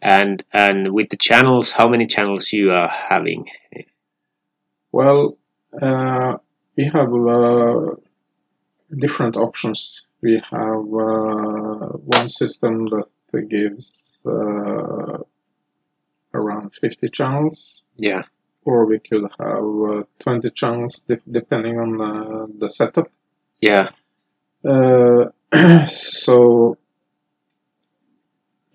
And 0.00 0.44
and 0.52 0.92
with 0.92 1.08
the 1.10 1.16
channels, 1.16 1.72
how 1.72 1.88
many 1.88 2.06
channels 2.06 2.52
you 2.52 2.70
are 2.70 2.88
having? 2.88 3.46
well, 4.92 5.36
uh, 5.82 6.36
we 6.78 6.84
have 6.84 7.12
uh, 7.12 7.96
different 8.96 9.36
options. 9.36 10.06
We 10.22 10.34
have 10.50 10.84
uh, 11.08 11.88
one 12.18 12.28
system 12.28 12.86
that 12.86 13.48
gives 13.50 14.20
uh, 14.24 15.18
around 16.34 16.72
50 16.80 17.08
channels, 17.10 17.84
Yeah. 17.96 18.22
or 18.64 18.86
we 18.86 19.00
could 19.00 19.24
have 19.40 19.66
uh, 19.90 20.02
20 20.20 20.50
channels 20.50 21.02
de- 21.08 21.20
depending 21.30 21.78
on 21.78 22.00
uh, 22.00 22.46
the 22.58 22.68
setup. 22.68 23.10
Yeah. 23.60 23.90
Uh, 24.64 25.30
so 25.86 26.76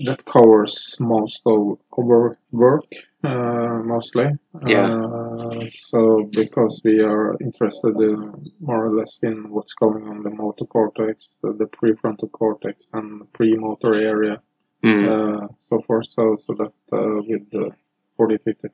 that 0.01 0.25
covers 0.25 0.97
most 0.99 1.41
of 1.45 1.77
our 1.99 2.37
work, 2.51 2.85
uh, 3.23 3.79
mostly. 3.83 4.25
Yeah. 4.65 4.93
Uh, 4.93 5.65
so 5.69 6.23
because 6.31 6.81
we 6.83 7.01
are 7.01 7.35
interested 7.41 7.95
in 7.99 8.51
more 8.59 8.85
or 8.85 8.91
less 8.91 9.23
in 9.23 9.49
what's 9.49 9.73
going 9.73 10.07
on 10.07 10.23
the 10.23 10.29
motor 10.31 10.65
cortex, 10.65 11.29
the, 11.41 11.53
the 11.53 11.65
prefrontal 11.65 12.31
cortex, 12.31 12.87
and 12.93 13.21
the 13.21 13.25
premotor 13.25 13.93
area, 13.95 14.41
Mm. 14.83 15.07
uh, 15.07 15.47
so 15.69 15.81
forth. 15.87 16.07
So 16.09 16.35
so 16.45 16.53
that 16.55 16.73
uh, 16.91 17.21
with 17.25 17.49
the 17.51 17.71
40, 18.17 18.37
50 18.39 18.67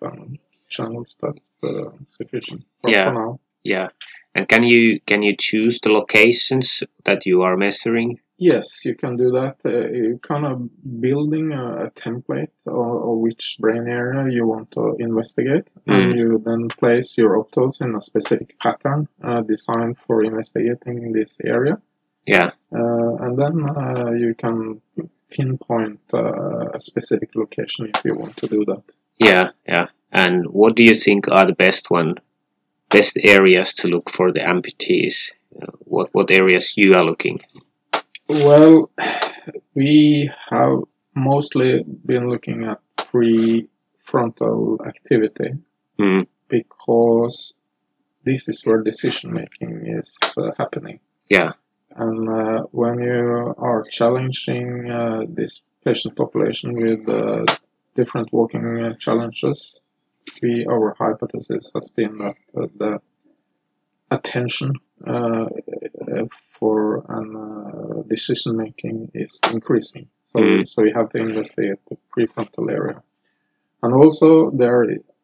channels, 0.67 1.17
that's 1.21 1.51
uh, 1.63 1.91
sufficient 2.09 2.65
for, 2.81 2.89
Yeah. 2.89 3.05
for 3.09 3.13
now. 3.13 3.39
Yeah. 3.63 3.89
And 4.35 4.47
can 4.47 4.63
you 4.63 4.99
can 5.05 5.21
you 5.23 5.35
choose 5.37 5.79
the 5.81 5.91
locations 5.91 6.83
that 7.03 7.25
you 7.25 7.41
are 7.43 7.57
measuring? 7.57 8.19
Yes, 8.41 8.85
you 8.85 8.95
can 8.95 9.17
do 9.17 9.31
that. 9.31 9.57
Uh, 9.65 9.89
you 9.91 10.17
kind 10.23 10.45
of 10.45 10.69
building 11.01 11.51
a, 11.51 11.87
a 11.87 11.91
template 11.91 12.53
of, 12.67 13.17
which 13.19 13.57
brain 13.59 13.85
area 13.87 14.31
you 14.31 14.47
want 14.47 14.71
to 14.71 14.95
investigate, 14.99 15.65
and 15.87 16.13
Mm. 16.13 16.17
you 16.17 16.41
then 16.45 16.69
place 16.69 17.17
your 17.17 17.31
optodes 17.43 17.81
in 17.81 17.95
a 17.95 18.01
specific 18.01 18.57
pattern 18.59 19.07
uh, 19.23 19.41
designed 19.41 19.97
for 20.07 20.23
investigating 20.23 21.11
this 21.11 21.37
area, 21.43 21.75
Yeah. 22.25 22.51
uh, 22.73 23.13
and 23.23 23.37
then 23.41 23.55
uh, 23.69 24.11
you 24.23 24.33
can 24.35 24.81
pinpoint 25.29 25.99
uh, 26.13 26.69
a 26.73 26.79
specific 26.79 27.35
location 27.35 27.91
if 27.93 28.05
you 28.05 28.15
want 28.15 28.37
to 28.37 28.47
do 28.47 28.63
that. 28.65 28.83
Yeah. 29.17 29.49
Yeah. 29.67 29.87
And 30.11 30.45
what 30.59 30.75
do 30.77 30.83
you 30.83 30.95
think 30.95 31.27
are 31.27 31.45
the 31.45 31.53
best 31.65 31.91
one, 31.91 32.15
best 32.89 33.17
areas 33.21 33.73
to 33.73 33.87
look 33.89 34.09
for 34.09 34.31
the 34.31 34.39
amputees? 34.53 35.33
What 35.93 36.07
what 36.13 36.31
areas 36.31 36.77
you 36.77 36.95
are 36.95 37.03
looking? 37.05 37.39
Well, 38.29 38.89
we 39.73 40.31
have 40.49 40.79
mostly 41.15 41.83
been 42.05 42.29
looking 42.29 42.63
at 42.65 42.79
prefrontal 42.97 44.85
activity. 44.87 45.51
Mm. 45.99 46.27
because 46.47 47.53
this 48.23 48.47
is 48.47 48.65
where 48.65 48.81
decision 48.81 49.33
making 49.33 49.85
is 49.85 50.17
uh, 50.37 50.51
happening. 50.57 50.99
Yeah. 51.29 51.51
And 51.95 52.29
uh, 52.29 52.63
when 52.71 52.99
you 52.99 53.53
are 53.57 53.83
challenging 53.89 54.89
uh, 54.89 55.23
this 55.27 55.61
patient 55.83 56.15
population 56.15 56.73
with 56.73 57.09
uh, 57.09 57.45
different 57.95 58.31
walking 58.31 58.83
uh, 58.83 58.93
challenges, 58.95 59.81
we 60.41 60.65
our 60.69 60.95
hypothesis 60.97 61.71
has 61.75 61.89
been 61.89 62.17
that 62.19 62.35
uh, 62.57 62.67
the 62.77 63.01
attention 64.11 64.73
uh, 65.05 65.45
for 66.59 67.03
an 67.09 67.27
uh, 67.35 68.01
decision 68.07 68.57
making 68.57 69.11
is 69.13 69.39
increasing. 69.53 70.07
So, 70.31 70.39
Mm. 70.39 70.67
so 70.67 70.83
we 70.83 70.91
have 70.91 71.09
to 71.09 71.17
investigate 71.17 71.79
the 71.89 71.97
prefrontal 72.13 72.71
area. 72.71 73.01
And 73.83 73.93
also 73.93 74.51
there 74.51 74.79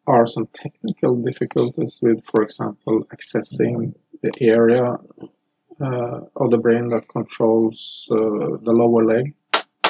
are 0.07 0.25
some 0.27 0.47
technical 0.47 1.15
difficulties 1.29 1.99
with, 2.03 2.25
for 2.31 2.41
example, 2.43 3.05
accessing 3.15 3.93
the 4.23 4.31
area 4.41 4.97
uh, 5.81 6.19
of 6.35 6.51
the 6.51 6.57
brain 6.57 6.89
that 6.89 7.07
controls 7.07 8.07
uh, 8.11 8.57
the 8.67 8.73
lower 8.81 9.03
leg 9.05 9.35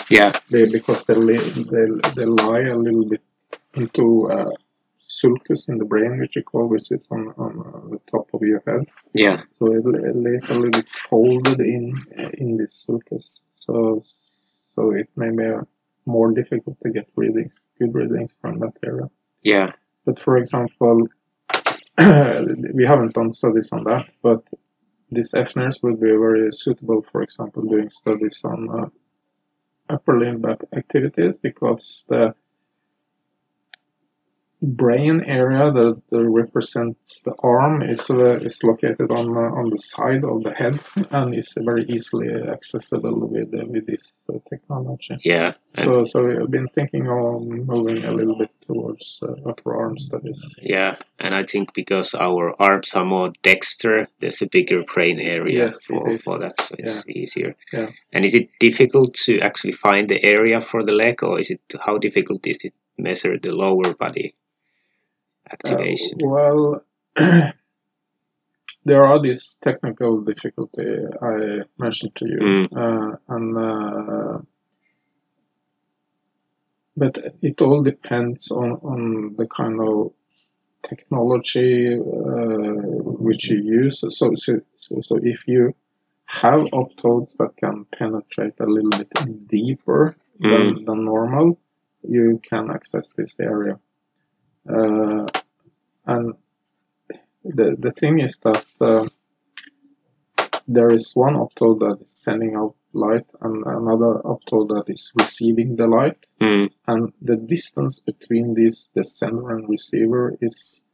Yeah. 0.09 0.33
they, 0.49 0.65
because 0.71 1.05
they, 1.05 1.15
they, 1.15 1.85
they 2.15 2.25
lie 2.25 2.67
a 2.69 2.77
little 2.77 3.05
bit 3.05 3.21
into 3.75 4.31
uh, 4.31 4.51
sulcus 5.07 5.67
in 5.67 5.77
the 5.77 5.85
brain, 5.85 6.19
which 6.19 6.35
you 6.35 6.43
call, 6.43 6.67
which 6.67 6.91
is 6.91 7.09
on, 7.11 7.27
on 7.37 7.89
the 7.91 7.99
top 8.11 8.27
of 8.33 8.41
your 8.41 8.63
head. 8.65 8.87
Yeah. 9.13 9.41
So 9.59 9.73
it, 9.73 9.85
it 9.85 10.15
lays 10.15 10.49
a 10.49 10.55
little 10.55 10.71
bit 10.71 10.89
folded 10.89 11.59
in 11.59 11.95
in 12.33 12.57
this 12.57 12.73
sulcus. 12.73 13.43
So 13.55 14.03
so 14.73 14.91
it 14.91 15.09
may 15.15 15.29
be 15.29 15.53
more 16.05 16.31
difficult 16.31 16.77
to 16.83 16.89
get 16.91 17.07
readings, 17.15 17.59
good 17.79 17.93
readings 17.93 18.35
from 18.41 18.59
that 18.59 18.73
area. 18.83 19.09
Yeah. 19.43 19.71
But 20.05 20.19
for 20.19 20.37
example, 20.37 21.07
we 21.97 22.85
haven't 22.85 23.13
done 23.13 23.33
studies 23.33 23.69
on 23.71 23.85
that, 23.85 24.05
but 24.21 24.43
these 25.11 25.31
FNIRs 25.33 25.81
would 25.83 25.99
be 25.99 26.09
very 26.09 26.51
suitable, 26.51 27.05
for 27.11 27.21
example, 27.21 27.63
doing 27.63 27.89
studies 27.89 28.41
on 28.43 28.69
uh, 28.69 29.93
upper 29.93 30.19
limb 30.19 30.43
ac- 30.47 30.67
activities 30.75 31.37
because 31.37 32.05
the 32.09 32.35
brain 34.61 35.21
area 35.25 35.71
that, 35.71 36.01
that 36.09 36.23
represents 36.29 37.21
the 37.21 37.33
arm 37.43 37.81
is 37.81 38.09
uh, 38.09 38.37
is 38.37 38.63
located 38.63 39.11
on 39.11 39.37
uh, 39.37 39.59
on 39.59 39.69
the 39.69 39.77
side 39.77 40.23
of 40.23 40.43
the 40.43 40.51
head 40.51 40.79
and 41.11 41.35
is 41.35 41.53
very 41.61 41.85
easily 41.85 42.29
accessible 42.29 43.27
with 43.27 43.53
uh, 43.53 43.65
with 43.67 43.85
this 43.85 44.13
uh, 44.29 44.37
technology. 44.49 45.17
Yeah. 45.23 45.53
So 45.77 46.05
so 46.05 46.25
we've 46.25 46.49
been 46.49 46.69
thinking 46.69 47.07
on 47.07 47.65
moving 47.65 48.05
a 48.05 48.11
little 48.11 48.37
bit 48.37 48.49
towards 48.65 49.19
uh, 49.21 49.49
upper 49.49 49.75
arm 49.75 49.99
studies. 49.99 50.57
Yeah, 50.61 50.95
and 51.19 51.35
I 51.35 51.43
think 51.43 51.73
because 51.73 52.15
our 52.15 52.59
arms 52.61 52.93
are 52.93 53.05
more 53.05 53.33
dexter, 53.43 54.07
there's 54.19 54.41
a 54.41 54.47
bigger 54.47 54.83
brain 54.83 55.19
area 55.19 55.65
Yes, 55.65 55.85
for, 55.85 56.17
for 56.17 56.39
that, 56.39 56.59
so 56.59 56.75
it's 56.79 57.05
easier. 57.07 57.55
Yeah. 57.73 57.89
And 58.13 58.25
is 58.25 58.33
it 58.33 58.49
difficult 58.59 59.13
to 59.25 59.39
actually 59.41 59.73
find 59.73 60.09
the 60.09 60.23
area 60.23 60.61
for 60.61 60.81
the 60.81 60.93
leg, 60.93 61.23
or 61.23 61.39
is 61.39 61.51
it 61.51 61.61
how 61.85 61.97
difficult 61.97 62.47
is 62.47 62.57
it 62.63 62.73
to 62.95 63.03
measure 63.03 63.37
the 63.37 63.53
lower 63.53 63.93
body 63.93 64.33
activation? 65.51 66.19
Uh, 66.23 66.27
well, 66.27 66.81
there 68.85 69.05
are 69.05 69.19
these 69.21 69.57
technical 69.61 70.21
difficulty 70.21 70.97
I 71.21 71.61
mentioned 71.77 72.15
to 72.15 72.25
you, 72.27 72.39
Mm. 72.39 72.67
uh, 72.75 73.17
and 73.29 73.57
uh, 73.57 74.37
but 76.97 77.17
it 77.41 77.61
all 77.61 77.81
depends 77.83 78.51
on 78.51 78.71
on 78.93 79.35
the 79.37 79.47
kind 79.47 79.79
of 79.81 80.11
technology 80.87 81.95
uh, 81.95 82.73
which 83.27 83.49
you 83.49 83.59
use. 83.59 83.99
So, 84.01 84.09
so 84.35 84.59
so 84.77 85.01
so 85.01 85.15
if 85.23 85.47
you 85.47 85.73
have 86.25 86.61
optodes 86.73 87.37
that 87.37 87.55
can 87.57 87.85
penetrate 87.97 88.59
a 88.59 88.65
little 88.65 88.91
bit 88.91 89.11
deeper 89.47 90.15
Mm. 90.41 90.49
than, 90.49 90.85
than 90.85 91.05
normal, 91.05 91.57
you 92.03 92.41
can 92.43 92.69
access 92.69 93.13
this 93.13 93.39
area. 93.39 93.79
Uh, 94.67 95.25
and 96.07 96.33
the 97.43 97.75
the 97.79 97.91
thing 97.91 98.19
is 98.19 98.39
that 98.39 98.65
uh, 98.81 99.07
there 100.67 100.89
is 100.89 101.11
one 101.15 101.35
optode 101.35 101.79
that 101.79 101.97
is 102.01 102.13
sending 102.17 102.55
out 102.55 102.75
light 102.93 103.29
and 103.41 103.63
another 103.65 104.21
optode 104.25 104.69
that 104.69 104.85
is 104.87 105.11
receiving 105.19 105.75
the 105.75 105.87
light, 105.87 106.25
Mm. 106.41 106.69
and 106.87 107.13
the 107.21 107.35
distance 107.35 107.99
between 107.99 108.53
these 108.53 108.89
the 108.95 109.03
sender 109.03 109.51
and 109.55 109.69
receiver 109.69 110.35
is 110.41 110.85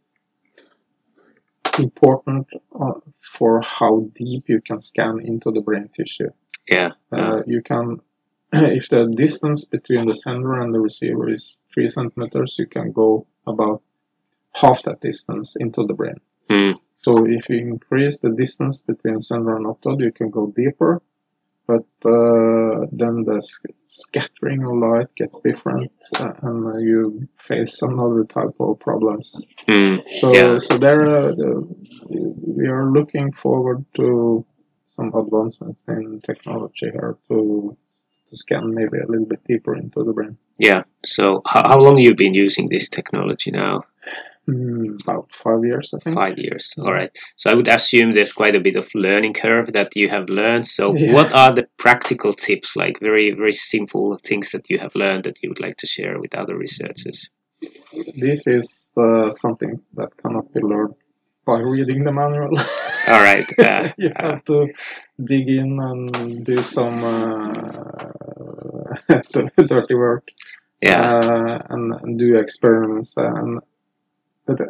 important 1.80 2.48
uh, 2.80 3.00
for 3.38 3.62
how 3.62 4.10
deep 4.14 4.50
you 4.50 4.62
can 4.62 4.80
scan 4.80 5.20
into 5.22 5.52
the 5.52 5.62
brain 5.62 5.88
tissue. 5.96 6.30
Yeah, 6.70 6.92
Uh, 7.12 7.42
you 7.48 7.62
can, 7.62 8.02
if 8.54 8.90
the 8.90 9.08
distance 9.16 9.66
between 9.66 10.06
the 10.06 10.14
sender 10.14 10.60
and 10.62 10.74
the 10.74 10.80
receiver 10.80 11.30
is 11.30 11.62
three 11.74 11.88
centimeters, 11.88 12.58
you 12.60 12.68
can 12.68 12.92
go 12.92 13.26
about 13.48 13.82
half 14.54 14.84
that 14.84 15.02
distance 15.02 15.56
into 15.56 15.86
the 15.86 15.94
brain. 15.94 16.20
Mm. 16.50 16.80
So 17.02 17.26
if 17.28 17.50
you 17.50 17.58
increase 17.60 18.20
the 18.20 18.32
distance 18.32 18.84
between 18.84 19.20
sender 19.20 19.56
and 19.58 19.66
optode, 19.66 20.02
you 20.02 20.12
can 20.12 20.30
go 20.30 20.48
deeper. 20.56 21.02
but 21.68 21.86
uh, 22.06 22.86
then 22.92 23.24
the 23.30 23.40
sc- 23.42 23.76
scattering 23.88 24.64
of 24.66 24.76
light 24.88 25.10
gets 25.16 25.40
different, 25.42 25.92
uh, 26.20 26.34
and 26.44 26.60
uh, 26.74 26.78
you 26.78 27.28
face 27.38 27.82
another 27.82 28.24
type 28.26 28.56
of 28.60 28.80
problems. 28.80 29.46
Mm. 29.68 30.04
So, 30.20 30.28
Yeah. 30.36 30.58
so 30.60 30.78
there, 30.78 31.30
uh, 31.32 31.62
we 32.58 32.68
are 32.68 32.92
looking 32.92 33.32
forward 33.34 33.86
to 33.96 34.46
some 34.96 35.14
advancements 35.16 35.84
in 35.88 36.22
technology 36.22 36.90
here 36.92 37.18
to 37.30 37.78
scan 38.36 38.74
maybe 38.74 38.98
a 38.98 39.08
little 39.08 39.26
bit 39.26 39.44
deeper 39.46 39.76
into 39.76 40.04
the 40.04 40.14
brain. 40.14 40.38
Yeah. 40.58 40.84
So 41.06 41.42
how, 41.46 41.68
how 41.68 41.80
long 41.80 41.98
you 41.98 42.16
been 42.16 42.34
using 42.34 42.70
this 42.70 42.90
technology 42.90 43.52
now? 43.52 43.84
Mm, 44.50 45.00
about 45.04 45.32
five 45.32 45.64
years, 45.64 45.94
I 45.94 46.00
think. 46.00 46.16
Five 46.16 46.38
years. 46.38 46.74
All 46.80 46.92
right. 46.92 47.12
So 47.36 47.52
I 47.52 47.54
would 47.54 47.68
assume 47.68 48.16
there's 48.16 48.34
quite 48.34 48.56
a 48.56 48.60
bit 48.60 48.76
of 48.76 48.90
learning 48.96 49.34
curve 49.34 49.74
that 49.74 49.96
you 49.96 50.10
have 50.10 50.30
learned. 50.30 50.66
So 50.66 50.96
Yeah. 50.96 51.14
what 51.14 51.32
are 51.34 51.54
the 51.54 51.68
practical 51.78 52.34
tips, 52.34 52.76
like 52.76 53.00
very 53.00 53.32
very 53.32 53.52
simple 53.54 54.18
things 54.24 54.52
that 54.52 54.70
you 54.70 54.80
have 54.80 54.96
learned 54.96 55.24
that 55.26 55.42
you 55.42 55.50
would 55.50 55.60
like 55.62 55.78
to 55.78 55.88
share 55.88 56.20
with 56.20 56.34
other 56.36 56.58
researchers? 56.58 57.30
This 58.18 58.48
is 58.48 58.92
uh, 58.98 59.30
something 59.30 59.80
that 59.94 60.18
cannot 60.18 60.52
be 60.54 60.62
learned 60.62 60.96
by 61.46 61.60
reading 61.60 62.04
the 62.04 62.12
manual. 62.12 62.52
All 63.08 63.22
right. 63.22 63.50
Uh, 63.60 63.92
you 63.98 64.10
uh, 64.16 64.32
have 64.34 64.44
to 64.46 64.74
dig 65.24 65.50
in 65.50 65.80
and 65.80 66.46
do 66.46 66.62
some 66.64 67.04
uh, 67.04 67.54
dirty 69.58 69.96
work 69.96 70.30
yeah. 70.82 71.20
uh, 71.20 71.60
and, 71.70 71.94
and 71.94 72.20
do 72.20 72.38
experiments. 72.38 73.16
And 73.18 73.62
but 74.46 74.62
uh, 74.62 74.66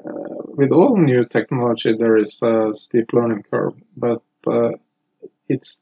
with 0.57 0.71
all 0.71 0.97
new 0.97 1.25
technology, 1.25 1.95
there 1.97 2.17
is 2.17 2.41
a 2.41 2.73
steep 2.73 3.13
learning 3.13 3.43
curve, 3.49 3.73
but 3.97 4.21
uh, 4.47 4.71
it's 5.47 5.81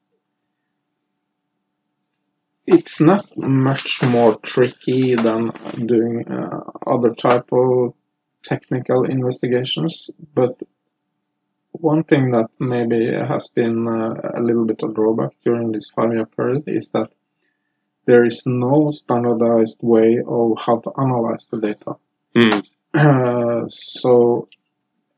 it's 2.68 3.00
not 3.02 3.26
much 3.38 4.02
more 4.04 4.38
tricky 4.41 5.16
than 5.16 5.52
doing 5.88 6.28
uh, 6.32 6.62
other 6.86 7.14
type 7.16 7.52
of 7.52 7.93
technical 8.43 9.04
investigations. 9.06 10.12
But 10.36 10.62
one 11.80 12.03
thing 12.03 12.32
that 12.32 12.49
maybe 12.59 13.11
has 13.11 13.49
been 13.49 13.88
uh, 13.88 14.13
a 14.38 14.41
little 14.41 14.65
bit 14.65 14.82
of 14.84 14.93
drawback 14.93 15.32
during 15.43 15.71
this 15.71 15.89
five-year 15.95 16.25
period 16.25 16.63
is 16.67 16.91
that 16.91 17.09
there 18.05 18.25
is 18.25 18.43
no 18.45 18.91
standardized 18.91 19.80
way 19.82 20.17
of 20.27 20.57
how 20.59 20.80
to 20.80 20.91
analyze 20.97 21.47
the 21.51 21.59
data. 21.59 21.93
Mm. 22.36 22.69
Uh, 22.93 23.67
so 23.67 24.47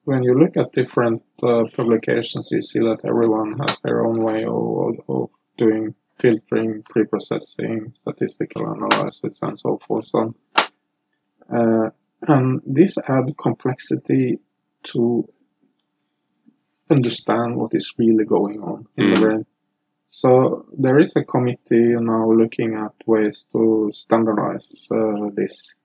when 0.04 0.24
you 0.24 0.34
look 0.38 0.58
at 0.58 0.74
different 0.74 1.24
uh, 1.42 1.64
publications, 1.76 2.50
you 2.52 2.62
see 2.62 2.80
that 2.80 3.06
everyone 3.06 3.54
has 3.66 3.80
their 3.82 4.06
own 4.06 4.22
way 4.22 4.44
of, 4.44 5.00
of 5.08 5.30
doing 5.58 5.96
filtering, 6.20 6.84
pre-processing, 6.84 7.92
statistical 7.94 8.72
analysis, 8.72 9.42
and 9.42 9.58
so 9.58 9.80
forth. 9.88 10.10
On. 10.14 10.36
Uh, 11.50 11.90
and 12.28 12.62
this 12.66 12.98
adds 13.08 13.32
complexity 13.38 14.40
to 14.84 15.26
understand 16.92 17.56
what 17.56 17.74
is 17.74 17.94
really 17.98 18.26
going 18.26 18.62
on 18.62 18.88
in 18.98 19.14
the 19.14 19.20
brain. 19.20 19.46
So 20.08 20.66
there 20.78 21.00
is 21.00 21.16
a 21.16 21.24
committee 21.24 21.96
now 21.96 22.30
looking 22.32 22.76
at 22.76 22.94
ways 23.06 23.46
to 23.54 23.92
standardize 23.94 24.88
uh, 24.92 25.30
this. 25.34 25.76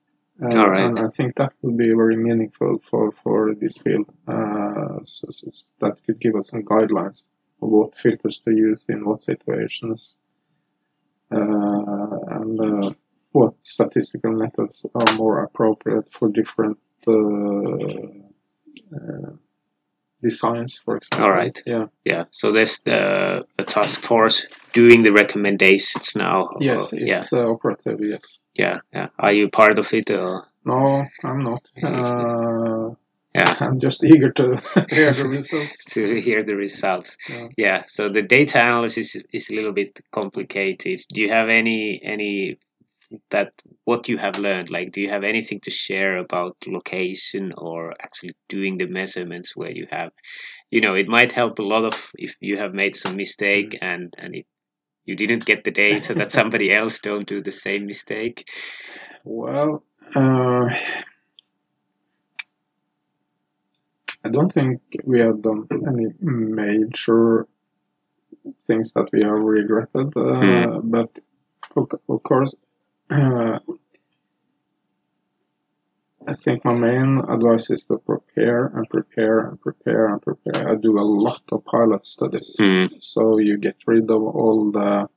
Uh, 0.43 0.47
right. 0.47 0.85
And 0.85 0.99
I 0.99 1.07
think 1.07 1.35
that 1.37 1.53
would 1.61 1.77
be 1.77 1.87
very 1.87 2.17
meaningful 2.17 2.79
for, 2.89 3.11
for 3.23 3.55
this 3.55 3.77
field. 3.77 4.11
Uh, 4.27 4.99
so, 5.03 5.29
so 5.31 5.49
that 5.79 6.03
could 6.05 6.19
give 6.19 6.35
us 6.35 6.49
some 6.49 6.63
guidelines 6.63 7.25
of 7.61 7.69
what 7.69 7.97
filters 7.97 8.39
to 8.41 8.51
use 8.51 8.85
in 8.89 9.05
what 9.05 9.23
situations 9.23 10.19
uh, 11.31 11.37
and 11.37 12.59
uh, 12.59 12.91
what 13.31 13.53
statistical 13.63 14.31
methods 14.31 14.85
are 14.93 15.15
more 15.15 15.43
appropriate 15.43 16.11
for 16.11 16.29
different 16.29 16.77
uh, 20.25 20.29
science, 20.29 20.77
designs, 20.77 20.81
for 20.83 20.97
example. 20.97 21.25
All 21.25 21.31
right. 21.31 21.61
Yeah. 21.65 21.85
Yeah. 22.05 22.23
So 22.31 22.51
there's 22.51 22.79
the 22.85 23.45
a 23.59 23.63
task 23.63 24.01
force 24.01 24.47
doing 24.73 25.03
the 25.03 25.11
recommendations 25.11 26.15
now. 26.15 26.49
Yes, 26.59 26.93
Uh, 26.93 26.97
yeah. 26.97 27.13
it's 27.15 27.33
uh, 27.33 27.47
operative. 27.49 27.99
Yes. 28.01 28.39
Yeah. 28.55 28.79
Yeah. 28.93 29.07
Are 29.19 29.31
you 29.33 29.49
part 29.49 29.79
of 29.79 29.93
it? 29.93 30.09
Or? 30.11 30.47
No, 30.65 31.05
I'm 31.23 31.39
not. 31.43 31.71
Yeah. 31.77 32.03
Uh, 32.03 32.95
Yeah. 33.35 33.55
I'm 33.59 33.79
just 33.79 34.03
eager 34.03 34.31
to 34.31 34.45
hear 34.89 35.11
the 35.13 35.27
results. 35.29 35.83
to 35.93 36.19
hear 36.21 36.43
the 36.43 36.55
results. 36.55 37.15
Yeah. 37.29 37.47
Yeah. 37.57 37.83
So 37.87 38.09
the 38.09 38.23
data 38.23 38.59
analysis 38.59 39.15
is, 39.15 39.23
is 39.31 39.49
a 39.51 39.53
little 39.55 39.73
bit 39.73 39.99
complicated. 40.11 41.01
Do 41.13 41.21
you 41.21 41.29
have 41.29 41.49
any 41.49 42.01
any 42.03 42.57
that 43.29 43.53
what 43.85 44.07
you 44.09 44.17
have 44.17 44.37
learned? 44.37 44.69
Like, 44.69 44.91
do 44.91 45.01
you 45.01 45.09
have 45.09 45.23
anything 45.23 45.59
to 45.61 45.71
share 45.71 46.17
about 46.17 46.55
location 46.65 47.53
or 47.57 47.93
actually 48.01 48.35
doing 48.49 48.77
the 48.77 48.87
measurements 48.87 49.55
where 49.55 49.71
you 49.71 49.87
have, 49.91 50.11
you 50.71 50.81
know, 50.81 50.95
it 50.95 51.07
might 51.07 51.31
help 51.31 51.59
a 51.59 51.63
lot 51.63 51.85
of 51.85 52.11
if 52.15 52.35
you 52.39 52.57
have 52.57 52.73
made 52.73 52.95
some 52.95 53.15
mistake 53.15 53.77
and 53.81 54.13
and 54.17 54.35
it, 54.35 54.45
you 55.05 55.15
didn't 55.15 55.45
get 55.45 55.63
the 55.63 55.71
data 55.71 56.13
that 56.13 56.31
somebody 56.31 56.73
else 56.79 56.99
don't 56.99 57.27
do 57.27 57.41
the 57.41 57.51
same 57.51 57.85
mistake. 57.85 58.49
Well, 59.23 59.83
uh, 60.15 60.69
I 64.23 64.29
don't 64.29 64.51
think 64.51 64.81
we 65.05 65.19
have 65.19 65.41
done 65.41 65.67
any 65.71 66.07
major 66.19 67.45
things 68.65 68.93
that 68.93 69.09
we 69.13 69.19
have 69.23 69.39
regretted, 69.39 70.15
uh, 70.17 70.79
but 70.83 71.19
of, 71.75 71.89
of 72.09 72.23
course, 72.23 72.53
uh, 73.09 73.59
I 76.27 76.33
think 76.33 76.65
my 76.65 76.73
main 76.73 77.19
advice 77.29 77.71
is 77.71 77.85
to 77.85 77.97
prepare 77.99 78.65
and 78.67 78.89
prepare 78.89 79.39
and 79.39 79.59
prepare 79.61 80.07
and 80.07 80.21
prepare. 80.21 80.67
I 80.69 80.75
do 80.75 80.99
a 80.99 81.01
lot 81.01 81.41
of 81.51 81.63
pilot 81.63 82.05
studies, 82.05 82.55
Mm, 82.59 83.01
so 83.01 83.37
you 83.37 83.57
get 83.57 83.77
rid 83.87 84.11
of 84.11 84.21
all 84.21 84.71
the 84.71 85.07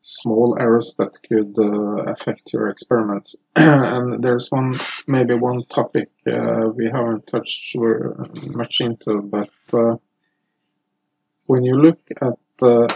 small 0.00 0.56
errors 0.60 0.94
that 0.98 1.18
could 1.28 1.54
uh, 1.58 2.12
affect 2.12 2.52
your 2.52 2.68
experiments. 2.68 3.34
and 3.56 4.22
there's 4.22 4.48
one, 4.52 4.78
maybe 5.08 5.34
one 5.34 5.64
topic 5.64 6.10
uh, 6.28 6.68
we 6.74 6.88
haven't 6.88 7.26
touched 7.26 7.76
much 8.60 8.80
into, 8.80 9.20
but 9.22 9.50
uh, 9.72 9.96
when 11.46 11.64
you 11.64 11.74
look 11.74 12.00
at 12.20 12.38
uh, 12.62 12.86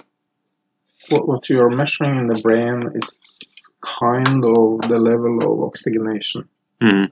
what, 1.08 1.26
what 1.26 1.48
you're 1.48 1.70
measuring 1.70 2.18
in 2.18 2.26
the 2.26 2.40
brain 2.42 2.90
is 2.94 3.72
kind 3.80 4.44
of 4.44 4.80
the 4.88 4.98
level 4.98 5.38
of 5.42 5.62
oxygenation 5.68 6.46
mm, 6.82 7.10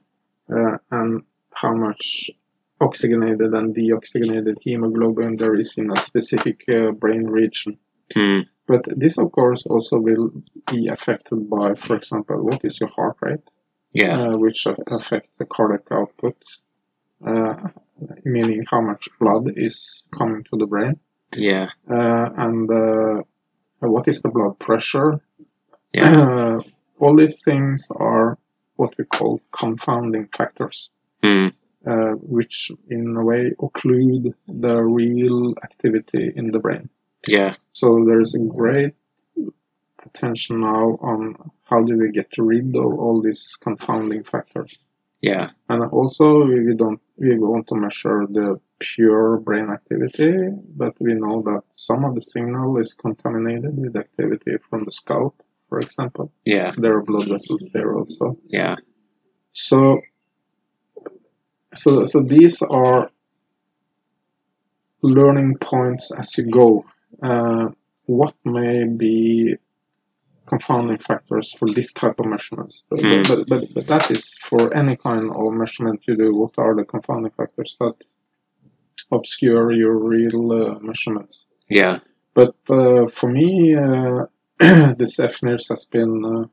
uh, 0.52 0.78
and 0.90 1.22
how 1.54 1.74
much 1.74 2.30
oxygenated 2.80 3.52
and 3.54 3.74
deoxygenated 3.74 4.56
hemoglobin 4.60 5.36
there 5.36 5.54
is 5.54 5.76
in 5.78 5.90
a 5.90 5.96
specific 5.96 6.64
uh, 6.68 6.90
brain 6.92 7.24
region. 7.24 7.76
mm, 8.14 8.46
But 8.66 8.84
this, 8.96 9.18
of 9.18 9.32
course, 9.32 9.64
also 9.66 9.98
will 9.98 10.30
be 10.70 10.86
affected 10.88 11.48
by, 11.50 11.74
for 11.74 11.96
example, 11.96 12.36
what 12.44 12.60
is 12.64 12.78
your 12.78 12.90
heart 12.90 13.16
rate, 13.20 13.50
yeah. 13.92 14.20
uh, 14.20 14.36
which 14.36 14.66
affects 14.88 15.30
the 15.38 15.46
cardiac 15.46 15.90
output, 15.90 16.36
uh, 17.26 17.54
meaning 18.24 18.62
how 18.70 18.80
much 18.80 19.08
blood 19.18 19.50
is 19.56 20.04
coming 20.16 20.44
to 20.44 20.56
the 20.56 20.66
brain, 20.66 21.00
Yeah. 21.34 21.70
uh, 21.90 22.28
and 22.36 22.70
uh, 22.70 23.22
what 23.80 24.08
is 24.08 24.22
the 24.22 24.28
blood 24.28 24.58
pressure. 24.58 25.20
Yeah. 25.92 26.60
All 26.98 27.16
these 27.16 27.42
things 27.42 27.88
are 27.96 28.38
what 28.76 28.96
we 28.98 29.04
call 29.04 29.40
confounding 29.52 30.28
factors. 30.36 30.90
Mm, 31.22 31.52
uh, 31.86 32.12
which 32.22 32.70
in 32.90 33.16
a 33.16 33.24
way 33.24 33.52
occlude 33.60 34.34
the 34.46 34.82
real 34.82 35.54
activity 35.62 36.32
in 36.34 36.50
the 36.50 36.58
brain. 36.58 36.88
yeah. 37.26 37.54
So 37.72 38.04
there's 38.06 38.34
a 38.34 38.40
great 38.40 38.94
attention 40.04 40.60
now 40.60 40.98
on 41.00 41.36
how 41.62 41.82
do 41.82 41.96
we 41.96 42.10
get 42.10 42.28
rid 42.38 42.76
of 42.76 42.98
all 42.98 43.20
these 43.22 43.56
confounding 43.60 44.24
factors. 44.24 44.78
Yeah. 45.20 45.50
And 45.68 45.84
also 45.90 46.44
we 46.44 46.74
don't 46.76 47.00
we 47.16 47.36
want 47.38 47.66
to 47.68 47.74
measure 47.74 48.26
the 48.30 48.60
pure 48.78 49.38
brain 49.38 49.70
activity, 49.70 50.50
but 50.76 50.94
we 51.00 51.14
know 51.14 51.42
that 51.42 51.62
some 51.74 52.04
of 52.04 52.14
the 52.14 52.20
signal 52.20 52.78
is 52.78 52.94
contaminated 52.94 53.76
with 53.76 53.96
activity 53.96 54.56
from 54.70 54.84
the 54.84 54.92
scalp, 54.92 55.42
for 55.68 55.80
example. 55.80 56.32
Yeah. 56.44 56.70
There 56.76 56.96
are 56.96 57.02
blood 57.02 57.28
vessels 57.28 57.70
there 57.72 57.94
also. 57.96 58.38
Yeah. 58.46 58.76
So, 59.52 60.00
so, 61.74 62.04
so 62.04 62.22
these 62.22 62.62
are 62.62 63.10
learning 65.02 65.56
points 65.60 66.12
as 66.16 66.36
you 66.38 66.44
go. 66.50 66.84
Uh, 67.20 67.70
what 68.06 68.34
may 68.44 68.84
be 68.84 69.56
confounding 70.48 70.98
factors 70.98 71.54
for 71.58 71.68
this 71.76 71.92
type 71.92 72.18
of 72.20 72.26
measurements? 72.26 72.84
But, 72.90 73.00
Hmm. 73.02 73.22
but, 73.28 73.48
but, 73.50 73.62
but 73.74 73.86
that 73.92 74.10
is 74.10 74.38
for 74.48 74.62
any 74.74 74.96
kind 74.96 75.30
of 75.30 75.52
measurement 75.52 76.04
you 76.08 76.16
do. 76.16 76.34
What 76.34 76.54
are 76.58 76.74
the 76.74 76.84
confounding 76.84 77.32
factors 77.32 77.76
that 77.80 77.96
obscure 79.12 79.72
your 79.72 79.96
real 79.96 80.52
uh, 80.52 80.78
measurements? 80.80 81.46
Yeah. 81.68 81.98
but 82.34 82.54
uh, 82.70 83.08
for 83.18 83.28
me, 83.30 83.74
uh, 83.76 84.26
this 85.00 85.16
FNIRS 85.18 85.68
has 85.70 85.84
been 85.86 86.24
uh, 86.24 86.44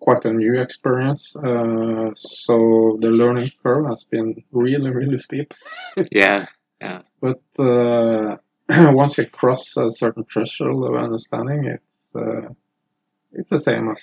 quite 0.00 0.24
a 0.24 0.32
new 0.32 0.54
experience. 0.60 1.36
Uh, 1.36 2.10
so 2.14 2.98
the 3.00 3.08
learning 3.08 3.50
curve 3.62 3.86
has 3.86 4.04
been 4.04 4.34
really, 4.52 4.90
really 4.90 5.16
steep. 5.18 5.54
yeah, 6.10 6.46
But 7.20 7.42
uh, 7.58 8.36
once 8.92 9.18
you 9.18 9.26
cross 9.26 9.76
a 9.76 9.90
certain 9.90 10.24
threshold 10.24 10.84
of 10.88 10.94
understanding, 10.96 11.64
it's 11.66 12.10
uh, 12.14 12.48
it's 13.32 13.50
the 13.50 13.58
same 13.58 13.88
as 13.90 14.00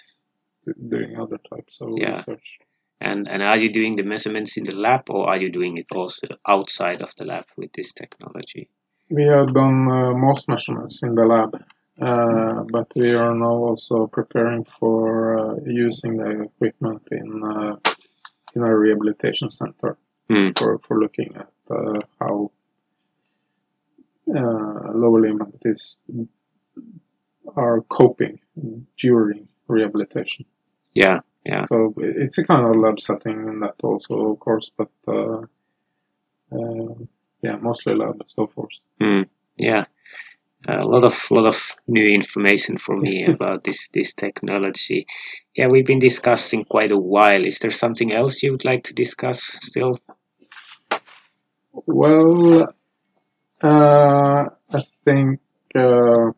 doing 0.89 1.17
other 1.19 1.39
types 1.51 1.81
of 1.81 1.89
Yeah. 1.97 2.17
research. 2.17 2.59
and 3.01 3.27
and 3.33 3.41
are 3.41 3.57
you 3.63 3.69
doing 3.79 3.95
the 3.95 4.03
measurements 4.03 4.57
in 4.57 4.63
the 4.65 4.75
lab 4.75 5.03
or 5.09 5.21
are 5.29 5.39
you 5.43 5.49
doing 5.59 5.77
it 5.77 5.87
also 5.99 6.27
outside 6.55 7.01
of 7.01 7.11
the 7.17 7.25
lab 7.25 7.45
with 7.57 7.71
this 7.73 7.93
technology? 7.93 8.69
We 9.09 9.23
have 9.35 9.53
done 9.53 9.79
uh, 9.91 10.13
most 10.13 10.47
measurements 10.49 11.01
in 11.03 11.15
the 11.15 11.25
lab, 11.25 11.51
uh, 12.07 12.63
but 12.75 12.87
we 12.95 13.09
are 13.15 13.33
now 13.33 13.55
also 13.69 14.07
preparing 14.07 14.65
for 14.79 15.01
uh, 15.39 15.55
using 15.65 16.17
the 16.17 16.29
equipment 16.49 17.03
in 17.11 17.27
uh, 17.53 17.75
in 18.55 18.61
a 18.63 18.77
rehabilitation 18.83 19.49
center 19.49 19.91
Hmm. 20.29 20.51
for, 20.57 20.77
for 20.85 20.99
looking 20.99 21.29
at 21.43 21.53
uh, 21.71 21.99
how 22.19 22.51
uh, 24.35 24.91
lower 25.01 25.21
limb 25.21 25.39
amputees 25.39 25.97
are 27.55 27.81
coping 27.81 28.39
during 28.97 29.47
rehabilitation. 29.67 30.45
Yeah, 30.93 31.19
yeah, 31.45 31.61
So 31.63 31.93
it's 31.97 32.37
a 32.37 32.43
kind 32.43 32.65
of 32.65 32.75
lab 32.75 32.99
setting 32.99 33.47
in 33.47 33.59
that 33.61 33.75
also, 33.83 34.31
of 34.31 34.39
course, 34.39 34.71
but 34.77 34.89
uh, 35.07 35.41
uh, 36.51 36.95
yeah, 37.41 37.55
mostly 37.61 37.95
lab 37.95 38.19
and 38.19 38.29
so 38.29 38.47
forth. 38.47 38.79
Hmm. 38.99 39.23
yeah. 39.57 39.85
A 40.67 40.85
lot 40.85 41.05
of 41.05 41.31
lot 41.31 41.45
of 41.45 41.73
new 41.87 42.05
information 42.05 42.77
for 42.77 42.97
me 42.97 43.23
about 43.33 43.63
this 43.63 43.89
this 43.93 44.13
technology. 44.13 45.07
Yeah, 45.55 45.67
we've 45.67 45.85
been 45.85 45.99
discussing 45.99 46.65
quite 46.65 46.91
a 46.91 46.97
while. 46.97 47.45
Is 47.45 47.59
there 47.59 47.71
something 47.71 48.11
else 48.11 48.43
you 48.43 48.51
would 48.51 48.65
like 48.65 48.83
to 48.83 48.93
discuss 48.93 49.41
still? 49.41 49.97
Well, 51.71 52.73
uh, 53.63 54.45
I 54.73 54.81
think 55.05 55.39
uh, 55.75 56.31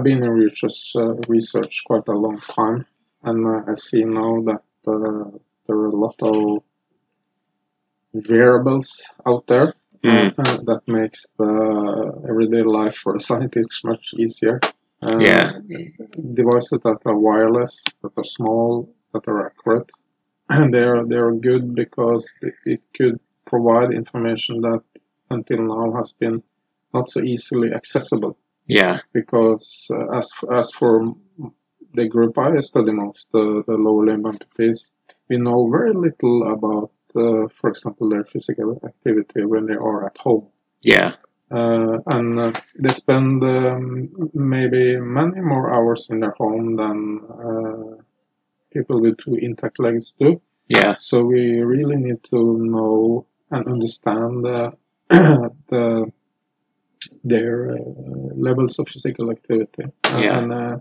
I've 0.00 0.04
been 0.04 0.24
in 0.24 0.30
research, 0.30 0.92
uh, 0.96 1.12
research 1.28 1.82
quite 1.84 2.08
a 2.08 2.12
long 2.12 2.38
time, 2.38 2.86
and 3.22 3.46
uh, 3.46 3.70
I 3.70 3.74
see 3.74 4.02
now 4.04 4.40
that 4.48 4.62
uh, 4.88 5.30
there 5.66 5.76
are 5.76 5.88
a 5.88 5.94
lot 5.94 6.14
of 6.22 6.62
wearables 8.28 9.12
out 9.26 9.46
there 9.46 9.74
Mm. 10.02 10.34
that 10.64 10.80
makes 10.86 11.26
the 11.38 11.52
everyday 12.26 12.62
life 12.62 12.96
for 12.96 13.16
a 13.16 13.20
scientist 13.20 13.84
much 13.84 14.14
easier. 14.16 14.58
Uh, 15.06 15.18
Yeah. 15.18 15.52
Devices 16.40 16.78
that 16.86 17.00
are 17.04 17.18
wireless, 17.18 17.84
that 18.00 18.12
are 18.16 18.24
small, 18.24 18.88
that 19.12 19.28
are 19.28 19.46
accurate, 19.48 19.90
and 20.48 20.72
they 20.72 20.84
are 20.92 21.04
they 21.04 21.16
are 21.26 21.32
good 21.48 21.74
because 21.74 22.24
it, 22.40 22.54
it 22.64 22.82
could 22.96 23.20
provide 23.44 23.92
information 23.92 24.62
that 24.62 24.82
until 25.28 25.60
now 25.74 25.92
has 25.98 26.14
been 26.14 26.42
not 26.94 27.10
so 27.10 27.20
easily 27.20 27.68
accessible. 27.74 28.38
Yeah, 28.70 29.00
Because 29.12 29.90
uh, 29.92 30.16
as 30.18 30.32
as 30.60 30.70
for 30.72 31.14
the 31.94 32.06
group 32.08 32.38
I 32.38 32.58
study 32.60 32.92
most, 32.92 33.28
the, 33.32 33.64
the 33.66 33.74
lower 33.74 34.04
limb 34.06 34.24
amputees, 34.24 34.92
we 35.28 35.36
know 35.38 35.68
very 35.70 35.92
little 35.92 36.52
about, 36.52 36.92
uh, 37.16 37.48
for 37.58 37.70
example, 37.70 38.08
their 38.08 38.24
physical 38.24 38.80
activity 38.84 39.44
when 39.44 39.66
they 39.66 39.74
are 39.74 40.06
at 40.06 40.16
home. 40.18 40.48
yeah, 40.82 41.14
Uh, 41.50 41.98
and 42.06 42.38
uh, 42.40 42.52
they 42.78 42.92
spend 42.92 43.42
um, 43.44 44.10
maybe 44.34 44.96
many 45.00 45.40
more 45.40 45.72
hours 45.74 46.08
in 46.10 46.20
their 46.20 46.34
home 46.38 46.76
than 46.76 47.20
uh, 47.46 48.02
people 48.72 49.00
with 49.00 49.18
two 49.18 49.34
intact 49.36 49.78
legs 49.80 50.12
do. 50.18 50.40
yeah, 50.68 50.96
So 50.98 51.24
we 51.24 51.60
really 51.60 51.96
need 51.96 52.22
to 52.30 52.58
know 52.58 53.26
and 53.50 53.66
understand 53.66 54.46
uh, 54.46 54.72
the 55.10 56.12
their 57.24 57.70
uh, 57.72 57.76
levels 58.34 58.78
of 58.78 58.88
physical 58.88 59.30
activity. 59.30 59.84
Yeah. 60.04 60.38
And 60.38 60.52
uh, 60.52 60.76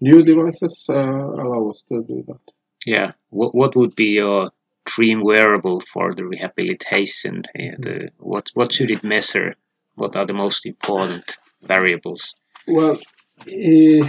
new 0.00 0.22
devices 0.22 0.86
uh, 0.88 0.94
allow 0.94 1.70
us 1.70 1.82
to 1.88 2.02
do 2.02 2.24
that. 2.28 2.44
yeah. 2.86 3.12
What 3.30 3.54
what 3.54 3.76
would 3.76 3.94
be 3.96 4.10
your 4.16 4.50
dream 4.84 5.22
wearable 5.22 5.80
for 5.80 6.12
the 6.14 6.24
rehabilitation? 6.24 7.44
Yeah, 7.54 7.76
the 7.78 8.10
what 8.18 8.50
what 8.54 8.72
should 8.72 8.90
it 8.90 9.02
measure? 9.04 9.54
What 9.94 10.16
are 10.16 10.26
the 10.26 10.34
most 10.34 10.66
important 10.66 11.38
variables? 11.62 12.34
Well, 12.66 12.98
eh, 13.48 14.02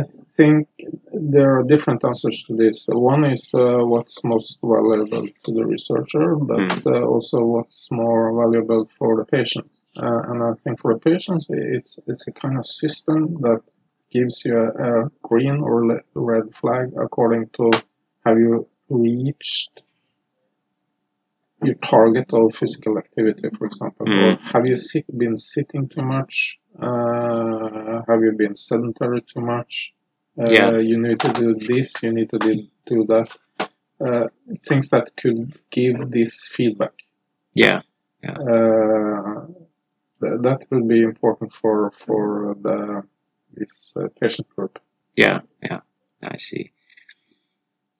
I, 0.00 0.02
think 0.36 0.68
there 1.12 1.56
are 1.58 1.62
different 1.62 2.04
answers 2.04 2.44
to 2.44 2.54
this. 2.56 2.86
One 2.92 3.24
is 3.24 3.52
uh, 3.54 3.78
what's 3.78 4.22
most 4.24 4.58
valuable 4.62 5.26
to 5.44 5.52
the 5.52 5.64
researcher, 5.64 6.36
but 6.36 6.86
uh, 6.86 7.00
also 7.06 7.38
what's 7.44 7.88
more 7.90 8.34
valuable 8.36 8.88
for 8.98 9.16
the 9.16 9.24
patient. 9.24 9.70
Uh, 9.96 10.20
and 10.28 10.42
I 10.42 10.52
think 10.62 10.80
for 10.80 10.92
the 10.94 11.00
patients, 11.00 11.46
it's 11.48 11.98
it's 12.06 12.28
a 12.28 12.32
kind 12.32 12.58
of 12.58 12.66
system 12.66 13.34
that 13.40 13.62
gives 14.10 14.44
you 14.44 14.56
a, 14.58 14.68
a 14.88 15.10
green 15.22 15.56
or 15.62 15.86
le- 15.86 16.02
red 16.14 16.54
flag 16.54 16.92
according 17.00 17.48
to 17.56 17.70
have 18.26 18.38
you 18.38 18.68
reached 18.90 19.82
your 21.62 21.74
target 21.76 22.32
of 22.32 22.54
physical 22.54 22.98
activity, 22.98 23.48
for 23.56 23.66
example, 23.66 24.06
or 24.06 24.32
Mm. 24.34 24.38
have 24.52 24.66
you 24.66 24.76
sit, 24.76 25.06
been 25.18 25.36
sitting 25.38 25.88
too 25.88 26.02
much? 26.02 26.60
Uh, 26.78 28.02
have 28.08 28.22
you 28.22 28.32
been 28.32 28.54
sedentary 28.54 29.22
too 29.22 29.40
much? 29.40 29.94
Uh, 30.38 30.50
Yeah. 30.50 30.78
You 30.78 30.98
need 30.98 31.20
to 31.20 31.32
do 31.32 31.54
this. 31.54 31.94
You 32.02 32.12
need 32.12 32.30
to 32.30 32.38
do, 32.38 32.54
do 32.86 33.04
that. 33.06 33.36
Uh, 34.00 34.28
things 34.68 34.90
that 34.90 35.10
could 35.16 35.58
give 35.70 36.10
this 36.10 36.48
feedback. 36.48 36.92
Yeah, 37.54 37.80
Uh, 38.22 39.46
th- 40.20 40.40
that 40.42 40.66
will 40.70 40.84
be 40.86 41.00
important 41.02 41.52
for 41.52 41.90
for 41.92 42.54
the 42.60 43.02
this 43.54 43.96
uh, 43.96 44.08
patient 44.20 44.48
group. 44.54 44.78
yeah, 45.16 45.40
yeah. 45.62 45.80
I 46.22 46.36
see. 46.36 46.72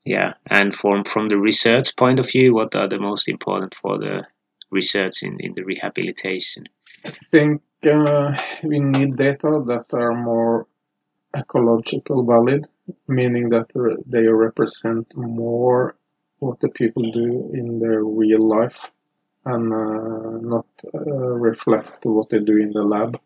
Yeah, 0.04 0.34
and 0.46 0.74
from 0.74 1.04
from 1.04 1.28
the 1.28 1.38
research 1.40 1.96
point 1.96 2.20
of 2.20 2.28
view, 2.30 2.52
what 2.54 2.74
are 2.76 2.88
the 2.88 2.98
most 2.98 3.28
important 3.28 3.74
for 3.74 3.98
the 3.98 4.26
research 4.70 5.22
in, 5.22 5.38
in 5.40 5.54
the 5.54 5.64
rehabilitation? 5.64 6.64
I 7.04 7.10
think 7.10 7.62
uh, 7.88 8.36
we 8.62 8.80
need 8.80 9.16
data 9.16 9.62
that 9.66 9.86
are 9.92 10.14
more 10.14 10.66
ecological 11.36 12.24
valid, 12.24 12.66
meaning 13.06 13.50
that 13.50 13.68
they 14.06 14.26
represent 14.26 15.16
more 15.16 15.96
what 16.38 16.60
the 16.60 16.68
people 16.68 17.02
do 17.02 17.50
in 17.54 17.78
their 17.78 18.04
real 18.04 18.46
life 18.46 18.90
and 19.44 19.72
uh, 19.72 20.38
not 20.40 20.66
uh, 20.94 21.34
reflect 21.34 22.04
what 22.04 22.28
they 22.30 22.40
do 22.40 22.56
in 22.56 22.72
the 22.72 22.82
lab. 22.82 23.18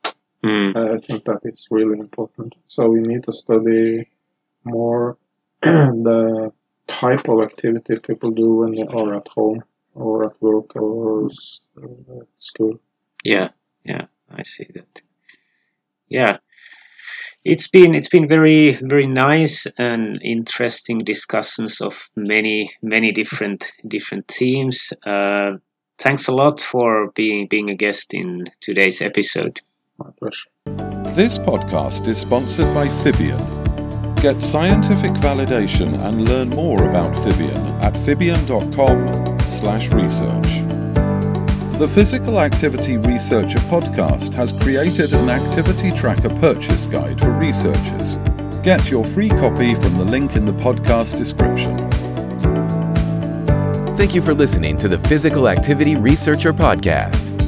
Mm, 0.44 0.76
I 0.76 0.98
think 0.98 1.24
that 1.24 1.40
is 1.44 1.68
really 1.70 1.98
important. 1.98 2.54
So 2.66 2.88
we 2.88 3.00
need 3.00 3.24
to 3.24 3.32
study 3.32 4.08
more 4.64 5.16
the 5.62 6.52
type 6.86 7.28
of 7.28 7.40
activity 7.40 7.94
people 8.02 8.30
do 8.30 8.56
when 8.56 8.72
they 8.72 8.82
are 8.82 9.14
at 9.14 9.28
home 9.28 9.62
or 9.94 10.24
at 10.24 10.40
work 10.40 10.76
or 10.76 11.26
at 11.26 12.28
school. 12.38 12.80
yeah, 13.24 13.48
yeah. 13.84 14.06
I 14.30 14.42
see 14.42 14.66
that. 14.74 15.02
Yeah, 16.08 16.38
it's 17.44 17.68
been 17.68 17.94
it's 17.94 18.08
been 18.08 18.28
very 18.28 18.72
very 18.82 19.06
nice 19.06 19.66
and 19.78 20.20
interesting 20.22 20.98
discussions 20.98 21.80
of 21.80 22.08
many 22.16 22.72
many 22.82 23.12
different 23.12 23.72
different 23.86 24.28
themes. 24.28 24.92
Uh, 25.04 25.52
thanks 25.98 26.28
a 26.28 26.32
lot 26.32 26.60
for 26.60 27.10
being 27.12 27.46
being 27.48 27.70
a 27.70 27.74
guest 27.74 28.14
in 28.14 28.46
today's 28.60 29.00
episode. 29.00 29.60
My 29.98 30.10
pleasure. 30.18 30.48
This 31.14 31.38
podcast 31.38 32.06
is 32.06 32.18
sponsored 32.18 32.72
by 32.74 32.86
Fibion. 33.02 33.40
Get 34.20 34.40
scientific 34.42 35.12
validation 35.12 36.02
and 36.02 36.28
learn 36.28 36.50
more 36.50 36.88
about 36.88 37.08
Fibion 37.24 37.80
at 37.80 37.94
fibion.com/research. 39.60 41.78
The 41.78 41.88
Physical 41.88 42.40
Activity 42.40 42.96
Researcher 42.98 43.58
podcast 43.60 44.34
has 44.34 44.52
created 44.52 45.12
an 45.12 45.30
activity 45.30 45.90
tracker 45.92 46.28
purchase 46.40 46.86
guide 46.86 47.18
for 47.18 47.30
researchers. 47.30 48.16
Get 48.62 48.90
your 48.90 49.04
free 49.04 49.28
copy 49.28 49.74
from 49.74 49.96
the 49.96 50.04
link 50.04 50.36
in 50.36 50.44
the 50.44 50.52
podcast 50.52 51.18
description. 51.18 51.88
Thank 53.96 54.14
you 54.14 54.22
for 54.22 54.34
listening 54.34 54.76
to 54.78 54.88
the 54.88 54.98
Physical 54.98 55.48
Activity 55.48 55.96
Researcher 55.96 56.52
Podcast. 56.52 57.39